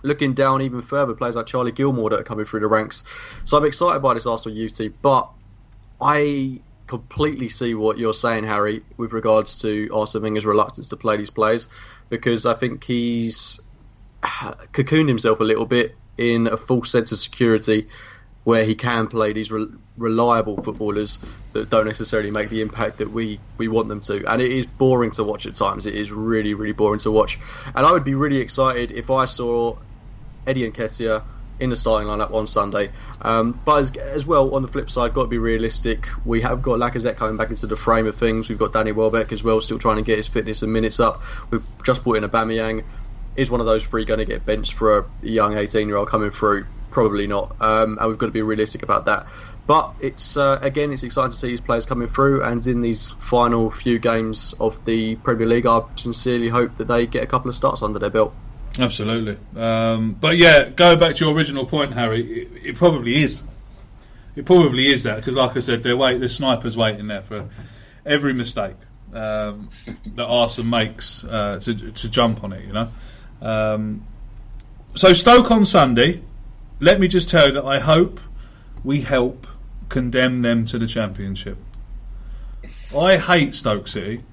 looking 0.05 0.33
down 0.33 0.61
even 0.61 0.81
further, 0.81 1.13
players 1.13 1.35
like 1.35 1.47
Charlie 1.47 1.71
Gilmour 1.71 2.09
that 2.11 2.19
are 2.19 2.23
coming 2.23 2.45
through 2.45 2.61
the 2.61 2.67
ranks. 2.67 3.03
So 3.43 3.57
I'm 3.57 3.65
excited 3.65 3.99
by 3.99 4.13
this 4.13 4.25
Arsenal 4.25 4.57
youth 4.57 4.77
team, 4.77 4.93
but 5.01 5.29
I 5.99 6.61
completely 6.87 7.49
see 7.49 7.73
what 7.73 7.97
you're 7.97 8.13
saying, 8.13 8.45
Harry, 8.45 8.83
with 8.97 9.13
regards 9.13 9.59
to 9.61 9.89
Arsene 9.93 10.21
Wenger's 10.21 10.45
reluctance 10.45 10.89
to 10.89 10.97
play 10.97 11.17
these 11.17 11.31
players, 11.31 11.67
because 12.09 12.45
I 12.45 12.53
think 12.53 12.83
he's 12.83 13.59
cocooned 14.23 15.07
himself 15.07 15.39
a 15.39 15.43
little 15.43 15.65
bit 15.65 15.95
in 16.17 16.47
a 16.47 16.57
false 16.57 16.91
sense 16.91 17.11
of 17.11 17.19
security 17.19 17.89
where 18.43 18.63
he 18.63 18.75
can 18.75 19.07
play 19.07 19.33
these 19.33 19.51
re- 19.51 19.67
reliable 19.97 20.61
footballers 20.61 21.17
that 21.53 21.69
don't 21.69 21.85
necessarily 21.85 22.29
make 22.29 22.49
the 22.49 22.61
impact 22.61 22.99
that 22.99 23.11
we, 23.11 23.39
we 23.57 23.67
want 23.67 23.87
them 23.87 23.99
to. 24.01 24.23
And 24.31 24.41
it 24.41 24.51
is 24.51 24.67
boring 24.67 25.11
to 25.11 25.23
watch 25.23 25.47
at 25.47 25.55
times. 25.55 25.87
It 25.87 25.95
is 25.95 26.11
really, 26.11 26.53
really 26.53 26.73
boring 26.73 26.99
to 26.99 27.11
watch. 27.11 27.39
And 27.73 27.85
I 27.85 27.91
would 27.91 28.03
be 28.03 28.13
really 28.13 28.37
excited 28.37 28.91
if 28.91 29.09
I 29.09 29.25
saw 29.25 29.79
Eddie 30.47 30.65
and 30.65 30.73
Nketiah 30.73 31.23
in 31.59 31.69
the 31.69 31.75
starting 31.75 32.07
lineup 32.07 32.33
on 32.33 32.47
Sunday. 32.47 32.91
Um, 33.21 33.59
but 33.65 33.79
as, 33.79 33.95
as 33.95 34.25
well, 34.25 34.55
on 34.55 34.61
the 34.61 34.67
flip 34.67 34.89
side, 34.89 35.13
got 35.13 35.23
to 35.23 35.27
be 35.27 35.37
realistic. 35.37 36.07
We 36.25 36.41
have 36.41 36.61
got 36.61 36.79
Lacazette 36.79 37.15
coming 37.15 37.37
back 37.37 37.49
into 37.49 37.67
the 37.67 37.75
frame 37.75 38.07
of 38.07 38.17
things. 38.17 38.49
We've 38.49 38.57
got 38.57 38.73
Danny 38.73 38.91
Welbeck 38.91 39.31
as 39.31 39.43
well, 39.43 39.61
still 39.61 39.79
trying 39.79 39.97
to 39.97 40.01
get 40.01 40.17
his 40.17 40.27
fitness 40.27 40.61
and 40.61 40.73
minutes 40.73 40.99
up. 40.99 41.21
We've 41.51 41.65
just 41.83 42.03
brought 42.03 42.17
in 42.17 42.23
a 42.23 42.29
Aubameyang. 42.29 42.83
Is 43.35 43.49
one 43.49 43.59
of 43.59 43.65
those 43.65 43.85
three 43.85 44.05
going 44.05 44.19
to 44.19 44.25
get 44.25 44.45
benched 44.45 44.73
for 44.73 44.99
a 44.99 45.05
young 45.21 45.57
18 45.57 45.87
year 45.87 45.97
old 45.97 46.09
coming 46.09 46.31
through? 46.31 46.65
Probably 46.91 47.27
not. 47.27 47.55
Um, 47.59 47.97
and 47.99 48.07
we've 48.07 48.17
got 48.17 48.27
to 48.27 48.31
be 48.31 48.41
realistic 48.41 48.83
about 48.83 49.05
that. 49.05 49.27
But 49.67 49.93
it's 49.99 50.37
uh, 50.37 50.59
again, 50.61 50.93
it's 50.93 51.03
exciting 51.03 51.31
to 51.31 51.37
see 51.37 51.47
these 51.47 51.61
players 51.61 51.85
coming 51.85 52.07
through, 52.07 52.43
and 52.43 52.65
in 52.67 52.81
these 52.81 53.09
final 53.09 53.71
few 53.71 53.97
games 53.97 54.53
of 54.59 54.83
the 54.85 55.15
Premier 55.17 55.47
League, 55.47 55.65
I 55.65 55.81
sincerely 55.95 56.49
hope 56.49 56.77
that 56.77 56.85
they 56.85 57.07
get 57.07 57.23
a 57.23 57.27
couple 57.27 57.49
of 57.49 57.55
starts 57.55 57.81
under 57.81 57.97
their 57.97 58.11
belt. 58.11 58.33
Absolutely. 58.77 59.37
Um, 59.55 60.13
but 60.13 60.37
yeah, 60.37 60.69
going 60.69 60.99
back 60.99 61.15
to 61.15 61.25
your 61.25 61.33
original 61.33 61.65
point, 61.65 61.93
Harry, 61.93 62.43
it, 62.43 62.65
it 62.65 62.75
probably 62.75 63.23
is. 63.23 63.43
It 64.35 64.45
probably 64.45 64.91
is 64.91 65.03
that 65.03 65.17
because, 65.17 65.35
like 65.35 65.55
I 65.55 65.59
said, 65.59 65.83
they're 65.83 65.95
wait, 65.95 66.19
the 66.19 66.27
snipers 66.27 66.75
waiting 66.75 67.07
there 67.07 67.21
for 67.21 67.47
every 68.05 68.33
mistake 68.33 68.75
um, 69.13 69.69
that 70.15 70.25
Arsenal 70.25 70.69
makes 70.69 71.23
uh, 71.23 71.59
to 71.61 71.91
to 71.91 72.09
jump 72.09 72.43
on 72.43 72.51
it. 72.53 72.65
You 72.65 72.73
know. 72.73 72.89
Um, 73.41 74.05
so 74.95 75.13
Stoke 75.13 75.51
on 75.51 75.65
Sunday. 75.65 76.21
Let 76.81 76.99
me 76.99 77.07
just 77.07 77.29
tell 77.29 77.47
you 77.47 77.53
that 77.53 77.65
I 77.65 77.79
hope 77.79 78.19
we 78.83 79.01
help 79.01 79.47
condemn 79.87 80.41
them 80.41 80.65
to 80.65 80.77
the 80.77 80.87
championship. 80.87 81.57
I 82.95 83.17
hate 83.17 83.55
Stoke 83.55 83.87
City. 83.87 84.23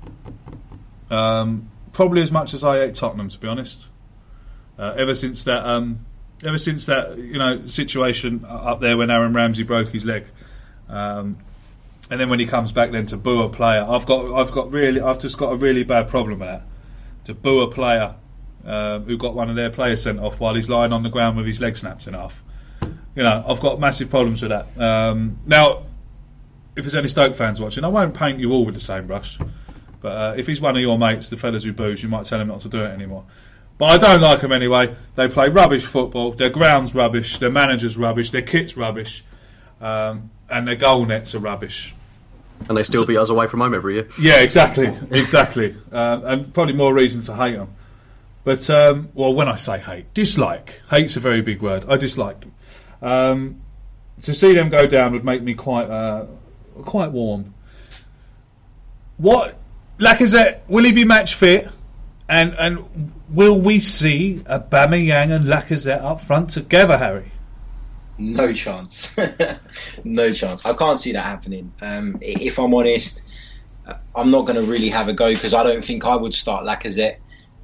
Um, 1.11 1.71
probably 1.93 2.23
as 2.23 2.33
much 2.33 2.55
as 2.55 2.65
I 2.65 2.79
hate 2.79 2.95
Tottenham, 2.95 3.29
to 3.29 3.39
be 3.39 3.47
honest. 3.47 3.87
Uh, 4.79 4.95
ever 4.97 5.15
since 5.15 5.45
that, 5.45 5.67
um, 5.67 6.05
ever 6.45 6.59
since 6.59 6.87
that, 6.87 7.19
you 7.19 7.39
know, 7.39 7.67
situation 7.67 8.45
up 8.49 8.81
there 8.81 8.97
when 8.97 9.11
Aaron 9.11 9.33
Ramsey 9.33 9.63
broke 9.63 9.91
his 9.91 10.05
leg, 10.05 10.25
um, 10.89 11.39
and 12.11 12.21
then 12.21 12.29
when 12.29 12.41
he 12.41 12.47
comes 12.47 12.73
back, 12.73 12.91
then 12.91 13.07
to 13.07 13.17
boo 13.17 13.43
a 13.43 13.49
player, 13.49 13.85
I've 13.89 14.07
got, 14.07 14.33
I've 14.35 14.53
got 14.53 14.71
really, 14.73 15.01
I've 15.01 15.19
just 15.19 15.39
got 15.39 15.53
a 15.53 15.57
really 15.57 15.85
bad 15.85 16.09
problem 16.09 16.41
with 16.41 16.49
that. 16.49 16.63
To 17.25 17.35
boo 17.35 17.61
a 17.61 17.71
player 17.71 18.15
um, 18.65 19.05
who 19.05 19.17
got 19.17 19.35
one 19.35 19.49
of 19.51 19.57
their 19.57 19.71
players 19.71 20.03
sent 20.03 20.19
off 20.19 20.41
while 20.41 20.55
he's 20.55 20.69
lying 20.69 20.93
on 20.93 21.03
the 21.03 21.09
ground 21.09 21.37
with 21.37 21.47
his 21.47 21.61
leg 21.61 21.77
snapped 21.77 22.07
in 22.07 22.15
half. 22.15 22.43
You 23.15 23.23
know, 23.23 23.45
I've 23.47 23.61
got 23.61 23.79
massive 23.79 24.11
problems 24.11 24.43
with 24.43 24.51
that. 24.51 24.81
Um, 24.81 25.39
now, 25.47 25.85
if 26.77 26.85
there's 26.85 26.95
any 26.95 27.09
Stoke 27.09 27.35
fans 27.35 27.61
watching, 27.61 27.85
I 27.85 27.89
won't 27.89 28.15
paint 28.15 28.39
you 28.39 28.53
all 28.53 28.65
with 28.65 28.75
the 28.75 28.81
same 28.81 29.07
brush. 29.07 29.39
But 30.01 30.13
uh, 30.13 30.35
if 30.37 30.47
he's 30.47 30.61
one 30.61 30.75
of 30.75 30.83
your 30.83 30.99
mates, 30.99 31.29
the 31.29 31.37
fellas 31.37 31.65
who 31.65 31.73
booze, 31.73 32.03
you 32.03 32.09
might 32.09 32.25
tell 32.25 32.41
him 32.41 32.49
not 32.49 32.61
to 32.63 32.69
do 32.69 32.83
it 32.83 32.89
anymore. 32.89 33.25
But 33.79 33.87
I 33.87 33.99
don't 33.99 34.21
like 34.21 34.41
them 34.41 34.53
anyway. 34.53 34.95
They 35.17 35.29
play 35.29 35.49
rubbish 35.49 35.87
football. 35.87 36.33
Their 36.33 36.51
ground's 36.51 36.95
rubbish. 36.95 37.39
Their 37.39 37.51
manager's 37.51 37.97
rubbish. 37.97 38.31
Their 38.31 38.43
kit's 38.43 38.77
rubbish. 38.77 39.25
Um, 39.81 40.31
and 40.49 40.69
their 40.69 40.77
goal 40.77 41.05
nets 41.07 41.35
are 41.35 41.41
rubbish. 41.41 41.95
And 42.69 42.79
they 42.79 42.85
still 42.85 43.05
beat 43.05 43.17
us 43.17 43.29
away 43.29 43.49
from 43.49 43.61
home 43.61 43.75
every 43.75 43.95
year. 43.95 44.09
Yeah, 44.21 44.41
exactly, 44.41 44.97
exactly. 45.11 45.75
Uh, 45.91 46.21
and 46.25 46.55
probably 46.55 46.75
more 46.75 46.95
reason 46.95 47.23
to 47.23 47.35
hate 47.35 47.57
them. 47.57 47.75
But 48.45 48.69
um, 48.71 49.09
well, 49.15 49.35
when 49.35 49.49
I 49.49 49.57
say 49.57 49.79
hate, 49.79 50.13
dislike. 50.15 50.83
Hate's 50.91 51.17
a 51.17 51.21
very 51.21 51.43
big 51.43 51.63
word. 51.63 51.85
I 51.89 51.97
dislike 51.97 52.41
them. 52.41 52.55
Um, 53.01 53.63
to 54.21 54.35
see 54.35 54.55
them 54.55 54.69
go 54.69 54.87
down 54.87 55.13
would 55.13 55.25
make 55.25 55.43
me 55.43 55.55
quite 55.55 55.91
uh, 55.91 56.27
quite 56.83 57.11
warm. 57.11 57.55
What 59.17 59.59
Lacazette 59.99 60.61
will 60.69 60.85
he 60.85 60.93
be 60.93 61.05
match 61.05 61.35
fit? 61.35 61.69
And 62.29 62.55
and 62.55 63.13
will 63.33 63.61
we 63.61 63.81
see 63.81 64.43
a 64.47 64.61
Aubameyang 64.61 65.35
and 65.35 65.47
Lacazette 65.47 66.03
up 66.03 66.21
front 66.21 66.51
together, 66.51 66.99
Harry? 66.99 67.33
No 68.19 68.53
chance. 68.53 69.17
no 70.05 70.33
chance. 70.33 70.65
I 70.67 70.75
can't 70.75 71.01
see 71.01 71.13
that 71.13 71.25
happening. 71.25 71.73
Um, 71.81 72.19
if 72.21 72.59
I'm 72.59 72.75
honest, 72.75 73.25
uh, 73.87 73.95
I'm 74.15 74.31
not 74.31 74.47
going 74.47 74.57
to 74.57 74.71
really 74.71 74.91
have 74.91 75.09
a 75.09 75.13
go 75.13 75.29
because 75.29 75.55
I 75.55 75.63
don't 75.63 75.85
think 75.85 76.05
I 76.05 76.15
would 76.15 76.35
start 76.35 76.65
Lacazette 76.65 77.17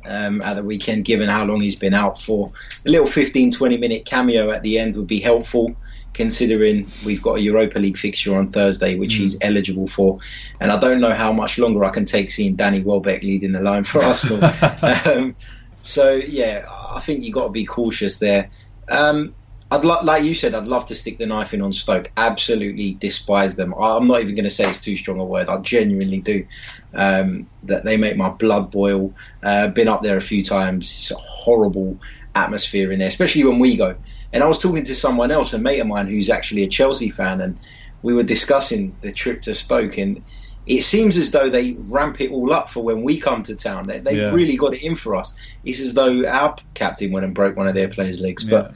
um, 0.05 0.41
at 0.43 0.55
the 0.55 0.63
weekend, 0.63 1.05
given 1.05 1.29
how 1.29 1.45
long 1.45 1.61
he's 1.61 1.77
been 1.77 1.95
out 1.95 2.21
for. 2.21 2.51
A 2.87 2.91
little 2.91 3.07
15, 3.07 3.53
20 3.53 3.77
minute 3.77 4.05
cameo 4.07 4.51
at 4.51 4.63
the 4.63 4.79
end 4.79 4.97
would 4.97 5.07
be 5.07 5.21
helpful, 5.21 5.77
considering 6.15 6.91
we've 7.05 7.23
got 7.23 7.37
a 7.37 7.41
Europa 7.41 7.79
League 7.79 7.99
fixture 7.99 8.37
on 8.37 8.49
Thursday, 8.49 8.97
which 8.97 9.15
mm. 9.15 9.19
he's 9.19 9.37
eligible 9.43 9.87
for. 9.87 10.19
And 10.61 10.73
I 10.73 10.81
don't 10.81 11.01
know 11.01 11.13
how 11.13 11.33
much 11.33 11.59
longer 11.59 11.85
I 11.85 11.91
can 11.91 12.07
take 12.07 12.31
seeing 12.31 12.57
Danny 12.57 12.81
Welbeck 12.81 13.23
leading 13.23 13.53
the 13.53 13.61
line 13.61 13.85
for 13.85 14.03
Arsenal. 14.03 14.43
um, 14.83 15.37
so, 15.83 16.15
yeah, 16.15 16.65
I 16.95 17.01
think 17.01 17.23
you've 17.23 17.35
got 17.35 17.47
to 17.47 17.53
be 17.53 17.65
cautious 17.65 18.19
there. 18.19 18.51
Um, 18.89 19.35
I'd 19.71 19.85
lo- 19.85 20.03
like 20.03 20.25
you 20.25 20.35
said, 20.35 20.55
I'd 20.55 20.67
love 20.67 20.87
to 20.87 20.95
stick 20.95 21.19
the 21.19 21.27
knife 21.27 21.53
in 21.53 21.61
on 21.61 21.73
Stoke. 21.73 22.11
Absolutely 22.17 22.95
despise 22.95 23.57
them. 23.57 23.75
I'm 23.75 24.07
not 24.07 24.23
even 24.23 24.35
going 24.35 24.47
to 24.47 24.51
say 24.51 24.69
it's 24.69 24.81
too 24.81 24.97
strong 24.97 25.21
a 25.21 25.25
word. 25.25 25.49
I 25.49 25.59
genuinely 25.59 26.21
do. 26.21 26.47
Um, 26.95 27.51
that 27.65 27.85
they 27.85 27.99
make 27.99 28.17
my 28.17 28.31
blood 28.31 28.71
boil. 28.71 29.15
Uh, 29.43 29.69
been 29.69 29.89
up 29.89 30.03
there 30.03 30.17
a 30.17 30.23
few 30.23 30.43
times. 30.43 30.87
It's 30.87 31.11
a 31.11 31.17
horrible 31.17 31.99
atmosphere 32.35 32.91
in 32.91 32.99
there, 32.99 33.09
especially 33.09 33.45
when 33.45 33.59
we 33.59 33.77
go. 33.77 33.97
And 34.33 34.43
I 34.43 34.47
was 34.47 34.59
talking 34.59 34.85
to 34.85 34.95
someone 34.95 35.31
else, 35.31 35.53
a 35.53 35.59
mate 35.59 35.81
of 35.81 35.87
mine 35.87 36.09
who's 36.09 36.31
actually 36.31 36.63
a 36.65 36.69
Chelsea 36.69 37.11
fan, 37.11 37.43
and 37.43 37.61
we 38.01 38.15
were 38.15 38.23
discussing 38.23 38.97
the 39.03 39.13
trip 39.13 39.43
to 39.43 39.55
Stoke 39.55 39.99
and. 39.99 40.25
It 40.69 40.83
seems 40.83 41.19
as 41.19 41.31
though 41.33 41.49
they 41.49 41.73
ramp 41.73 42.21
it 42.21 42.31
all 42.31 42.53
up 42.53 42.69
for 42.69 42.85
when 42.85 43.03
we 43.03 43.19
come 43.19 43.43
to 43.45 43.57
town. 43.57 43.85
They, 43.87 43.97
have 43.97 44.07
yeah. 44.07 44.31
really 44.31 44.57
got 44.57 44.75
it 44.75 44.85
in 44.85 44.95
for 44.95 45.17
us. 45.17 45.35
It's 45.65 45.81
as 45.81 45.95
though 45.95 46.27
our 46.27 46.55
captain 46.75 47.11
went 47.11 47.25
and 47.25 47.35
broke 47.35 47.57
one 47.57 47.67
of 47.67 47.75
their 47.75 47.89
players' 47.89 48.21
legs. 48.21 48.45
Yeah. 48.45 48.51
But 48.51 48.75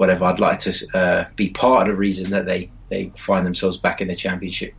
whatever. 0.00 0.24
I'd 0.24 0.40
like 0.40 0.60
to 0.60 0.86
uh, 0.94 1.24
be 1.36 1.50
part 1.50 1.82
of 1.82 1.88
the 1.88 1.96
reason 1.96 2.30
that 2.30 2.46
they, 2.46 2.70
they 2.88 3.12
find 3.16 3.44
themselves 3.44 3.76
back 3.76 4.00
in 4.00 4.08
the 4.08 4.16
championship. 4.16 4.72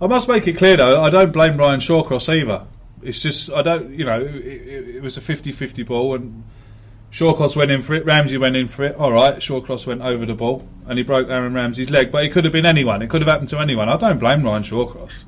I 0.00 0.06
must 0.06 0.28
make 0.28 0.46
it 0.46 0.56
clear 0.56 0.76
though, 0.76 1.02
I 1.02 1.10
don't 1.10 1.32
blame 1.32 1.56
Ryan 1.56 1.80
Shawcross 1.80 2.32
either. 2.32 2.64
It's 3.02 3.20
just 3.20 3.50
I 3.50 3.62
don't, 3.62 3.90
you 3.90 4.04
know, 4.04 4.20
it, 4.20 4.96
it 4.96 5.02
was 5.02 5.16
a 5.16 5.20
50-50 5.20 5.84
ball 5.84 6.14
and 6.14 6.44
Shawcross 7.10 7.56
went 7.56 7.72
in 7.72 7.82
for 7.82 7.94
it, 7.94 8.04
Ramsey 8.04 8.38
went 8.38 8.54
in 8.54 8.68
for 8.68 8.84
it. 8.84 8.94
All 8.94 9.12
right, 9.12 9.34
Shawcross 9.38 9.84
went 9.84 10.02
over 10.02 10.24
the 10.24 10.34
ball 10.34 10.68
and 10.86 10.96
he 10.96 11.02
broke 11.02 11.28
Aaron 11.28 11.54
Ramsey's 11.54 11.90
leg, 11.90 12.12
but 12.12 12.24
it 12.24 12.30
could 12.30 12.44
have 12.44 12.52
been 12.52 12.66
anyone. 12.66 13.02
It 13.02 13.10
could 13.10 13.20
have 13.20 13.28
happened 13.28 13.48
to 13.48 13.58
anyone. 13.58 13.88
I 13.88 13.96
don't 13.96 14.18
blame 14.18 14.44
Ryan 14.44 14.62
Shawcross. 14.62 15.24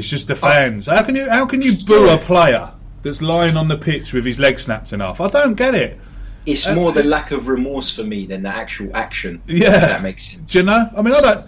It's 0.00 0.08
just 0.08 0.28
the 0.28 0.34
fans. 0.34 0.86
How 0.86 1.02
can 1.02 1.14
you 1.14 1.28
how 1.28 1.44
can 1.44 1.60
you 1.60 1.76
boo 1.84 2.08
a 2.08 2.16
player 2.16 2.72
that's 3.02 3.20
lying 3.20 3.58
on 3.58 3.68
the 3.68 3.76
pitch 3.76 4.14
with 4.14 4.24
his 4.24 4.38
leg 4.38 4.58
snapped 4.58 4.94
in 4.94 5.00
half? 5.00 5.20
I 5.20 5.26
don't 5.26 5.56
get 5.56 5.74
it. 5.74 6.00
It's 6.46 6.66
uh, 6.66 6.74
more 6.74 6.90
the 6.90 7.04
lack 7.04 7.32
of 7.32 7.48
remorse 7.48 7.94
for 7.94 8.02
me 8.02 8.24
than 8.24 8.42
the 8.42 8.48
actual 8.48 8.96
action. 8.96 9.42
Yeah, 9.46 9.78
that 9.78 10.02
makes 10.02 10.30
sense. 10.30 10.52
Do 10.52 10.60
you 10.60 10.64
know? 10.64 10.88
I 10.96 11.02
mean, 11.02 11.12
I 11.12 11.20
don't, 11.20 11.46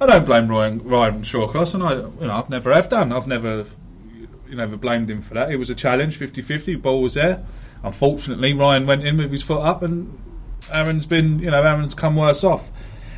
I 0.00 0.06
don't 0.06 0.26
blame 0.26 0.48
Ryan, 0.48 0.80
Ryan 0.80 1.22
Shawcross, 1.22 1.74
and 1.74 1.82
I, 1.84 1.94
you 1.94 2.26
know, 2.26 2.32
I've 2.32 2.50
never 2.50 2.74
have 2.74 2.88
done. 2.88 3.12
I've 3.12 3.28
never, 3.28 3.66
you 4.48 4.56
never 4.56 4.76
blamed 4.76 5.08
him 5.08 5.22
for 5.22 5.34
that. 5.34 5.52
It 5.52 5.58
was 5.58 5.70
a 5.70 5.76
challenge, 5.76 6.18
50-50, 6.18 6.82
Ball 6.82 7.02
was 7.02 7.14
there. 7.14 7.46
Unfortunately, 7.84 8.52
Ryan 8.52 8.84
went 8.84 9.06
in 9.06 9.16
with 9.18 9.30
his 9.30 9.44
foot 9.44 9.62
up, 9.62 9.84
and 9.84 10.18
Aaron's 10.72 11.06
been, 11.06 11.38
you 11.38 11.52
know, 11.52 11.62
Aaron's 11.62 11.94
come 11.94 12.16
worse 12.16 12.42
off. 12.42 12.72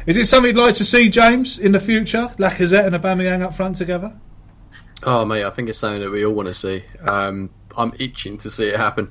Is 0.05 0.19
it 0.19 0.27
something 0.27 0.55
you'd 0.55 0.63
like 0.63 0.75
to 0.75 0.85
see, 0.85 1.09
James, 1.09 1.59
in 1.59 1.73
the 1.73 1.81
future? 1.81 2.35
Lacazette 2.37 2.85
and 2.85 2.95
Aubameyang 2.95 3.41
up 3.41 3.55
front 3.55 3.77
together? 3.77 4.13
Oh, 5.03 5.25
mate, 5.25 5.45
I 5.45 5.51
think 5.51 5.69
it's 5.69 5.79
something 5.79 6.01
that 6.01 6.11
we 6.11 6.25
all 6.25 6.33
want 6.33 6.49
to 6.49 6.55
see. 6.55 6.85
Um, 7.01 7.51
I'm 7.77 7.93
itching 7.99 8.39
to 8.39 8.51
see 8.51 8.69
it 8.69 8.77
happen 8.77 9.11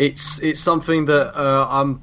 it's 0.00 0.42
it's 0.42 0.62
something 0.62 1.04
that 1.04 1.38
uh, 1.38 1.66
I'm 1.68 2.02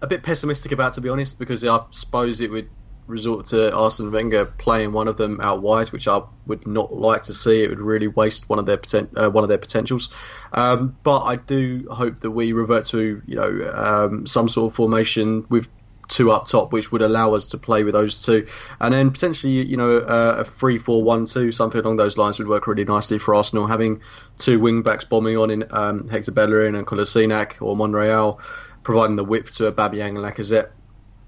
a 0.00 0.06
bit 0.06 0.22
pessimistic 0.22 0.72
about, 0.72 0.94
to 0.94 1.02
be 1.02 1.10
honest, 1.10 1.38
because 1.38 1.62
I 1.62 1.78
suppose 1.90 2.40
it 2.40 2.50
would 2.50 2.70
resort 3.06 3.44
to 3.46 3.70
Arsene 3.74 4.10
Wenger 4.10 4.46
playing 4.46 4.92
one 4.92 5.06
of 5.06 5.18
them 5.18 5.40
out 5.42 5.60
wide, 5.60 5.88
which 5.88 6.08
I 6.08 6.22
would 6.46 6.66
not 6.66 6.96
like 6.96 7.22
to 7.24 7.34
see. 7.34 7.62
It 7.62 7.68
would 7.68 7.80
really 7.80 8.08
waste 8.08 8.48
one 8.48 8.58
of 8.58 8.64
their 8.64 8.78
poten- 8.78 9.10
uh, 9.14 9.30
one 9.30 9.44
of 9.44 9.50
their 9.50 9.58
potentials. 9.58 10.08
Um, 10.54 10.96
but 11.02 11.20
I 11.24 11.36
do 11.36 11.86
hope 11.90 12.20
that 12.20 12.30
we 12.30 12.52
revert 12.54 12.86
to 12.86 13.20
you 13.26 13.36
know 13.36 13.72
um, 13.74 14.26
some 14.26 14.48
sort 14.48 14.72
of 14.72 14.74
formation 14.74 15.44
with 15.50 15.68
two 16.10 16.30
up 16.30 16.46
top, 16.46 16.72
which 16.72 16.92
would 16.92 17.00
allow 17.00 17.34
us 17.34 17.46
to 17.46 17.58
play 17.58 17.82
with 17.84 17.94
those 17.94 18.22
two, 18.22 18.46
and 18.80 18.92
then 18.92 19.10
potentially 19.10 19.52
you 19.52 19.76
know 19.76 19.98
uh, 19.98 20.36
a 20.38 20.44
three 20.44 20.76
four 20.76 21.02
one 21.02 21.24
two 21.24 21.50
something 21.52 21.80
along 21.80 21.96
those 21.96 22.18
lines 22.18 22.38
would 22.38 22.48
work 22.48 22.66
really 22.66 22.84
nicely 22.84 23.18
for 23.18 23.34
Arsenal. 23.34 23.66
Having 23.66 24.02
two 24.36 24.60
wing 24.60 24.82
backs 24.82 25.04
bombing 25.04 25.38
on 25.38 25.50
in 25.50 25.64
um, 25.70 26.08
Hector 26.08 26.32
Bellerin 26.32 26.74
and 26.74 26.86
Kolasinac 26.86 27.62
or 27.62 27.74
Monreal, 27.76 28.40
providing 28.82 29.16
the 29.16 29.24
width 29.24 29.54
to 29.56 29.66
a 29.66 29.72
Aubameyang 29.72 30.10
and 30.10 30.18
Lacazette. 30.18 30.70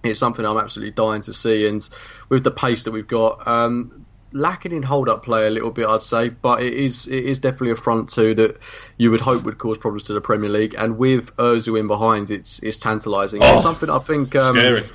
It's 0.04 0.18
something 0.18 0.44
I'm 0.44 0.58
absolutely 0.58 0.92
dying 0.92 1.22
to 1.22 1.32
see, 1.32 1.66
and 1.68 1.88
with 2.28 2.42
the 2.42 2.50
pace 2.50 2.82
that 2.84 2.90
we've 2.90 3.06
got, 3.06 3.46
um, 3.46 4.04
lacking 4.32 4.72
in 4.72 4.82
hold 4.82 5.08
up 5.08 5.24
play 5.24 5.46
a 5.46 5.50
little 5.50 5.70
bit, 5.70 5.86
I'd 5.86 6.02
say, 6.02 6.28
but 6.28 6.62
it 6.62 6.74
is 6.74 7.06
it 7.06 7.24
is 7.24 7.38
definitely 7.38 7.70
a 7.70 7.76
front 7.76 8.08
two 8.08 8.34
that 8.34 8.58
you 8.96 9.10
would 9.10 9.20
hope 9.20 9.44
would 9.44 9.58
cause 9.58 9.78
problems 9.78 10.04
to 10.06 10.12
the 10.12 10.20
Premier 10.20 10.50
League. 10.50 10.74
And 10.76 10.98
with 10.98 11.34
Özil 11.36 11.78
in 11.78 11.86
behind, 11.86 12.30
it's 12.30 12.58
it's 12.60 12.78
tantalising. 12.78 13.42
Oh, 13.42 13.54
it's 13.54 13.62
something 13.62 13.90
I 13.90 13.98
think. 13.98 14.34
Um, 14.34 14.56
scary. 14.56 14.88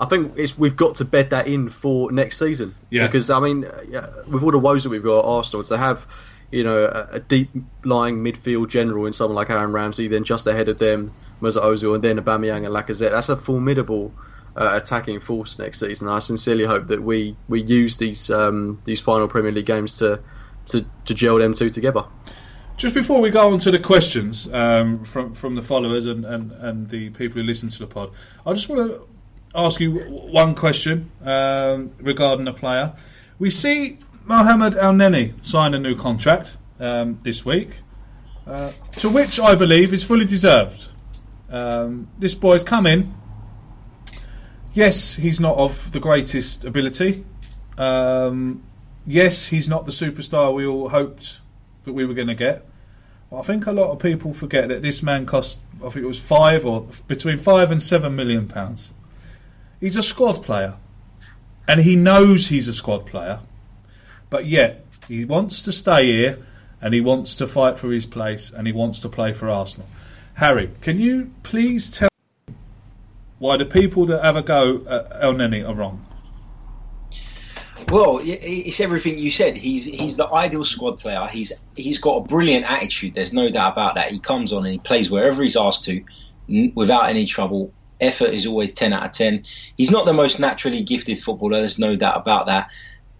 I 0.00 0.06
think 0.06 0.32
it's 0.36 0.58
we've 0.58 0.76
got 0.76 0.96
to 0.96 1.04
bed 1.04 1.30
that 1.30 1.46
in 1.46 1.68
for 1.68 2.10
next 2.10 2.38
season. 2.38 2.74
Yeah. 2.90 3.06
Because 3.06 3.30
I 3.30 3.38
mean, 3.38 3.60
with 4.26 4.42
all 4.42 4.50
the 4.50 4.58
woes 4.58 4.82
that 4.82 4.90
we've 4.90 5.02
got 5.02 5.20
at 5.20 5.24
Arsenal, 5.24 5.62
to 5.64 5.78
have 5.78 6.06
you 6.50 6.64
know 6.64 6.84
a, 6.86 7.16
a 7.16 7.20
deep 7.20 7.50
lying 7.84 8.22
midfield 8.22 8.68
general 8.68 9.06
in 9.06 9.12
someone 9.12 9.36
like 9.36 9.50
Aaron 9.50 9.72
Ramsey, 9.72 10.08
then 10.08 10.24
just 10.24 10.46
ahead 10.46 10.68
of 10.68 10.78
them 10.78 11.12
Mesut 11.42 11.62
Ozil, 11.62 11.94
and 11.94 12.02
then 12.02 12.18
Aubameyang 12.18 12.64
and 12.64 12.74
Lacazette, 12.74 13.10
that's 13.10 13.28
a 13.28 13.36
formidable 13.36 14.12
uh, 14.56 14.70
attacking 14.74 15.20
force 15.20 15.58
next 15.58 15.80
season. 15.80 16.08
I 16.08 16.18
sincerely 16.18 16.64
hope 16.64 16.88
that 16.88 17.02
we, 17.02 17.36
we 17.48 17.62
use 17.62 17.96
these 17.96 18.30
um, 18.30 18.80
these 18.84 19.00
final 19.00 19.28
Premier 19.28 19.52
League 19.52 19.66
games 19.66 19.98
to, 19.98 20.20
to 20.66 20.84
to 21.04 21.14
gel 21.14 21.38
them 21.38 21.54
two 21.54 21.70
together. 21.70 22.04
Just 22.76 22.94
before 22.94 23.20
we 23.20 23.30
go 23.30 23.52
on 23.52 23.58
to 23.60 23.70
the 23.70 23.78
questions 23.78 24.52
um, 24.52 25.04
from 25.04 25.34
from 25.34 25.54
the 25.54 25.62
followers 25.62 26.06
and, 26.06 26.24
and, 26.24 26.52
and 26.52 26.88
the 26.90 27.10
people 27.10 27.40
who 27.40 27.46
listen 27.46 27.68
to 27.68 27.78
the 27.78 27.86
pod, 27.86 28.10
I 28.46 28.52
just 28.52 28.68
want 28.68 28.90
to 28.90 29.08
ask 29.54 29.80
you 29.80 29.92
one 29.92 30.54
question 30.54 31.10
um, 31.22 31.90
regarding 31.98 32.48
a 32.48 32.52
player. 32.52 32.94
We 33.38 33.50
see 33.50 33.98
Mohamed 34.24 34.74
Elneny 34.74 35.44
sign 35.44 35.74
a 35.74 35.78
new 35.78 35.96
contract 35.96 36.56
um, 36.80 37.18
this 37.22 37.44
week, 37.44 37.80
uh, 38.46 38.72
to 38.96 39.08
which 39.08 39.38
I 39.40 39.54
believe 39.54 39.92
is 39.92 40.04
fully 40.04 40.24
deserved. 40.24 40.88
Um, 41.50 42.08
this 42.18 42.34
boy's 42.34 42.64
come 42.64 42.86
in 42.86 43.14
yes, 44.72 45.14
he's 45.14 45.40
not 45.40 45.56
of 45.56 45.92
the 45.92 46.00
greatest 46.00 46.64
ability. 46.64 47.24
Um, 47.78 48.62
yes, 49.06 49.46
he's 49.46 49.68
not 49.68 49.86
the 49.86 49.92
superstar 49.92 50.54
we 50.54 50.66
all 50.66 50.88
hoped 50.88 51.40
that 51.84 51.92
we 51.92 52.04
were 52.04 52.14
going 52.14 52.28
to 52.28 52.34
get. 52.34 52.66
But 53.30 53.38
I 53.38 53.42
think 53.42 53.66
a 53.66 53.72
lot 53.72 53.90
of 53.90 53.98
people 53.98 54.34
forget 54.34 54.68
that 54.68 54.82
this 54.82 55.02
man 55.02 55.26
cost, 55.26 55.60
I 55.76 55.88
think 55.88 56.04
it 56.04 56.08
was 56.08 56.20
five 56.20 56.66
or 56.66 56.86
between 57.08 57.38
five 57.38 57.70
and 57.70 57.82
seven 57.82 58.14
million 58.14 58.46
pounds. 58.46 58.92
He's 59.80 59.96
a 59.96 60.02
squad 60.02 60.44
player, 60.44 60.74
and 61.66 61.80
he 61.80 61.96
knows 61.96 62.48
he's 62.48 62.68
a 62.68 62.72
squad 62.72 63.06
player, 63.06 63.40
but 64.30 64.44
yet 64.44 64.84
he 65.08 65.24
wants 65.24 65.62
to 65.62 65.72
stay 65.72 66.06
here 66.06 66.38
and 66.80 66.94
he 66.94 67.00
wants 67.00 67.36
to 67.36 67.46
fight 67.46 67.78
for 67.78 67.90
his 67.90 68.06
place 68.06 68.52
and 68.52 68.66
he 68.66 68.72
wants 68.72 69.00
to 69.00 69.08
play 69.08 69.32
for 69.32 69.48
Arsenal. 69.48 69.88
Harry, 70.34 70.70
can 70.80 70.98
you 70.98 71.32
please 71.42 71.90
tell 71.90 72.11
why 73.42 73.56
the 73.56 73.64
people 73.64 74.06
that 74.06 74.22
have 74.24 74.36
a 74.36 74.42
go 74.42 74.76
at 74.88 75.20
Elneny 75.20 75.68
are 75.68 75.74
wrong? 75.74 76.00
Well, 77.88 78.20
it's 78.22 78.78
everything 78.78 79.18
you 79.18 79.32
said. 79.32 79.56
He's 79.56 79.84
he's 79.84 80.16
the 80.16 80.28
ideal 80.28 80.62
squad 80.62 81.00
player. 81.00 81.26
He's 81.26 81.52
he's 81.74 81.98
got 81.98 82.18
a 82.18 82.20
brilliant 82.20 82.70
attitude. 82.70 83.14
There's 83.14 83.32
no 83.32 83.50
doubt 83.50 83.72
about 83.72 83.96
that. 83.96 84.12
He 84.12 84.20
comes 84.20 84.52
on 84.52 84.64
and 84.64 84.72
he 84.72 84.78
plays 84.78 85.10
wherever 85.10 85.42
he's 85.42 85.56
asked 85.56 85.82
to, 85.86 86.04
without 86.76 87.10
any 87.10 87.26
trouble. 87.26 87.72
Effort 88.00 88.30
is 88.30 88.46
always 88.46 88.70
ten 88.70 88.92
out 88.92 89.06
of 89.06 89.10
ten. 89.10 89.42
He's 89.76 89.90
not 89.90 90.06
the 90.06 90.12
most 90.12 90.38
naturally 90.38 90.84
gifted 90.84 91.18
footballer. 91.18 91.58
There's 91.58 91.80
no 91.80 91.96
doubt 91.96 92.18
about 92.18 92.46
that. 92.46 92.70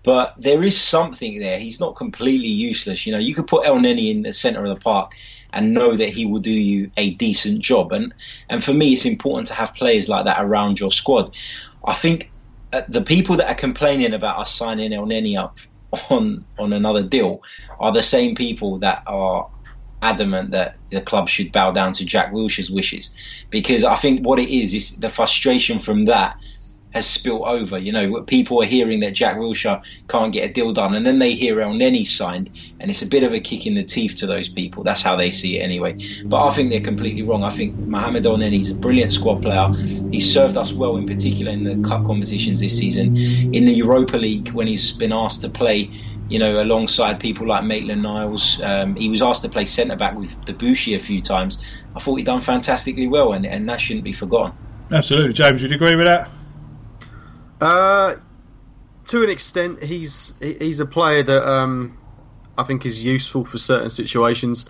But 0.04 0.36
there 0.38 0.62
is 0.62 0.80
something 0.80 1.40
there. 1.40 1.58
He's 1.58 1.80
not 1.80 1.96
completely 1.96 2.48
useless. 2.48 3.06
You 3.06 3.12
know, 3.12 3.18
you 3.18 3.34
could 3.34 3.48
put 3.48 3.64
Elneny 3.64 4.12
in 4.12 4.22
the 4.22 4.32
centre 4.32 4.62
of 4.62 4.68
the 4.68 4.80
park 4.80 5.14
and 5.52 5.74
know 5.74 5.94
that 5.94 6.08
he 6.08 6.26
will 6.26 6.40
do 6.40 6.50
you 6.50 6.90
a 6.96 7.14
decent 7.14 7.60
job. 7.60 7.92
And 7.92 8.14
and 8.48 8.62
for 8.62 8.72
me, 8.72 8.92
it's 8.92 9.06
important 9.06 9.48
to 9.48 9.54
have 9.54 9.74
players 9.74 10.08
like 10.08 10.24
that 10.26 10.42
around 10.42 10.80
your 10.80 10.90
squad. 10.90 11.34
I 11.86 11.94
think 11.94 12.32
uh, 12.72 12.82
the 12.88 13.02
people 13.02 13.36
that 13.36 13.50
are 13.50 13.54
complaining 13.54 14.14
about 14.14 14.38
us 14.38 14.54
signing 14.54 14.92
Elneny 14.92 15.38
up 15.38 15.58
on 16.10 16.46
on 16.58 16.72
another 16.72 17.02
deal 17.02 17.42
are 17.80 17.92
the 17.92 18.02
same 18.02 18.34
people 18.34 18.78
that 18.78 19.02
are 19.06 19.48
adamant 20.02 20.50
that 20.50 20.78
the 20.90 21.00
club 21.00 21.28
should 21.28 21.52
bow 21.52 21.70
down 21.70 21.92
to 21.92 22.04
Jack 22.04 22.32
Wilshere's 22.32 22.70
wishes 22.70 23.14
because 23.50 23.84
I 23.84 23.94
think 23.94 24.26
what 24.26 24.40
it 24.40 24.48
is 24.48 24.74
is 24.74 24.96
the 24.98 25.08
frustration 25.08 25.78
from 25.78 26.06
that 26.06 26.36
has 26.92 27.06
spilt 27.06 27.42
over. 27.42 27.78
You 27.78 27.92
know, 27.92 28.22
people 28.22 28.62
are 28.62 28.66
hearing 28.66 29.00
that 29.00 29.14
Jack 29.14 29.36
Wilshere 29.36 29.84
can't 30.08 30.32
get 30.32 30.48
a 30.48 30.52
deal 30.52 30.72
done, 30.72 30.94
and 30.94 31.06
then 31.06 31.18
they 31.18 31.32
hear 31.32 31.56
Elneny 31.56 32.06
signed, 32.06 32.50
and 32.80 32.90
it's 32.90 33.02
a 33.02 33.06
bit 33.06 33.24
of 33.24 33.32
a 33.32 33.40
kick 33.40 33.66
in 33.66 33.74
the 33.74 33.82
teeth 33.82 34.16
to 34.16 34.26
those 34.26 34.48
people. 34.48 34.84
That's 34.84 35.02
how 35.02 35.16
they 35.16 35.30
see 35.30 35.58
it 35.58 35.62
anyway. 35.62 35.98
But 36.24 36.46
I 36.46 36.52
think 36.52 36.70
they're 36.70 36.80
completely 36.80 37.22
wrong. 37.22 37.42
I 37.42 37.50
think 37.50 37.76
Mohamed 37.76 38.24
Elneny 38.24 38.60
is 38.60 38.70
a 38.70 38.74
brilliant 38.74 39.12
squad 39.12 39.42
player. 39.42 39.68
He 40.10 40.20
served 40.20 40.56
us 40.56 40.72
well, 40.72 40.96
in 40.96 41.06
particular 41.06 41.52
in 41.52 41.64
the 41.64 41.88
cup 41.88 42.04
competitions 42.04 42.60
this 42.60 42.76
season. 42.76 43.16
In 43.16 43.64
the 43.64 43.72
Europa 43.72 44.16
League, 44.16 44.50
when 44.50 44.66
he's 44.66 44.92
been 44.92 45.12
asked 45.12 45.40
to 45.42 45.48
play, 45.48 45.90
you 46.28 46.38
know, 46.38 46.62
alongside 46.62 47.20
people 47.20 47.46
like 47.46 47.64
Maitland 47.64 48.02
Niles, 48.02 48.62
um, 48.62 48.96
he 48.96 49.08
was 49.08 49.22
asked 49.22 49.42
to 49.42 49.48
play 49.48 49.64
centre 49.64 49.96
back 49.96 50.14
with 50.14 50.38
Debuchy 50.44 50.96
a 50.96 50.98
few 50.98 51.20
times. 51.20 51.64
I 51.94 52.00
thought 52.00 52.16
he'd 52.16 52.26
done 52.26 52.40
fantastically 52.40 53.06
well, 53.06 53.32
and, 53.32 53.44
and 53.44 53.68
that 53.68 53.80
shouldn't 53.80 54.04
be 54.04 54.12
forgotten. 54.12 54.52
Absolutely, 54.90 55.32
James. 55.32 55.62
Would 55.62 55.70
you 55.70 55.76
agree 55.76 55.96
with 55.96 56.06
that? 56.06 56.28
Uh, 57.62 58.16
to 59.04 59.22
an 59.22 59.30
extent, 59.30 59.80
he's 59.80 60.34
he's 60.40 60.80
a 60.80 60.86
player 60.86 61.22
that 61.22 61.48
um, 61.48 61.96
I 62.58 62.64
think 62.64 62.84
is 62.84 63.04
useful 63.04 63.44
for 63.44 63.56
certain 63.56 63.88
situations. 63.88 64.66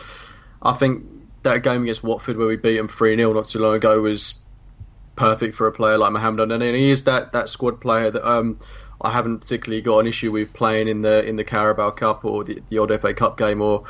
I 0.61 0.75
think 0.75 1.03
that 1.43 1.63
game 1.63 1.85
against 1.85 2.05
Watford 2.05 2.37
where 2.37 2.47
we 2.47 2.57
beat 2.57 2.77
them 2.77 2.89
3 2.89 3.17
0 3.17 3.33
not 3.33 3.47
too 3.47 3.61
long 3.61 3.75
ago 3.75 4.03
was 4.03 4.43
perfect 5.17 5.57
for 5.57 5.67
a 5.67 5.73
player 5.73 5.97
like 5.97 6.13
Mohamed 6.13 6.49
Onana. 6.49 6.67
And 6.67 6.77
he 6.77 6.91
is 6.91 7.05
that, 7.05 7.33
that 7.33 7.49
squad 7.49 7.81
player 7.81 8.11
that 8.11 8.29
um, 8.31 8.59
I 9.01 9.11
haven't 9.11 9.39
particularly 9.39 9.81
got 9.81 10.01
an 10.01 10.07
issue 10.07 10.31
with 10.31 10.53
playing 10.53 10.89
in 10.89 11.01
the 11.01 11.25
in 11.25 11.37
the 11.37 11.45
Carabao 11.45 11.93
Cup 11.93 12.27
or 12.27 12.45
the, 12.45 12.63
the 12.69 12.77
odd 12.77 13.01
FA 13.01 13.15
Cup 13.15 13.39
game 13.39 13.63
or 13.63 13.85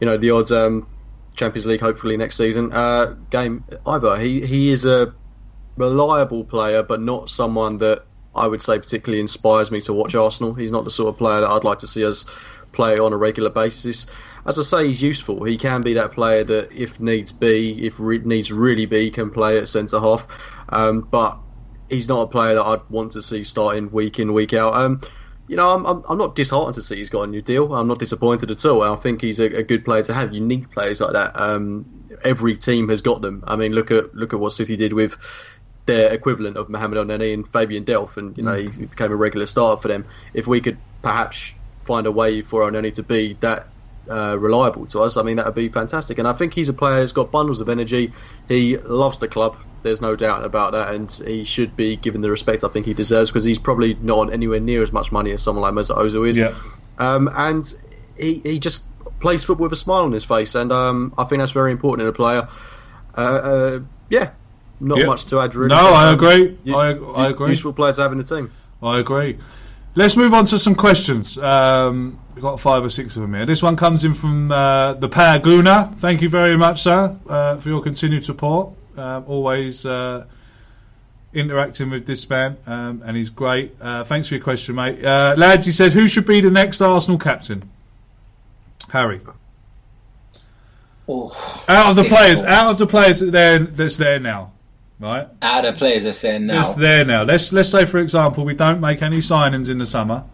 you 0.00 0.06
know 0.06 0.16
the 0.16 0.30
odd 0.30 0.50
um, 0.50 0.88
Champions 1.34 1.66
League 1.66 1.80
hopefully 1.80 2.16
next 2.16 2.38
season 2.38 2.72
uh, 2.72 3.16
game 3.28 3.64
either. 3.86 4.16
He 4.16 4.46
he 4.46 4.70
is 4.70 4.86
a 4.86 5.14
reliable 5.76 6.42
player, 6.42 6.82
but 6.82 7.02
not 7.02 7.28
someone 7.28 7.76
that 7.78 8.06
I 8.36 8.46
would 8.46 8.62
say 8.62 8.78
particularly 8.78 9.20
inspires 9.20 9.70
me 9.70 9.80
to 9.82 9.92
watch 9.92 10.14
Arsenal. 10.14 10.54
He's 10.54 10.72
not 10.72 10.84
the 10.84 10.90
sort 10.90 11.08
of 11.08 11.18
player 11.18 11.40
that 11.40 11.50
I'd 11.50 11.64
like 11.64 11.78
to 11.80 11.86
see 11.86 12.04
us 12.04 12.24
play 12.72 12.98
on 12.98 13.12
a 13.12 13.16
regular 13.16 13.50
basis. 13.50 14.06
As 14.46 14.58
I 14.58 14.62
say, 14.62 14.86
he's 14.86 15.02
useful. 15.02 15.42
He 15.44 15.56
can 15.56 15.82
be 15.82 15.94
that 15.94 16.12
player 16.12 16.44
that, 16.44 16.70
if 16.72 17.00
needs 17.00 17.32
be, 17.32 17.84
if 17.84 17.98
re- 17.98 18.18
needs 18.18 18.52
really 18.52 18.86
be, 18.86 19.10
can 19.10 19.30
play 19.30 19.58
at 19.58 19.68
centre 19.68 19.98
half. 19.98 20.26
Um, 20.68 21.00
but 21.10 21.38
he's 21.88 22.08
not 22.08 22.22
a 22.22 22.26
player 22.26 22.54
that 22.54 22.64
I'd 22.64 22.88
want 22.88 23.12
to 23.12 23.22
see 23.22 23.42
starting 23.44 23.90
week 23.90 24.18
in, 24.18 24.32
week 24.32 24.52
out. 24.52 24.74
Um, 24.74 25.00
you 25.48 25.56
know, 25.56 25.70
I'm, 25.70 25.86
I'm, 25.86 26.02
I'm, 26.08 26.18
not 26.18 26.34
disheartened 26.34 26.74
to 26.74 26.82
see 26.82 26.96
he's 26.96 27.10
got 27.10 27.22
a 27.22 27.26
new 27.26 27.42
deal. 27.42 27.72
I'm 27.74 27.86
not 27.86 28.00
disappointed 28.00 28.50
at 28.50 28.64
all. 28.64 28.82
I 28.82 28.96
think 28.96 29.20
he's 29.20 29.38
a, 29.38 29.46
a 29.46 29.62
good 29.62 29.84
player 29.84 30.02
to 30.02 30.14
have. 30.14 30.34
You 30.34 30.40
need 30.40 30.70
players 30.72 31.00
like 31.00 31.12
that. 31.12 31.38
Um, 31.40 31.86
every 32.24 32.56
team 32.56 32.88
has 32.88 33.00
got 33.00 33.22
them. 33.22 33.44
I 33.46 33.56
mean, 33.56 33.72
look 33.72 33.90
at 33.90 34.14
look 34.14 34.32
at 34.32 34.40
what 34.40 34.52
City 34.52 34.76
did 34.76 34.92
with 34.92 35.16
their 35.86 36.12
equivalent 36.12 36.56
of 36.56 36.68
Mohamed 36.68 36.98
Elneny 36.98 37.32
and 37.32 37.46
Fabian 37.48 37.84
Delph, 37.84 38.16
and 38.16 38.36
you 38.36 38.44
know 38.44 38.54
mm. 38.54 38.74
he 38.74 38.86
became 38.86 39.12
a 39.12 39.16
regular 39.16 39.46
starter 39.46 39.80
for 39.80 39.88
them. 39.88 40.04
If 40.34 40.46
we 40.46 40.60
could 40.60 40.78
perhaps 41.02 41.54
find 41.84 42.06
a 42.06 42.12
way 42.12 42.42
for 42.42 42.68
Elneny 42.68 42.92
to 42.94 43.02
be 43.02 43.34
that 43.34 43.68
uh, 44.08 44.36
reliable 44.38 44.86
to 44.86 45.00
us, 45.00 45.16
I 45.16 45.22
mean 45.22 45.36
that 45.36 45.46
would 45.46 45.54
be 45.54 45.68
fantastic. 45.68 46.18
And 46.18 46.28
I 46.28 46.32
think 46.32 46.54
he's 46.54 46.68
a 46.68 46.74
player 46.74 47.00
who's 47.00 47.12
got 47.12 47.30
bundles 47.30 47.60
of 47.60 47.68
energy. 47.68 48.12
He 48.48 48.76
loves 48.76 49.20
the 49.20 49.28
club. 49.28 49.56
There's 49.82 50.00
no 50.00 50.16
doubt 50.16 50.44
about 50.44 50.72
that, 50.72 50.92
and 50.92 51.10
he 51.10 51.44
should 51.44 51.76
be 51.76 51.96
given 51.96 52.20
the 52.20 52.30
respect 52.30 52.64
I 52.64 52.68
think 52.68 52.86
he 52.86 52.94
deserves 52.94 53.30
because 53.30 53.44
he's 53.44 53.58
probably 53.58 53.94
not 53.94 54.18
on 54.18 54.32
anywhere 54.32 54.60
near 54.60 54.82
as 54.82 54.92
much 54.92 55.12
money 55.12 55.30
as 55.30 55.42
someone 55.42 55.62
like 55.62 55.74
Mesut 55.74 55.96
Ozil 55.96 56.28
is. 56.28 56.38
Yeah. 56.38 56.54
Um, 56.98 57.30
and 57.32 57.72
he 58.18 58.40
he 58.44 58.58
just 58.58 58.86
plays 59.20 59.44
football 59.44 59.64
with 59.64 59.72
a 59.72 59.76
smile 59.76 60.02
on 60.02 60.12
his 60.12 60.24
face, 60.24 60.56
and 60.56 60.72
um, 60.72 61.14
I 61.16 61.24
think 61.24 61.40
that's 61.40 61.52
very 61.52 61.70
important 61.70 62.02
in 62.02 62.08
a 62.08 62.12
player. 62.12 62.48
Uh, 63.16 63.20
uh, 63.20 63.80
yeah, 64.10 64.30
not 64.80 64.98
yep. 64.98 65.06
much 65.06 65.26
to 65.26 65.40
add. 65.40 65.54
Really. 65.54 65.68
No, 65.68 65.92
I 65.92 66.12
agree. 66.12 66.58
You, 66.64 66.76
I, 66.76 66.92
I 66.92 67.30
agree. 67.30 67.50
Useful 67.50 67.72
player 67.72 67.92
to 67.92 68.02
have 68.02 68.12
in 68.12 68.18
the 68.18 68.24
team. 68.24 68.50
I 68.82 68.98
agree. 68.98 69.38
Let's 69.94 70.16
move 70.16 70.34
on 70.34 70.44
to 70.46 70.58
some 70.58 70.74
questions. 70.74 71.38
Um, 71.38 72.18
we've 72.34 72.42
got 72.42 72.60
five 72.60 72.84
or 72.84 72.90
six 72.90 73.16
of 73.16 73.22
them 73.22 73.32
here. 73.32 73.46
This 73.46 73.62
one 73.62 73.76
comes 73.76 74.04
in 74.04 74.12
from 74.12 74.52
uh, 74.52 74.92
the 74.92 75.08
Paraguna. 75.08 75.98
Thank 75.98 76.20
you 76.20 76.28
very 76.28 76.56
much, 76.56 76.82
sir, 76.82 77.16
uh, 77.28 77.56
for 77.56 77.70
your 77.70 77.82
continued 77.82 78.26
support. 78.26 78.74
Uh, 78.96 79.22
always 79.26 79.86
uh, 79.86 80.26
interacting 81.32 81.90
with 81.90 82.06
this 82.06 82.28
man, 82.28 82.58
um, 82.66 83.02
and 83.06 83.16
he's 83.16 83.30
great. 83.30 83.74
Uh, 83.80 84.04
thanks 84.04 84.28
for 84.28 84.34
your 84.34 84.44
question, 84.44 84.74
mate. 84.74 85.02
Uh, 85.02 85.34
lads, 85.36 85.64
he 85.64 85.72
said, 85.72 85.92
who 85.92 86.08
should 86.08 86.26
be 86.26 86.40
the 86.40 86.50
next 86.50 86.80
Arsenal 86.82 87.18
captain? 87.18 87.70
Harry. 88.90 89.20
Oh, 91.08 91.28
out 91.68 91.90
of 91.90 91.96
the 91.96 92.02
difficult. 92.02 92.20
players, 92.20 92.42
out 92.42 92.70
of 92.70 92.78
the 92.78 92.86
players 92.86 93.20
that 93.20 93.30
there, 93.30 93.58
that's 93.58 93.96
there 93.96 94.18
now, 94.18 94.52
right? 94.98 95.28
Out 95.42 95.64
of 95.64 95.76
players 95.76 96.06
are 96.06 96.12
saying 96.12 96.46
now. 96.46 96.60
It's 96.60 96.74
there 96.74 97.04
now. 97.04 97.22
Let's 97.22 97.52
let's 97.52 97.70
say, 97.70 97.84
for 97.84 97.98
example, 97.98 98.44
we 98.44 98.54
don't 98.54 98.80
make 98.80 99.02
any 99.02 99.18
signings 99.18 99.70
in 99.70 99.78
the 99.78 99.86
summer, 99.86 100.24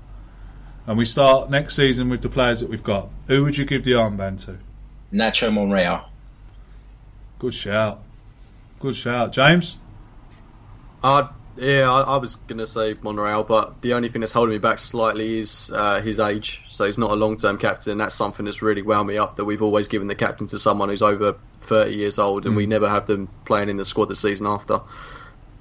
and 0.87 0.97
we 0.99 1.05
start 1.05 1.51
next 1.51 1.77
season 1.77 2.09
with 2.09 2.23
the 2.23 2.29
players 2.29 2.61
that 2.61 2.69
we've 2.69 2.83
got. 2.83 3.09
Who 3.27 3.45
would 3.45 3.57
you 3.57 3.65
give 3.65 3.85
the 3.85 3.93
armband 3.93 4.45
to? 4.47 4.59
Nacho 5.13 5.53
Monreal. 5.53 6.05
Good 7.39 7.55
shout. 7.55 8.03
Good 8.81 8.97
shout, 8.97 9.33
James. 9.33 9.79
I'd 11.05 11.29
yeah, 11.57 11.91
I, 11.91 12.01
I 12.03 12.17
was 12.17 12.37
going 12.37 12.59
to 12.59 12.67
say 12.67 12.95
Monreal, 13.03 13.45
but 13.45 13.83
the 13.83 13.95
only 13.95 14.09
thing 14.09 14.21
that's 14.21 14.33
holding 14.33 14.55
me 14.55 14.59
back 14.59 14.79
slightly 14.79 15.39
is 15.39 15.71
uh, 15.75 16.01
his 16.01 16.19
age. 16.19 16.63
So 16.69 16.87
he's 16.87 16.99
not 16.99 17.11
a 17.11 17.15
long 17.15 17.37
term 17.37 17.59
captain, 17.59 17.93
and 17.93 18.01
that's 18.01 18.15
something 18.15 18.47
that's 18.47 18.63
really 18.63 18.83
wound 18.83 19.09
me 19.09 19.19
up 19.19 19.37
that 19.37 19.45
we've 19.45 19.63
always 19.63 19.89
given 19.89 20.09
the 20.09 20.15
captain 20.15 20.47
to 20.49 20.59
someone 20.59 20.89
who's 20.89 21.03
over 21.03 21.37
30 21.61 21.95
years 21.95 22.19
old, 22.19 22.47
and 22.47 22.55
mm. 22.55 22.59
we 22.59 22.67
never 22.67 22.89
have 22.89 23.07
them 23.07 23.29
playing 23.45 23.69
in 23.69 23.77
the 23.77 23.85
squad 23.85 24.07
the 24.07 24.17
season 24.17 24.47
after. 24.47 24.81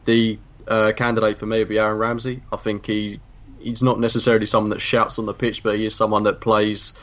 The 0.06 0.40
uh, 0.68 0.94
candidate 0.96 1.38
for 1.38 1.46
me 1.46 1.60
would 1.60 1.70
be 1.70 1.80
Aaron 1.80 1.98
Ramsey. 1.98 2.42
I 2.52 2.58
think 2.58 2.86
he 2.86 3.20
he's 3.60 3.84
not 3.84 4.00
necessarily 4.00 4.46
someone 4.46 4.72
that 4.72 4.82
shouts 4.82 5.20
on 5.20 5.26
the 5.26 5.34
pitch, 5.34 5.62
but 5.62 5.76
he 5.76 5.86
is 5.86 5.96
someone 5.96 6.24
that 6.24 6.42
plays 6.42 6.94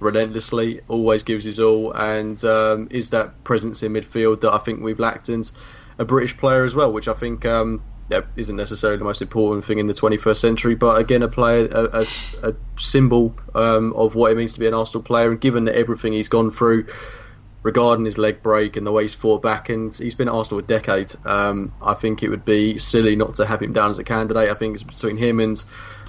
relentlessly, 0.00 0.80
always 0.88 1.22
gives 1.22 1.44
his 1.44 1.60
all, 1.60 1.92
and 1.92 2.44
um, 2.44 2.88
is 2.90 3.10
that 3.10 3.44
presence 3.44 3.82
in 3.82 3.92
midfield 3.92 4.40
that 4.40 4.52
I 4.52 4.58
think 4.58 4.82
we've 4.82 4.98
lacked. 4.98 5.28
And 5.28 5.50
a 5.98 6.04
British 6.04 6.36
player 6.36 6.64
as 6.64 6.74
well, 6.74 6.92
which 6.92 7.08
I 7.08 7.14
think 7.14 7.46
um, 7.46 7.80
that 8.08 8.26
isn't 8.36 8.56
necessarily 8.56 8.98
the 8.98 9.04
most 9.04 9.22
important 9.22 9.64
thing 9.64 9.78
in 9.78 9.86
the 9.86 9.94
21st 9.94 10.36
century, 10.36 10.74
but 10.74 10.98
again, 10.98 11.22
a 11.22 11.28
player, 11.28 11.68
a, 11.72 12.00
a, 12.00 12.50
a 12.50 12.54
symbol 12.78 13.34
um, 13.54 13.92
of 13.94 14.14
what 14.14 14.30
it 14.30 14.36
means 14.36 14.52
to 14.54 14.60
be 14.60 14.66
an 14.66 14.74
Arsenal 14.74 15.02
player. 15.02 15.30
And 15.30 15.40
given 15.40 15.64
that 15.64 15.74
everything 15.74 16.12
he's 16.12 16.28
gone 16.28 16.50
through 16.50 16.86
regarding 17.62 18.04
his 18.04 18.18
leg 18.18 18.42
break 18.42 18.76
and 18.76 18.86
the 18.86 18.92
way 18.92 19.02
he's 19.02 19.14
fought 19.14 19.42
back, 19.42 19.70
and 19.70 19.94
he's 19.94 20.14
been 20.14 20.28
at 20.28 20.34
Arsenal 20.34 20.58
a 20.58 20.62
decade, 20.62 21.14
um, 21.24 21.72
I 21.80 21.94
think 21.94 22.22
it 22.22 22.28
would 22.28 22.44
be 22.44 22.76
silly 22.78 23.16
not 23.16 23.36
to 23.36 23.46
have 23.46 23.62
him 23.62 23.72
down 23.72 23.88
as 23.88 23.98
a 23.98 24.04
candidate. 24.04 24.50
I 24.50 24.54
think 24.54 24.74
it's 24.74 24.82
between 24.82 25.16
him 25.16 25.40
and, 25.40 25.62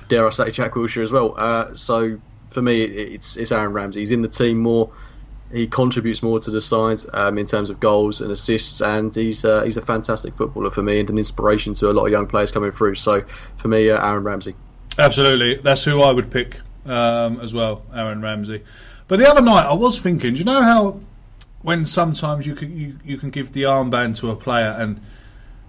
dare 0.09 0.27
I 0.27 0.31
say, 0.31 0.51
Jack 0.51 0.73
Wilshere 0.73 1.03
as 1.03 1.13
well. 1.13 1.33
Uh, 1.37 1.73
so 1.75 2.19
for 2.49 2.61
me, 2.61 2.83
it's, 2.83 3.37
it's 3.37 3.53
Aaron 3.53 3.71
Ramsey. 3.71 4.01
He's 4.01 4.11
in 4.11 4.21
the 4.21 4.27
team 4.27 4.57
more 4.57 4.91
he 5.55 5.67
contributes 5.67 6.21
more 6.21 6.37
to 6.37 6.51
the 6.51 6.59
side 6.59 6.99
um, 7.13 7.37
in 7.37 7.45
terms 7.45 7.69
of 7.69 7.79
goals 7.79 8.19
and 8.19 8.29
assists, 8.29 8.81
and 8.81 9.15
he's 9.15 9.45
uh, 9.45 9.63
he's 9.63 9.77
a 9.77 9.81
fantastic 9.81 10.35
footballer 10.35 10.69
for 10.69 10.83
me 10.83 10.99
and 10.99 11.09
an 11.09 11.17
inspiration 11.17 11.73
to 11.75 11.89
a 11.89 11.93
lot 11.93 12.05
of 12.05 12.11
young 12.11 12.27
players 12.27 12.51
coming 12.51 12.73
through. 12.73 12.95
So 12.95 13.23
for 13.55 13.69
me, 13.69 13.89
uh, 13.89 14.05
Aaron 14.05 14.23
Ramsey. 14.23 14.53
Absolutely, 14.99 15.55
that's 15.55 15.85
who 15.85 16.01
I 16.01 16.11
would 16.11 16.29
pick 16.29 16.59
um, 16.85 17.39
as 17.39 17.53
well, 17.53 17.83
Aaron 17.93 18.21
Ramsey. 18.21 18.63
But 19.07 19.19
the 19.19 19.29
other 19.29 19.41
night, 19.41 19.65
I 19.65 19.73
was 19.73 19.97
thinking, 19.97 20.33
do 20.33 20.39
you 20.39 20.45
know 20.45 20.61
how 20.61 20.99
when 21.61 21.85
sometimes 21.85 22.45
you 22.45 22.53
can 22.53 22.77
you, 22.77 22.99
you 23.05 23.17
can 23.17 23.29
give 23.29 23.53
the 23.53 23.63
armband 23.63 24.19
to 24.19 24.31
a 24.31 24.35
player 24.35 24.75
and 24.77 24.99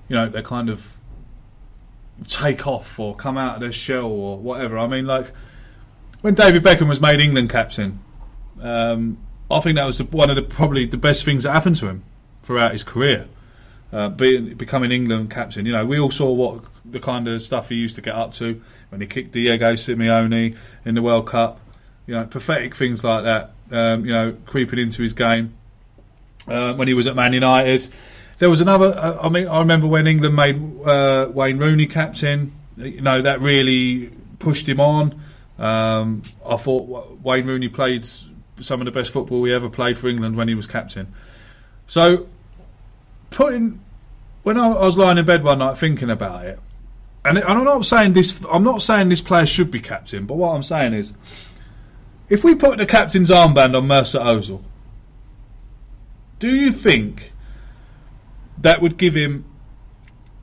you 0.08 0.16
know 0.16 0.28
they 0.28 0.42
kind 0.42 0.68
of 0.68 0.96
take 2.26 2.66
off 2.66 2.98
or 2.98 3.14
come 3.14 3.38
out 3.38 3.54
of 3.54 3.60
their 3.60 3.72
shell 3.72 4.06
or 4.06 4.36
whatever. 4.36 4.78
I 4.78 4.88
mean, 4.88 5.06
like 5.06 5.32
when 6.22 6.34
David 6.34 6.64
Beckham 6.64 6.88
was 6.88 7.00
made 7.00 7.20
England 7.20 7.50
captain. 7.50 8.00
Um, 8.60 9.18
I 9.50 9.60
think 9.60 9.76
that 9.76 9.84
was 9.84 10.02
one 10.02 10.30
of 10.30 10.36
the 10.36 10.42
probably 10.42 10.86
the 10.86 10.96
best 10.96 11.24
things 11.24 11.44
that 11.44 11.52
happened 11.52 11.76
to 11.76 11.88
him 11.88 12.02
throughout 12.42 12.72
his 12.72 12.82
career. 12.82 13.28
Uh, 13.92 14.08
being, 14.08 14.54
becoming 14.54 14.90
England 14.90 15.30
captain, 15.30 15.64
you 15.64 15.72
know, 15.72 15.86
we 15.86 15.98
all 15.98 16.10
saw 16.10 16.30
what 16.32 16.64
the 16.84 16.98
kind 16.98 17.28
of 17.28 17.40
stuff 17.40 17.68
he 17.68 17.76
used 17.76 17.94
to 17.94 18.02
get 18.02 18.14
up 18.14 18.34
to 18.34 18.60
when 18.90 19.00
he 19.00 19.06
kicked 19.06 19.32
Diego 19.32 19.74
Simeone 19.74 20.56
in 20.84 20.94
the 20.94 21.02
World 21.02 21.28
Cup. 21.28 21.60
You 22.06 22.14
know, 22.16 22.24
pathetic 22.24 22.74
things 22.74 23.02
like 23.04 23.24
that. 23.24 23.52
Um, 23.70 24.04
you 24.04 24.12
know, 24.12 24.36
creeping 24.46 24.78
into 24.78 25.02
his 25.02 25.12
game 25.12 25.54
uh, 26.48 26.74
when 26.74 26.88
he 26.88 26.94
was 26.94 27.06
at 27.06 27.16
Man 27.16 27.32
United. 27.32 27.88
There 28.38 28.50
was 28.50 28.60
another. 28.60 28.94
Uh, 28.96 29.18
I 29.22 29.28
mean, 29.28 29.48
I 29.48 29.60
remember 29.60 29.86
when 29.86 30.06
England 30.06 30.36
made 30.36 30.56
uh, 30.84 31.28
Wayne 31.32 31.58
Rooney 31.58 31.86
captain. 31.86 32.52
You 32.76 33.00
know, 33.00 33.22
that 33.22 33.40
really 33.40 34.10
pushed 34.38 34.68
him 34.68 34.80
on. 34.80 35.20
Um, 35.58 36.22
I 36.46 36.56
thought 36.56 37.20
Wayne 37.22 37.46
Rooney 37.46 37.68
played 37.68 38.06
some 38.60 38.80
of 38.80 38.84
the 38.84 38.90
best 38.90 39.10
football 39.10 39.40
we 39.40 39.54
ever 39.54 39.68
played 39.68 39.98
for 39.98 40.08
England 40.08 40.36
when 40.36 40.48
he 40.48 40.54
was 40.54 40.66
captain. 40.66 41.12
So, 41.86 42.28
putting 43.30 43.80
when 44.42 44.56
I, 44.56 44.68
was 44.68 44.96
lying 44.96 45.18
in 45.18 45.24
bed 45.24 45.42
one 45.42 45.58
night 45.58 45.76
thinking 45.76 46.08
about 46.08 46.46
it, 46.46 46.60
and, 47.24 47.38
and 47.38 47.46
I'm 47.46 47.64
not 47.64 47.84
saying 47.84 48.12
this. 48.12 48.40
I'm 48.50 48.62
not 48.62 48.80
saying 48.80 49.08
this 49.08 49.20
player 49.20 49.46
should 49.46 49.70
be 49.72 49.80
captain, 49.80 50.26
but 50.26 50.36
what 50.36 50.54
I'm 50.54 50.62
saying 50.62 50.94
is, 50.94 51.14
if 52.28 52.44
we 52.44 52.54
put 52.54 52.78
the 52.78 52.86
captain's 52.86 53.30
armband 53.30 53.76
on 53.76 53.88
Mesut 53.88 54.22
Ozil, 54.22 54.62
do 56.38 56.48
you 56.48 56.70
think 56.70 57.32
that 58.58 58.80
would 58.80 58.96
give 58.96 59.14
him 59.14 59.44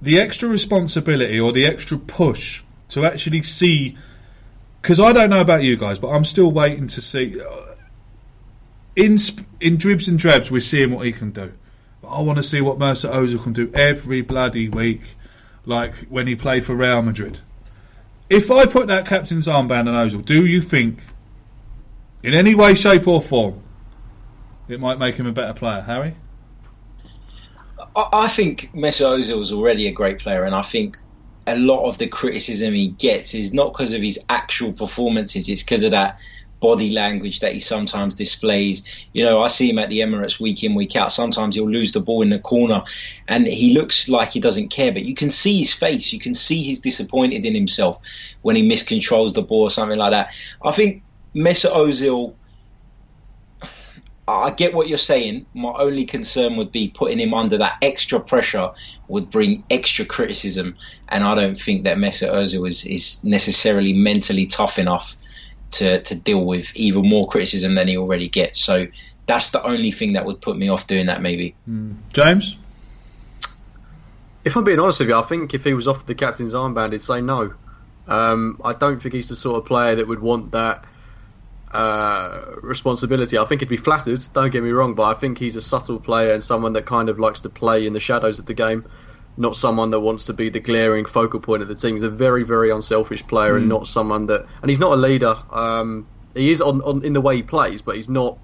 the 0.01 0.19
extra 0.19 0.49
responsibility 0.49 1.39
or 1.39 1.53
the 1.53 1.65
extra 1.65 1.97
push 1.97 2.61
to 2.89 3.05
actually 3.05 3.43
see? 3.43 3.97
Because 4.81 4.99
I 4.99 5.13
don't 5.13 5.29
know 5.29 5.39
about 5.39 5.63
you 5.63 5.77
guys, 5.77 5.97
but 5.97 6.09
I'm 6.09 6.25
still 6.25 6.51
waiting 6.51 6.87
to 6.87 7.01
see. 7.01 7.41
In 8.95 9.17
in 9.59 9.77
dribs 9.77 10.07
and 10.07 10.19
drabs, 10.19 10.51
we're 10.51 10.59
seeing 10.59 10.91
what 10.91 11.05
he 11.05 11.11
can 11.11 11.31
do. 11.31 11.53
But 12.01 12.09
I 12.09 12.21
want 12.21 12.37
to 12.37 12.43
see 12.43 12.61
what 12.61 12.77
Mesut 12.77 13.11
Ozil 13.11 13.41
can 13.41 13.53
do 13.53 13.71
every 13.73 14.21
bloody 14.21 14.69
week, 14.69 15.15
like 15.65 15.95
when 16.09 16.27
he 16.27 16.35
played 16.35 16.65
for 16.65 16.75
Real 16.75 17.01
Madrid. 17.01 17.39
If 18.29 18.51
I 18.51 18.65
put 18.65 18.87
that 18.87 19.05
captain's 19.07 19.47
armband 19.47 19.87
on 19.87 20.07
Ozil, 20.07 20.23
do 20.23 20.45
you 20.45 20.61
think, 20.61 20.99
in 22.21 22.33
any 22.33 22.55
way, 22.55 22.75
shape, 22.75 23.07
or 23.07 23.21
form, 23.21 23.61
it 24.67 24.79
might 24.79 24.99
make 24.99 25.15
him 25.15 25.25
a 25.25 25.31
better 25.31 25.53
player, 25.53 25.81
Harry? 25.81 26.15
I, 27.95 28.09
I 28.13 28.27
think 28.27 28.71
Mesut 28.73 29.19
Ozil 29.19 29.39
is 29.39 29.51
already 29.51 29.87
a 29.87 29.91
great 29.91 30.19
player, 30.19 30.43
and 30.43 30.53
I 30.53 30.61
think 30.61 30.97
a 31.47 31.57
lot 31.57 31.85
of 31.87 31.97
the 31.97 32.07
criticism 32.07 32.73
he 32.73 32.89
gets 32.89 33.33
is 33.33 33.53
not 33.53 33.73
because 33.73 33.93
of 33.93 34.01
his 34.01 34.19
actual 34.29 34.73
performances; 34.73 35.49
it's 35.49 35.63
because 35.63 35.83
of 35.83 35.91
that 35.91 36.19
body 36.63 36.91
language 36.91 37.41
that 37.41 37.51
he 37.51 37.59
sometimes 37.59 38.15
displays. 38.15 38.87
You 39.11 39.25
know, 39.25 39.41
I 39.41 39.49
see 39.49 39.69
him 39.69 39.79
at 39.79 39.89
the 39.89 39.99
Emirates 39.99 40.39
week 40.39 40.63
in, 40.63 40.75
week 40.75 40.95
out. 40.95 41.11
Sometimes 41.11 41.55
he'll 41.55 41.69
lose 41.69 41.91
the 41.91 41.99
ball 41.99 42.21
in 42.21 42.29
the 42.29 42.39
corner, 42.39 42.83
and 43.27 43.45
he 43.45 43.73
looks 43.73 44.07
like 44.07 44.31
he 44.31 44.39
doesn't 44.39 44.69
care, 44.69 44.93
but 44.93 45.03
you 45.03 45.13
can 45.13 45.29
see 45.29 45.59
his 45.59 45.73
face. 45.73 46.13
You 46.13 46.21
can 46.21 46.33
see 46.33 46.63
he's 46.63 46.79
disappointed 46.79 47.45
in 47.45 47.53
himself 47.53 47.99
when 48.43 48.55
he 48.55 48.67
miscontrols 48.67 49.33
the 49.33 49.41
ball 49.41 49.63
or 49.63 49.71
something 49.71 49.99
like 49.99 50.11
that. 50.11 50.33
I 50.63 50.71
think 50.71 51.03
Mesut 51.35 51.73
Ozil. 51.73 52.33
I 54.25 54.51
get 54.51 54.73
what 54.73 54.87
you're 54.87 54.97
saying. 54.97 55.45
My 55.53 55.73
only 55.77 56.05
concern 56.05 56.55
would 56.55 56.71
be 56.71 56.87
putting 56.87 57.19
him 57.19 57.33
under 57.33 57.57
that 57.57 57.75
extra 57.81 58.21
pressure 58.21 58.71
would 59.09 59.29
bring 59.29 59.65
extra 59.69 60.05
criticism, 60.05 60.77
and 61.09 61.25
I 61.25 61.35
don't 61.35 61.59
think 61.59 61.83
that 61.83 61.97
Mesut 61.97 62.31
Ozil 62.31 62.65
is, 62.65 62.85
is 62.85 63.21
necessarily 63.21 63.91
mentally 63.91 64.45
tough 64.45 64.79
enough 64.79 65.17
to, 65.73 66.01
to 66.01 66.15
deal 66.15 66.43
with 66.43 66.75
even 66.75 67.07
more 67.07 67.27
criticism 67.27 67.75
than 67.75 67.87
he 67.87 67.97
already 67.97 68.27
gets. 68.27 68.59
So 68.59 68.87
that's 69.25 69.51
the 69.51 69.65
only 69.65 69.91
thing 69.91 70.13
that 70.13 70.25
would 70.25 70.41
put 70.41 70.57
me 70.57 70.69
off 70.69 70.87
doing 70.87 71.07
that. 71.07 71.21
Maybe. 71.21 71.55
James? 72.13 72.57
If 74.43 74.57
I'm 74.57 74.63
being 74.63 74.79
honest 74.79 74.99
with 74.99 75.09
you, 75.09 75.15
I 75.15 75.21
think 75.21 75.53
if 75.53 75.63
he 75.63 75.73
was 75.73 75.87
offered 75.87 76.07
the 76.07 76.15
captain's 76.15 76.53
armband, 76.53 76.91
he'd 76.91 77.01
say 77.01 77.21
no. 77.21 77.53
Um, 78.07 78.59
I 78.63 78.73
don't 78.73 79.01
think 79.01 79.13
he's 79.13 79.29
the 79.29 79.35
sort 79.35 79.57
of 79.57 79.65
player 79.65 79.95
that 79.95 80.07
would 80.07 80.19
want 80.19 80.51
that 80.51 80.83
uh, 81.71 82.41
responsibility. 82.61 83.37
I 83.37 83.45
think 83.45 83.61
he'd 83.61 83.69
be 83.69 83.77
flattered. 83.77 84.21
Don't 84.33 84.51
get 84.51 84.63
me 84.63 84.71
wrong, 84.71 84.93
but 84.93 85.03
I 85.03 85.13
think 85.13 85.37
he's 85.37 85.55
a 85.55 85.61
subtle 85.61 85.99
player 85.99 86.33
and 86.33 86.43
someone 86.43 86.73
that 86.73 86.85
kind 86.85 87.09
of 87.09 87.19
likes 87.19 87.39
to 87.41 87.49
play 87.49 87.87
in 87.87 87.93
the 87.93 87.99
shadows 87.99 88.39
of 88.39 88.45
the 88.45 88.53
game. 88.53 88.85
Not 89.35 89.57
someone 89.57 89.89
that 89.89 89.99
wants 90.01 90.25
to 90.25 90.33
be 90.33 90.49
the 90.49 90.59
glaring 90.59 91.05
focal 91.05 91.39
point 91.39 91.63
of 91.63 91.67
the 91.67 91.75
team. 91.75 91.95
He's 91.95 92.03
a 92.03 92.09
very, 92.09 92.43
very 92.43 92.69
unselfish 92.69 93.25
player, 93.25 93.57
and 93.57 93.67
not 93.67 93.87
someone 93.87 94.27
that. 94.27 94.45
And 94.61 94.69
he's 94.69 94.79
not 94.79 94.93
a 94.93 94.95
leader. 94.95 95.35
Um, 95.49 96.07
he 96.35 96.51
is 96.51 96.61
on, 96.61 96.81
on 96.81 97.03
in 97.03 97.13
the 97.13 97.21
way 97.21 97.37
he 97.37 97.43
plays, 97.43 97.81
but 97.81 97.95
he's 97.95 98.09
not 98.09 98.39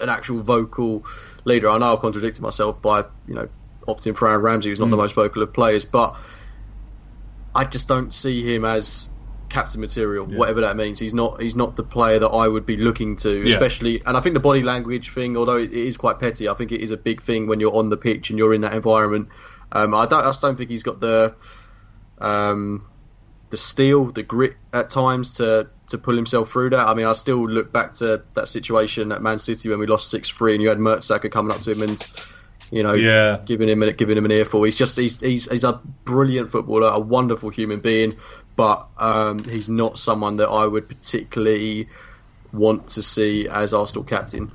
an 0.00 0.08
actual 0.10 0.42
vocal 0.42 1.04
leader. 1.44 1.70
I 1.70 1.78
know 1.78 1.94
I 1.94 1.96
contradicted 1.96 2.42
myself 2.42 2.82
by 2.82 3.04
you 3.26 3.34
know 3.34 3.48
opting 3.88 4.16
for 4.16 4.28
Aaron 4.28 4.42
Ramsey, 4.42 4.68
who's 4.70 4.80
not 4.80 4.90
the 4.90 4.96
most 4.96 5.14
vocal 5.14 5.42
of 5.42 5.52
players, 5.52 5.84
but 5.84 6.14
I 7.54 7.64
just 7.64 7.88
don't 7.88 8.12
see 8.12 8.42
him 8.54 8.64
as 8.64 9.08
captain 9.50 9.80
material, 9.80 10.26
whatever 10.26 10.60
that 10.62 10.76
means. 10.76 10.98
He's 10.98 11.14
not 11.14 11.40
he's 11.40 11.54
not 11.54 11.76
the 11.76 11.84
player 11.84 12.18
that 12.18 12.28
I 12.28 12.48
would 12.48 12.66
be 12.66 12.76
looking 12.76 13.16
to, 13.16 13.30
Yeah. 13.30 13.52
especially. 13.54 14.02
And 14.04 14.16
I 14.16 14.20
think 14.20 14.34
the 14.34 14.40
body 14.40 14.62
language 14.62 15.12
thing, 15.12 15.36
although 15.36 15.58
it 15.58 15.72
is 15.72 15.96
quite 15.96 16.18
petty, 16.18 16.48
I 16.48 16.54
think 16.54 16.72
it 16.72 16.80
is 16.80 16.90
a 16.90 16.96
big 16.96 17.22
thing 17.22 17.46
when 17.46 17.60
you're 17.60 17.74
on 17.74 17.90
the 17.90 17.96
pitch 17.96 18.30
and 18.30 18.38
you're 18.38 18.54
in 18.54 18.62
that 18.62 18.74
environment. 18.74 19.28
Um, 19.74 19.94
I 19.94 20.06
don't 20.06 20.20
I 20.20 20.28
just 20.28 20.40
don't 20.40 20.56
think 20.56 20.70
he's 20.70 20.82
got 20.82 21.00
the 21.00 21.34
um, 22.18 22.86
the 23.50 23.56
steel, 23.56 24.06
the 24.06 24.22
grit 24.22 24.54
at 24.72 24.88
times 24.90 25.34
to 25.34 25.68
to 25.88 25.98
pull 25.98 26.14
himself 26.16 26.50
through 26.50 26.70
that. 26.70 26.88
I 26.88 26.94
mean, 26.94 27.06
I 27.06 27.12
still 27.12 27.48
look 27.48 27.72
back 27.72 27.94
to 27.94 28.22
that 28.34 28.48
situation 28.48 29.12
at 29.12 29.20
Man 29.22 29.38
City 29.38 29.68
when 29.68 29.78
we 29.78 29.86
lost 29.86 30.10
six 30.10 30.28
three, 30.28 30.54
and 30.54 30.62
you 30.62 30.68
had 30.68 30.78
Mertesacker 30.78 31.30
coming 31.30 31.52
up 31.52 31.60
to 31.62 31.72
him 31.72 31.82
and 31.82 32.06
you 32.70 32.82
know 32.82 32.94
Yeah. 32.94 33.38
giving 33.44 33.68
him 33.68 33.82
a, 33.82 33.92
giving 33.92 34.16
him 34.16 34.24
an 34.24 34.32
earful. 34.32 34.62
He's 34.62 34.76
just 34.76 34.96
he's 34.96 35.20
he's 35.20 35.50
he's 35.50 35.64
a 35.64 35.80
brilliant 36.04 36.48
footballer, 36.48 36.88
a 36.88 36.98
wonderful 36.98 37.50
human 37.50 37.80
being, 37.80 38.16
but 38.56 38.86
um, 38.98 39.44
he's 39.44 39.68
not 39.68 39.98
someone 39.98 40.38
that 40.38 40.48
I 40.48 40.66
would 40.66 40.88
particularly 40.88 41.88
want 42.52 42.86
to 42.88 43.02
see 43.02 43.48
as 43.48 43.72
Arsenal 43.72 44.04
captain. 44.04 44.50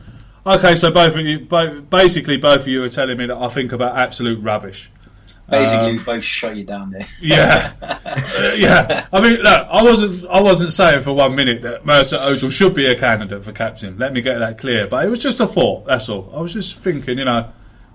Okay, 0.45 0.75
so 0.75 0.89
both 0.89 1.15
of 1.15 1.21
you, 1.25 1.39
both, 1.39 1.89
basically, 1.89 2.37
both 2.37 2.61
of 2.61 2.67
you 2.67 2.83
are 2.83 2.89
telling 2.89 3.17
me 3.17 3.25
that 3.27 3.37
I 3.37 3.49
think 3.49 3.71
about 3.71 3.97
absolute 3.97 4.41
rubbish. 4.41 4.89
Basically, 5.49 5.97
we 5.97 6.03
both 6.03 6.23
shut 6.23 6.55
you 6.55 6.63
down 6.63 6.91
there. 6.91 7.07
Yeah, 7.21 7.73
Uh, 7.81 8.53
yeah. 8.55 9.07
I 9.11 9.21
mean, 9.21 9.33
look, 9.41 9.67
I 9.69 9.83
wasn't, 9.83 10.25
I 10.29 10.41
wasn't 10.41 10.73
saying 10.73 11.01
for 11.03 11.13
one 11.13 11.35
minute 11.35 11.61
that 11.63 11.83
Mesut 11.85 12.19
Ozil 12.19 12.51
should 12.51 12.73
be 12.73 12.85
a 12.87 12.95
candidate 12.97 13.43
for 13.43 13.51
captain. 13.51 13.97
Let 13.97 14.13
me 14.13 14.21
get 14.21 14.39
that 14.39 14.57
clear. 14.57 14.87
But 14.87 15.05
it 15.05 15.09
was 15.09 15.19
just 15.19 15.39
a 15.39 15.47
thought. 15.47 15.85
That's 15.85 16.09
all. 16.09 16.31
I 16.35 16.39
was 16.41 16.53
just 16.53 16.77
thinking, 16.77 17.17
you 17.17 17.25
know, 17.25 17.51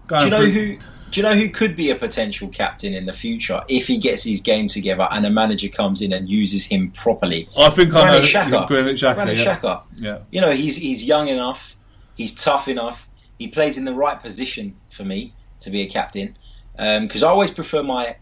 Do 0.08 0.24
you 0.24 0.30
know 0.30 0.40
through- 0.40 0.50
who? 0.50 0.76
Do 1.10 1.20
you 1.20 1.22
know 1.28 1.34
who 1.36 1.48
could 1.48 1.76
be 1.76 1.90
a 1.90 1.94
potential 1.94 2.48
captain 2.48 2.92
in 2.92 3.06
the 3.06 3.12
future 3.12 3.62
if 3.68 3.86
he 3.86 3.98
gets 3.98 4.24
his 4.24 4.40
game 4.40 4.66
together 4.66 5.06
and 5.12 5.24
a 5.24 5.30
manager 5.30 5.68
comes 5.68 6.02
in 6.02 6.12
and 6.12 6.28
uses 6.28 6.64
him 6.64 6.90
properly? 6.90 7.48
I 7.56 7.70
think 7.70 7.94
I 7.94 8.02
know. 8.10 8.10
Granit 8.20 8.24
Xhaka. 8.24 8.66
Granit 8.66 8.96
Xhaka, 8.96 9.14
Granit 9.14 9.38
yeah. 9.38 9.80
Yeah. 9.94 10.18
You 10.32 10.40
know, 10.40 10.50
he's 10.50 10.76
he's 10.76 11.04
young 11.04 11.28
enough, 11.28 11.76
he's 12.16 12.32
tough 12.34 12.66
enough, 12.66 13.08
he 13.38 13.46
plays 13.46 13.78
in 13.78 13.84
the 13.84 13.94
right 13.94 14.20
position 14.20 14.74
for 14.90 15.04
me 15.04 15.32
to 15.60 15.70
be 15.70 15.82
a 15.82 15.86
captain. 15.86 16.36
Because 16.76 17.22
I 17.22 17.28
always 17.28 17.50
prefer 17.50 17.82
my 17.82 18.16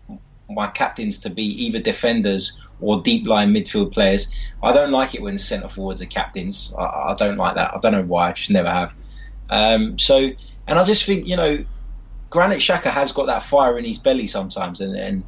my 0.50 0.66
captains 0.68 1.18
to 1.18 1.30
be 1.30 1.44
either 1.64 1.78
defenders 1.78 2.58
or 2.80 3.00
deep 3.00 3.26
line 3.26 3.54
midfield 3.54 3.92
players. 3.92 4.34
I 4.62 4.72
don't 4.72 4.90
like 4.90 5.14
it 5.14 5.22
when 5.22 5.38
centre 5.38 5.68
forwards 5.68 6.02
are 6.02 6.06
captains. 6.06 6.74
I, 6.78 6.82
I 6.82 7.14
don't 7.16 7.36
like 7.36 7.54
that. 7.54 7.72
I 7.74 7.78
don't 7.78 7.92
know 7.92 8.02
why. 8.02 8.30
I 8.30 8.32
just 8.32 8.50
never 8.50 8.68
have. 8.68 8.94
Um, 9.48 9.98
so, 9.98 10.30
and 10.66 10.78
I 10.78 10.84
just 10.84 11.04
think 11.04 11.26
you 11.26 11.36
know, 11.36 11.64
Granit 12.30 12.58
Xhaka 12.58 12.90
has 12.90 13.12
got 13.12 13.26
that 13.26 13.42
fire 13.42 13.78
in 13.78 13.84
his 13.84 13.98
belly 13.98 14.26
sometimes, 14.26 14.80
and, 14.80 14.96
and 14.96 15.24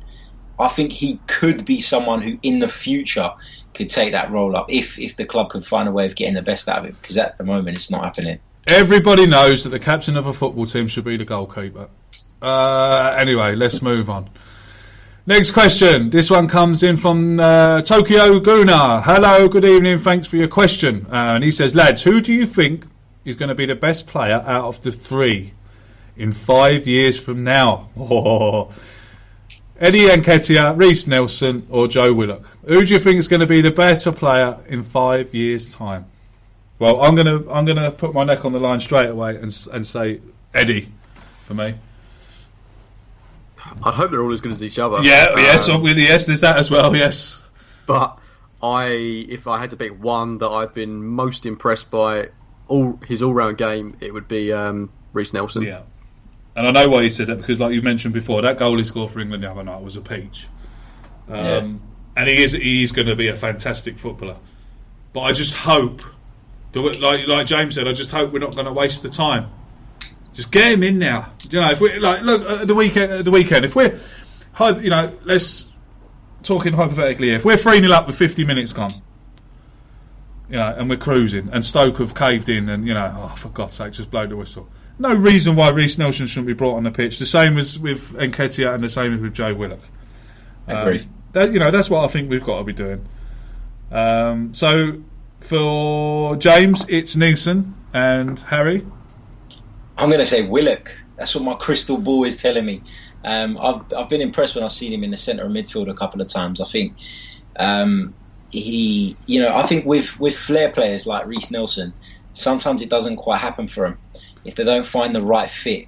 I 0.58 0.68
think 0.68 0.92
he 0.92 1.20
could 1.26 1.64
be 1.64 1.80
someone 1.80 2.22
who, 2.22 2.38
in 2.42 2.58
the 2.58 2.68
future, 2.68 3.30
could 3.74 3.90
take 3.90 4.12
that 4.12 4.30
role 4.30 4.56
up 4.56 4.66
if 4.68 4.98
if 4.98 5.16
the 5.16 5.24
club 5.24 5.50
can 5.50 5.60
find 5.60 5.88
a 5.88 5.92
way 5.92 6.06
of 6.06 6.16
getting 6.16 6.34
the 6.34 6.42
best 6.42 6.68
out 6.68 6.78
of 6.78 6.84
it. 6.86 7.00
Because 7.00 7.18
at 7.18 7.38
the 7.38 7.44
moment, 7.44 7.76
it's 7.76 7.90
not 7.90 8.04
happening. 8.04 8.38
Everybody 8.66 9.26
knows 9.26 9.62
that 9.64 9.70
the 9.70 9.78
captain 9.78 10.16
of 10.16 10.26
a 10.26 10.32
football 10.32 10.64
team 10.64 10.88
should 10.88 11.04
be 11.04 11.18
the 11.18 11.24
goalkeeper. 11.26 11.88
Uh, 12.44 13.14
anyway, 13.16 13.54
let's 13.54 13.80
move 13.80 14.10
on. 14.10 14.28
Next 15.26 15.52
question. 15.52 16.10
This 16.10 16.30
one 16.30 16.46
comes 16.46 16.82
in 16.82 16.98
from 16.98 17.40
uh, 17.40 17.80
Tokyo 17.80 18.38
Guna. 18.38 19.00
Hello, 19.00 19.48
good 19.48 19.64
evening. 19.64 19.98
Thanks 19.98 20.26
for 20.26 20.36
your 20.36 20.48
question. 20.48 21.06
Uh, 21.06 21.36
and 21.36 21.42
he 21.42 21.50
says, 21.50 21.74
lads, 21.74 22.02
who 22.02 22.20
do 22.20 22.34
you 22.34 22.46
think 22.46 22.84
is 23.24 23.34
going 23.34 23.48
to 23.48 23.54
be 23.54 23.64
the 23.64 23.74
best 23.74 24.06
player 24.06 24.44
out 24.46 24.66
of 24.66 24.82
the 24.82 24.92
three 24.92 25.54
in 26.18 26.32
five 26.32 26.86
years 26.86 27.18
from 27.18 27.44
now? 27.44 27.88
Eddie 29.80 30.08
Nketiah, 30.08 30.76
Reiss 30.76 31.06
Nelson, 31.06 31.66
or 31.70 31.88
Joe 31.88 32.12
Willock? 32.12 32.46
Who 32.66 32.84
do 32.84 32.92
you 32.92 33.00
think 33.00 33.16
is 33.16 33.26
going 33.26 33.40
to 33.40 33.46
be 33.46 33.62
the 33.62 33.70
better 33.70 34.12
player 34.12 34.58
in 34.66 34.82
five 34.82 35.32
years' 35.34 35.74
time? 35.74 36.04
Well, 36.78 37.00
I'm 37.00 37.14
gonna 37.14 37.36
I'm 37.50 37.64
gonna 37.64 37.92
put 37.92 38.12
my 38.12 38.24
neck 38.24 38.44
on 38.44 38.52
the 38.52 38.58
line 38.58 38.80
straight 38.80 39.08
away 39.08 39.36
and 39.36 39.56
and 39.72 39.86
say 39.86 40.20
Eddie 40.52 40.88
for 41.44 41.54
me. 41.54 41.76
I'd 43.82 43.94
hope 43.94 44.10
they're 44.10 44.22
all 44.22 44.32
as 44.32 44.40
good 44.40 44.52
as 44.52 44.62
each 44.62 44.78
other. 44.78 45.02
Yeah, 45.02 45.26
Um, 45.32 45.38
yes, 45.38 45.68
yes, 45.68 46.26
there's 46.26 46.40
that 46.40 46.58
as 46.58 46.70
well. 46.70 46.94
Yes, 46.94 47.42
But 47.86 48.18
I, 48.62 48.86
if 49.28 49.46
I 49.46 49.60
had 49.60 49.70
to 49.70 49.76
pick 49.76 50.02
one 50.02 50.38
that 50.38 50.48
I've 50.48 50.74
been 50.74 51.04
most 51.04 51.44
impressed 51.46 51.90
by 51.90 52.28
all 52.68 52.98
his 53.06 53.22
all-round 53.22 53.58
game, 53.58 53.96
it 54.00 54.12
would 54.12 54.28
be 54.28 54.52
um, 54.52 54.90
Reiss 55.12 55.32
Nelson. 55.32 55.62
yeah, 55.62 55.82
and 56.56 56.66
I 56.66 56.70
know 56.70 56.88
why 56.88 57.02
he 57.02 57.10
said 57.10 57.26
that 57.26 57.36
because, 57.36 57.60
like 57.60 57.72
you 57.74 57.82
mentioned 57.82 58.14
before, 58.14 58.42
that 58.42 58.58
goal 58.58 58.78
he 58.78 58.84
scored 58.84 59.10
for 59.10 59.20
England 59.20 59.42
the 59.42 59.50
other 59.50 59.64
night 59.64 59.82
was 59.82 59.96
a 59.96 60.00
peach. 60.00 60.46
Um, 61.28 61.36
Yeah. 61.36 61.72
And 62.16 62.28
he 62.28 62.42
is 62.44 62.52
he 62.52 62.84
is 62.84 62.92
going 62.92 63.08
to 63.08 63.16
be 63.16 63.28
a 63.28 63.34
fantastic 63.34 63.98
footballer. 63.98 64.36
But 65.12 65.22
I 65.22 65.32
just 65.32 65.52
hope, 65.54 66.00
that 66.72 67.00
like 67.00 67.26
like 67.26 67.46
James 67.46 67.74
said, 67.74 67.88
I 67.88 67.92
just 67.92 68.12
hope 68.12 68.32
we're 68.32 68.38
not 68.38 68.54
going 68.54 68.66
to 68.66 68.72
waste 68.72 69.02
the 69.02 69.08
time. 69.08 69.50
Just 70.34 70.52
get 70.52 70.72
him 70.72 70.82
in 70.82 70.98
now. 70.98 71.32
You 71.48 71.60
know, 71.60 71.70
if 71.70 71.80
we 71.80 71.98
like 71.98 72.22
look 72.22 72.42
at 72.42 72.68
the 72.68 72.74
weekend, 72.74 73.12
at 73.12 73.24
the 73.24 73.30
weekend, 73.30 73.64
if 73.64 73.74
we're, 73.74 73.98
you 74.80 74.90
know, 74.90 75.16
let's 75.24 75.66
talking 76.42 76.74
hypothetically 76.74 77.28
here. 77.28 77.36
If 77.36 77.44
we're 77.44 77.56
three 77.56 77.80
0 77.80 77.92
up 77.92 78.06
with 78.06 78.18
fifty 78.18 78.44
minutes 78.44 78.72
gone, 78.72 78.92
you 80.50 80.56
know, 80.56 80.74
and 80.76 80.90
we're 80.90 80.96
cruising, 80.96 81.48
and 81.52 81.64
Stoke 81.64 81.98
have 81.98 82.14
caved 82.14 82.48
in, 82.48 82.68
and 82.68 82.86
you 82.86 82.94
know, 82.94 83.14
oh 83.16 83.36
for 83.36 83.48
God's 83.48 83.74
sake, 83.74 83.92
just 83.92 84.10
blow 84.10 84.26
the 84.26 84.36
whistle. 84.36 84.68
No 84.98 85.12
reason 85.12 85.56
why 85.56 85.70
Reiss 85.70 85.98
Nelson 85.98 86.26
shouldn't 86.26 86.46
be 86.46 86.52
brought 86.52 86.76
on 86.76 86.84
the 86.84 86.90
pitch. 86.90 87.18
The 87.18 87.26
same 87.26 87.58
as 87.58 87.78
with 87.78 88.12
Nketiah, 88.12 88.74
and 88.74 88.84
the 88.84 88.88
same 88.88 89.14
as 89.14 89.20
with 89.20 89.34
Joe 89.34 89.54
Willock. 89.54 89.80
Agree. 90.66 91.00
Um, 91.00 91.14
that, 91.32 91.52
you 91.52 91.58
know, 91.58 91.70
that's 91.70 91.90
what 91.90 92.04
I 92.04 92.08
think 92.08 92.30
we've 92.30 92.44
got 92.44 92.58
to 92.58 92.64
be 92.64 92.72
doing. 92.72 93.06
Um, 93.90 94.54
so 94.54 95.02
for 95.40 96.36
James, 96.36 96.86
it's 96.88 97.16
Nelson 97.16 97.74
and 97.92 98.38
Harry. 98.38 98.86
I'm 99.96 100.08
going 100.08 100.20
to 100.20 100.26
say 100.26 100.46
Willock. 100.46 100.94
That's 101.16 101.34
what 101.34 101.44
my 101.44 101.54
crystal 101.54 101.98
ball 101.98 102.24
is 102.24 102.36
telling 102.36 102.66
me. 102.66 102.82
Um, 103.24 103.56
I've 103.60 103.82
I've 103.96 104.08
been 104.08 104.20
impressed 104.20 104.54
when 104.54 104.64
I've 104.64 104.72
seen 104.72 104.92
him 104.92 105.04
in 105.04 105.10
the 105.10 105.16
centre 105.16 105.44
of 105.44 105.52
midfield 105.52 105.88
a 105.88 105.94
couple 105.94 106.20
of 106.20 106.28
times. 106.28 106.60
I 106.60 106.64
think 106.64 106.96
um, 107.56 108.14
he, 108.50 109.16
you 109.26 109.40
know, 109.40 109.54
I 109.54 109.62
think 109.62 109.86
with 109.86 110.18
with 110.18 110.36
flair 110.36 110.70
players 110.70 111.06
like 111.06 111.26
Reiss 111.26 111.50
Nelson, 111.50 111.94
sometimes 112.32 112.82
it 112.82 112.90
doesn't 112.90 113.16
quite 113.16 113.40
happen 113.40 113.66
for 113.66 113.84
them. 113.88 113.98
If 114.44 114.56
they 114.56 114.64
don't 114.64 114.84
find 114.84 115.14
the 115.14 115.24
right 115.24 115.48
fit, 115.48 115.86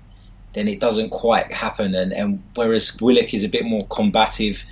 then 0.55 0.69
it 0.69 0.81
doesn't 0.81 1.11
quite 1.11 1.53
happen. 1.53 1.95
And, 1.95 2.13
and 2.13 2.43
whereas 2.55 2.97
Willock 3.01 3.35
is 3.35 3.45
a 3.45 3.49
bit 3.49 3.65
more 3.65 3.87
combative, 3.89 4.65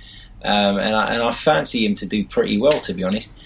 um, 0.43 0.77
and 0.77 0.95
I, 0.95 1.13
and 1.13 1.21
I 1.21 1.31
fancy 1.31 1.85
him 1.85 1.95
to 1.95 2.07
do 2.07 2.25
pretty 2.25 2.57
well, 2.57 2.79
to 2.81 2.93
be 2.93 3.03
honest. 3.03 3.37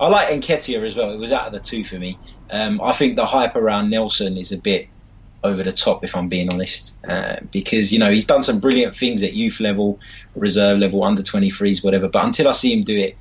I 0.00 0.08
like 0.08 0.28
Nketiah 0.28 0.82
as 0.82 0.94
well. 0.94 1.10
It 1.10 1.18
was 1.18 1.32
out 1.32 1.46
of 1.46 1.52
the 1.52 1.60
two 1.60 1.84
for 1.84 1.98
me. 1.98 2.18
Um, 2.50 2.80
I 2.82 2.92
think 2.92 3.16
the 3.16 3.24
hype 3.24 3.56
around 3.56 3.90
Nelson 3.90 4.36
is 4.36 4.52
a 4.52 4.58
bit 4.58 4.88
over 5.46 5.62
the 5.62 5.72
top, 5.72 6.04
if 6.04 6.16
I'm 6.16 6.28
being 6.28 6.52
honest, 6.52 6.96
uh, 7.06 7.36
because 7.50 7.92
you 7.92 7.98
know 7.98 8.10
he's 8.10 8.26
done 8.26 8.42
some 8.42 8.60
brilliant 8.60 8.94
things 8.94 9.22
at 9.22 9.32
youth 9.32 9.60
level, 9.60 10.00
reserve 10.34 10.78
level, 10.78 11.02
under 11.04 11.22
23s, 11.22 11.82
whatever. 11.84 12.08
But 12.08 12.24
until 12.24 12.48
I 12.48 12.52
see 12.52 12.72
him 12.72 12.82
do 12.82 12.96
it, 12.96 13.16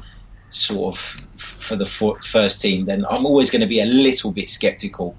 sort 0.52 0.96
of 0.96 1.00
for 1.38 1.76
the 1.76 1.86
first 1.86 2.62
team, 2.62 2.86
then 2.86 3.06
I'm 3.10 3.26
always 3.26 3.50
going 3.50 3.62
to 3.62 3.68
be 3.68 3.80
a 3.82 3.86
little 3.86 4.32
bit 4.32 4.50
sceptical 4.50 5.18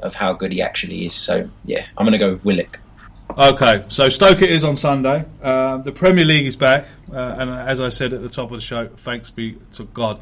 of 0.00 0.14
how 0.14 0.32
good 0.32 0.52
he 0.52 0.60
actually 0.62 1.06
is. 1.06 1.14
So 1.14 1.48
yeah, 1.64 1.86
I'm 1.96 2.06
going 2.06 2.18
to 2.18 2.18
go 2.18 2.40
Willock. 2.42 2.80
Okay, 3.36 3.84
so 3.88 4.08
Stoke 4.10 4.42
it 4.42 4.50
is 4.50 4.64
on 4.64 4.76
Sunday. 4.76 5.24
Uh, 5.42 5.78
the 5.78 5.92
Premier 5.92 6.24
League 6.24 6.46
is 6.46 6.56
back, 6.56 6.86
uh, 7.12 7.16
and 7.16 7.50
as 7.50 7.80
I 7.80 7.88
said 7.88 8.12
at 8.12 8.22
the 8.22 8.28
top 8.28 8.50
of 8.50 8.56
the 8.56 8.60
show, 8.60 8.88
thanks 8.88 9.30
be 9.30 9.56
to 9.72 9.84
God. 9.84 10.20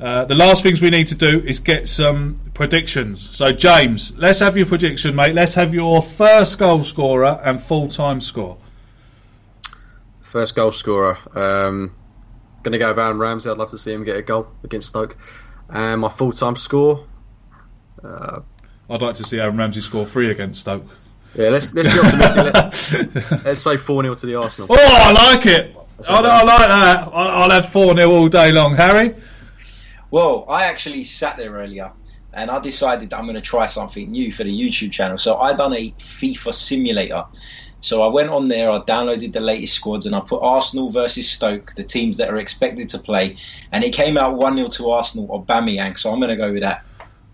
Uh, 0.00 0.24
the 0.24 0.34
last 0.34 0.62
things 0.62 0.80
we 0.80 0.88
need 0.88 1.06
to 1.08 1.14
do 1.14 1.40
is 1.40 1.60
get 1.60 1.86
some 1.86 2.40
predictions. 2.54 3.36
So, 3.36 3.52
James, 3.52 4.16
let's 4.16 4.38
have 4.38 4.56
your 4.56 4.64
prediction, 4.64 5.14
mate. 5.14 5.34
Let's 5.34 5.54
have 5.56 5.74
your 5.74 6.00
first 6.00 6.58
goal 6.58 6.82
scorer 6.84 7.38
and 7.44 7.62
full 7.62 7.88
time 7.88 8.22
score. 8.22 8.56
First 10.22 10.54
goal 10.54 10.72
scorer. 10.72 11.18
Um, 11.34 11.94
going 12.62 12.72
to 12.72 12.78
go 12.78 12.94
Aaron 12.94 13.18
Ramsey. 13.18 13.50
I'd 13.50 13.58
love 13.58 13.70
to 13.70 13.78
see 13.78 13.92
him 13.92 14.04
get 14.04 14.16
a 14.16 14.22
goal 14.22 14.46
against 14.64 14.88
Stoke. 14.88 15.18
And 15.68 16.00
my 16.00 16.08
full 16.08 16.32
time 16.32 16.56
score. 16.56 17.06
Uh, 18.02 18.40
I'd 18.88 19.02
like 19.02 19.16
to 19.16 19.24
see 19.24 19.38
Aaron 19.38 19.58
Ramsey 19.58 19.82
score 19.82 20.06
three 20.06 20.30
against 20.30 20.62
Stoke. 20.62 20.86
yeah, 21.34 21.50
let's 21.50 21.72
let's 21.74 21.88
be 21.88 21.98
optimistic. 21.98 23.14
Let, 23.14 23.44
let's 23.44 23.62
say 23.62 23.76
four 23.76 24.02
0 24.02 24.14
to 24.14 24.26
the 24.26 24.34
Arsenal. 24.36 24.68
Oh, 24.70 24.76
I 24.78 25.34
like 25.34 25.44
it. 25.44 25.76
I, 26.08 26.14
I 26.14 26.42
like 26.42 26.58
that. 26.58 26.70
I, 26.70 27.10
I'll 27.12 27.50
have 27.50 27.68
4 27.68 27.94
0 27.94 28.10
all 28.10 28.28
day 28.28 28.52
long. 28.52 28.74
Harry? 28.76 29.14
Well, 30.10 30.44
I 30.48 30.64
actually 30.64 31.04
sat 31.04 31.36
there 31.36 31.52
earlier 31.52 31.92
and 32.32 32.50
I 32.50 32.58
decided 32.60 33.10
that 33.10 33.18
I'm 33.18 33.24
going 33.24 33.34
to 33.34 33.40
try 33.40 33.66
something 33.66 34.10
new 34.10 34.32
for 34.32 34.44
the 34.44 34.52
YouTube 34.52 34.92
channel. 34.92 35.18
So 35.18 35.36
I 35.36 35.52
done 35.52 35.72
a 35.72 35.90
FIFA 35.92 36.54
simulator. 36.54 37.24
So 37.80 38.02
I 38.02 38.08
went 38.08 38.28
on 38.28 38.44
there, 38.48 38.70
I 38.70 38.78
downloaded 38.80 39.32
the 39.32 39.40
latest 39.40 39.74
squads, 39.74 40.04
and 40.04 40.14
I 40.14 40.20
put 40.20 40.42
Arsenal 40.42 40.90
versus 40.90 41.28
Stoke, 41.28 41.74
the 41.76 41.82
teams 41.82 42.18
that 42.18 42.28
are 42.28 42.36
expected 42.36 42.90
to 42.90 42.98
play, 42.98 43.36
and 43.72 43.82
it 43.82 43.94
came 43.94 44.18
out 44.18 44.36
one 44.36 44.56
0 44.56 44.68
to 44.68 44.90
Arsenal 44.90 45.28
Aubameyang. 45.28 45.98
So 45.98 46.12
I'm 46.12 46.20
going 46.20 46.28
to 46.28 46.36
go 46.36 46.52
with 46.52 46.60
that. 46.60 46.84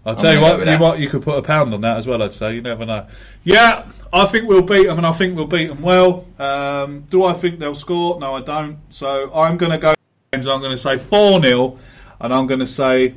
I'll 0.04 0.14
tell 0.14 0.32
you 0.32 0.40
what, 0.40 0.60
you 0.60 0.78
might 0.78 1.00
you 1.00 1.08
could 1.08 1.22
put 1.22 1.36
a 1.36 1.42
pound 1.42 1.74
on 1.74 1.80
that 1.80 1.96
as 1.96 2.06
well. 2.06 2.22
I'd 2.22 2.32
say 2.32 2.54
you 2.54 2.62
never 2.62 2.86
know. 2.86 3.08
Yeah, 3.42 3.90
I 4.12 4.26
think 4.26 4.48
we'll 4.48 4.62
beat 4.62 4.86
them, 4.86 4.98
and 4.98 5.06
I 5.06 5.10
think 5.10 5.34
we'll 5.34 5.48
beat 5.48 5.66
them 5.66 5.82
well. 5.82 6.24
Um, 6.38 7.06
do 7.10 7.24
I 7.24 7.32
think 7.32 7.58
they'll 7.58 7.74
score? 7.74 8.20
No, 8.20 8.36
I 8.36 8.40
don't. 8.40 8.78
So 8.90 9.34
I'm 9.34 9.56
going 9.56 9.72
to 9.72 9.78
go. 9.78 9.94
I'm 10.32 10.42
going 10.42 10.70
to 10.70 10.78
say 10.78 10.96
four 10.96 11.42
0 11.42 11.76
and 12.20 12.32
I'm 12.32 12.46
going 12.46 12.60
to 12.60 12.66
say 12.66 13.14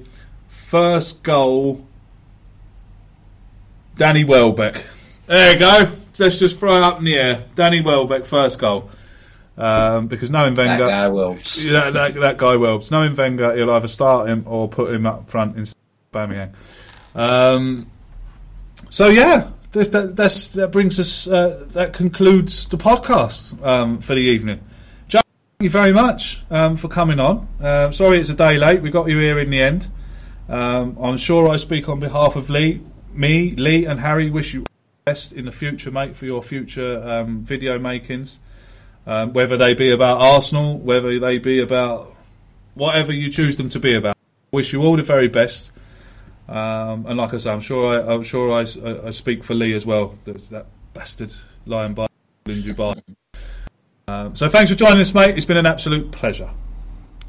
first 0.48 1.24
goal. 1.24 1.86
Danny 3.98 4.24
Welbeck. 4.24 4.82
There 5.28 5.54
you 5.54 5.60
go. 5.60 5.92
Let's 6.18 6.40
just 6.40 6.58
throw 6.58 6.78
it 6.78 6.84
up 6.84 7.00
in 7.00 7.06
the 7.06 7.16
air. 7.18 7.46
Danny 7.56 7.82
Welbeck, 7.82 8.26
first 8.26 8.60
goal. 8.60 8.90
Um, 9.58 10.08
because 10.08 10.32
knowing 10.32 10.54
That 10.54 10.68
Wenger, 10.68 10.88
guy 10.88 11.08
will. 11.10 11.38
yeah, 11.58 11.90
that, 11.90 12.14
that 12.14 12.38
guy 12.38 12.56
Welbs. 12.56 12.92
Knowing 12.92 13.14
Wenger, 13.14 13.56
he'll 13.56 13.72
either 13.72 13.90
start 13.90 14.30
him 14.30 14.44
or 14.46 14.70
put 14.70 14.94
him 14.94 15.06
up 15.06 15.30
front 15.30 15.58
instead 15.58 15.78
of 16.14 16.30
Aubameyang. 16.30 16.54
Um, 17.14 17.92
so 18.90 19.08
yeah, 19.10 19.50
this, 19.74 19.90
that, 19.90 20.16
that's, 20.16 20.54
that 20.54 20.72
brings 20.72 20.98
us. 21.00 21.28
Uh, 21.28 21.66
that 21.72 21.92
concludes 21.92 22.70
the 22.70 22.78
podcast 22.78 23.62
um, 23.66 24.00
for 24.00 24.16
the 24.16 24.22
evening. 24.22 24.62
Thank 25.60 25.66
you 25.66 25.70
very 25.72 25.92
much 25.92 26.42
um, 26.50 26.78
for 26.78 26.88
coming 26.88 27.20
on. 27.20 27.48
Um, 27.60 27.92
sorry 27.92 28.20
it's 28.20 28.30
a 28.30 28.34
day 28.34 28.58
late. 28.58 28.82
We 28.82 28.92
got 28.92 29.10
you 29.10 29.20
here 29.20 29.38
in 29.40 29.50
the 29.50 29.62
end. 29.62 29.90
Um, 30.48 30.98
I'm 30.98 31.18
sure 31.18 31.50
I 31.50 31.58
speak 31.58 31.90
on 31.90 32.00
behalf 32.00 32.38
of 32.38 32.50
Lee, 32.50 32.82
me, 33.12 33.52
Lee, 33.52 33.86
and 33.86 34.00
Harry. 34.00 34.30
Wish 34.30 34.54
you 34.54 34.64
best 35.04 35.34
in 35.34 35.44
the 35.44 35.52
future, 35.52 35.92
mate, 35.92 36.16
for 36.16 36.26
your 36.26 36.42
future 36.42 37.04
um, 37.06 37.44
video 37.44 37.78
makings 37.78 38.40
um, 39.06 39.34
whether 39.34 39.58
they 39.58 39.74
be 39.74 39.92
about 39.92 40.22
Arsenal, 40.22 40.78
whether 40.78 41.20
they 41.20 41.40
be 41.40 41.60
about 41.60 42.16
whatever 42.76 43.12
you 43.12 43.30
choose 43.30 43.58
them 43.58 43.68
to 43.70 43.80
be 43.80 43.96
about. 43.96 44.16
Wish 44.52 44.72
you 44.72 44.82
all 44.82 44.96
the 44.96 45.04
very 45.04 45.28
best. 45.28 45.72
Um, 46.48 47.06
and 47.06 47.18
like 47.18 47.34
I 47.34 47.38
say, 47.38 47.52
I'm 47.52 47.60
sure 47.60 48.02
I, 48.02 48.14
I'm 48.14 48.24
sure 48.24 48.54
I, 48.54 48.62
I 49.08 49.10
speak 49.10 49.44
for 49.44 49.56
Lee 49.56 49.74
as 49.74 49.86
well. 49.86 50.18
That, 50.24 50.50
that 50.52 50.66
bastard 50.94 51.34
lying 51.66 51.96
by 51.96 52.08
in 52.46 52.62
Dubai. 52.62 53.02
Um, 54.10 54.36
so 54.36 54.50
thanks 54.50 54.72
for 54.72 54.76
joining 54.76 55.00
us, 55.00 55.14
mate. 55.14 55.38
It's 55.38 55.46
been 55.46 55.58
an 55.58 55.68
absolute 55.68 56.12
pleasure. 56.12 56.50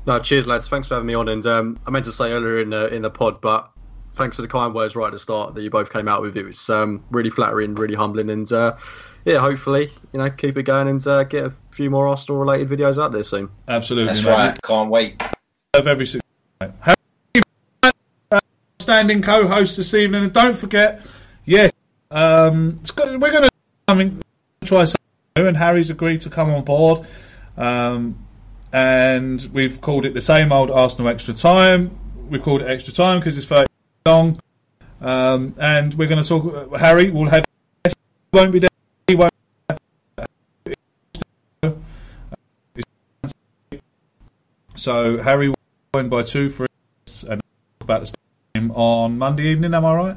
No, 0.07 0.19
cheers, 0.19 0.47
lads. 0.47 0.67
Thanks 0.69 0.89
for 0.89 0.95
having 0.95 1.07
me 1.07 1.15
on. 1.15 1.29
And 1.29 1.45
um, 1.45 1.79
I 1.87 1.91
meant 1.91 2.07
to 2.07 2.13
say 2.13 2.33
earlier 2.33 2.61
in 2.61 2.71
the 2.71 2.89
in 2.89 3.03
the 3.03 3.11
pod, 3.11 3.41
but 3.41 3.71
thanks 4.15 4.37
for 4.37 4.43
the 4.43 4.49
kind 4.49 4.75
words 4.75 4.97
right 4.97 5.09
at 5.09 5.13
the 5.13 5.19
start 5.19 5.55
that 5.55 5.63
you 5.63 5.71
both 5.71 5.93
came 5.93 6.09
out 6.09 6.23
with. 6.23 6.37
It 6.37 6.45
was 6.45 6.71
um, 6.71 7.05
really 7.11 7.31
flattering, 7.31 7.75
really 7.75 7.95
humbling, 7.95 8.31
and 8.31 8.51
uh, 8.51 8.77
yeah, 9.27 9.39
hopefully, 9.39 9.91
you 10.13 10.19
know, 10.19 10.31
keep 10.31 10.57
it 10.57 10.63
going 10.63 10.89
and 10.89 11.07
uh, 11.07 11.25
get 11.25 11.45
a 11.45 11.53
few 11.71 11.91
more 11.91 12.09
Arsenal 12.09 12.41
related 12.41 12.69
videos 12.71 13.03
out 13.03 13.13
there 13.13 13.25
soon. 13.25 13.51
Absolutely, 13.69 14.15
That's 14.15 14.25
mate. 14.25 14.31
right. 14.31 14.63
Can't 14.63 14.91
wait. 14.91 15.23
of 15.75 15.87
every 15.87 16.07
single. 16.07 16.27
Have 16.81 16.97
you 17.35 17.43
standing 18.79 19.21
co-host 19.23 19.77
this 19.77 19.93
evening, 19.93 20.25
and 20.25 20.33
don't 20.33 20.57
forget, 20.57 21.05
yeah, 21.45 21.69
um, 22.11 22.79
it's 22.81 22.91
good, 22.91 23.21
we're 23.21 23.31
going 23.31 23.45
to 23.45 23.51
something 23.89 24.23
try 24.65 24.85
something 24.87 24.97
new, 24.97 25.10
and 25.37 25.57
Harry's 25.57 25.91
agreed 25.91 26.21
to 26.23 26.31
come 26.31 26.51
on 26.51 26.65
board, 26.65 27.07
um, 27.57 28.25
and 28.73 29.49
we've 29.53 29.81
called 29.81 30.05
it 30.05 30.15
the 30.15 30.21
same 30.21 30.53
old 30.53 30.71
Arsenal 30.71 31.09
extra 31.09 31.35
time. 31.35 31.99
We 32.29 32.39
called 32.39 32.63
it 32.63 32.71
extra 32.71 32.93
time 32.93 33.21
because 33.21 33.37
it's 33.37 33.47
very 33.47 33.67
long, 34.07 34.41
um, 35.01 35.55
and 35.59 35.95
we're 35.95 36.09
going 36.09 36.23
to 36.23 36.29
talk. 36.29 36.79
Harry 36.79 37.11
will 37.11 37.29
have 37.29 37.45
won't 38.33 38.53
be 38.53 38.61
there. 38.61 38.71
He 39.07 39.17
won't. 39.17 39.33
So 44.77 45.19
Harry 45.19 45.49
will 45.49 45.57
join 45.95 46.09
by 46.09 46.23
two 46.23 46.49
for 46.49 46.67
us 47.07 47.25
and 47.25 47.41
about 47.81 48.07
the 48.07 48.15
game 48.55 48.71
on 48.71 49.19
Monday 49.19 49.49
evening. 49.49 49.75
Am 49.75 49.85
I 49.85 49.95
right? 49.95 50.17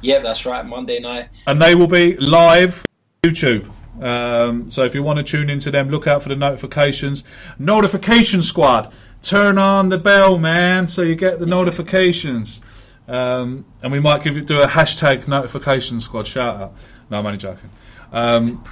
Yeah, 0.00 0.20
that's 0.20 0.46
right. 0.46 0.64
Monday 0.64 1.00
night. 1.00 1.28
And 1.46 1.60
they 1.60 1.74
will 1.74 1.86
be 1.86 2.16
live 2.16 2.86
YouTube. 3.22 3.68
Um, 4.00 4.70
so 4.70 4.84
if 4.84 4.94
you 4.94 5.02
want 5.02 5.18
to 5.18 5.22
tune 5.22 5.50
into 5.50 5.70
them, 5.70 5.90
look 5.90 6.06
out 6.06 6.22
for 6.22 6.28
the 6.28 6.36
notifications. 6.36 7.24
Notification 7.58 8.42
squad, 8.42 8.92
turn 9.22 9.58
on 9.58 9.90
the 9.90 9.98
bell, 9.98 10.38
man, 10.38 10.88
so 10.88 11.02
you 11.02 11.14
get 11.14 11.38
the 11.38 11.46
notifications. 11.46 12.62
Um, 13.06 13.66
and 13.82 13.92
we 13.92 14.00
might 14.00 14.22
give 14.22 14.36
it 14.36 14.46
do 14.46 14.62
a 14.62 14.66
hashtag 14.66 15.26
notification 15.26 16.00
squad 16.00 16.26
shout 16.26 16.60
out. 16.60 16.74
No, 17.10 17.18
I'm 17.18 17.26
only 17.26 17.38
joking. 17.38 17.70
Um, 18.12 18.64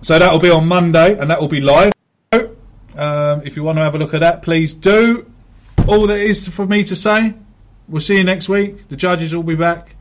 so 0.00 0.18
that 0.18 0.32
will 0.32 0.40
be 0.40 0.50
on 0.50 0.66
Monday, 0.66 1.16
and 1.16 1.30
that 1.30 1.40
will 1.40 1.48
be 1.48 1.60
live. 1.60 1.92
Um, 2.32 3.42
if 3.44 3.56
you 3.56 3.62
want 3.62 3.78
to 3.78 3.82
have 3.82 3.94
a 3.94 3.98
look 3.98 4.12
at 4.12 4.20
that, 4.20 4.42
please 4.42 4.74
do. 4.74 5.30
All 5.86 6.06
that 6.06 6.18
is 6.18 6.48
for 6.48 6.66
me 6.66 6.84
to 6.84 6.94
say. 6.94 7.34
We'll 7.88 8.00
see 8.00 8.18
you 8.18 8.24
next 8.24 8.48
week. 8.48 8.88
The 8.88 8.96
judges 8.96 9.34
will 9.34 9.42
be 9.42 9.56
back. 9.56 9.94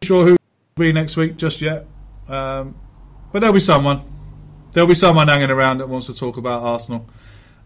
Not 0.00 0.04
sure 0.04 0.24
who 0.24 0.30
will 0.32 0.38
be 0.76 0.92
next 0.92 1.16
week 1.16 1.36
just 1.36 1.60
yet. 1.60 1.86
Um, 2.28 2.76
but 3.32 3.40
there'll 3.40 3.54
be 3.54 3.60
someone. 3.60 4.02
There'll 4.72 4.88
be 4.88 4.94
someone 4.94 5.28
hanging 5.28 5.50
around 5.50 5.78
that 5.78 5.88
wants 5.88 6.06
to 6.06 6.14
talk 6.14 6.36
about 6.36 6.62
Arsenal. 6.62 7.08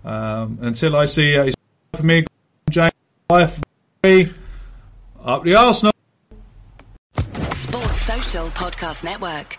Um, 0.04 0.58
until 0.62 0.96
I 0.96 1.06
see 1.06 1.34
it's 1.34 1.56
for 1.94 2.04
me, 2.04 2.24
James, 2.70 2.92
up 3.30 3.50
the 5.42 5.54
Arsenal. 5.56 5.92
Sports 7.52 8.02
Social 8.02 8.46
Podcast 8.48 9.04
Network. 9.04 9.58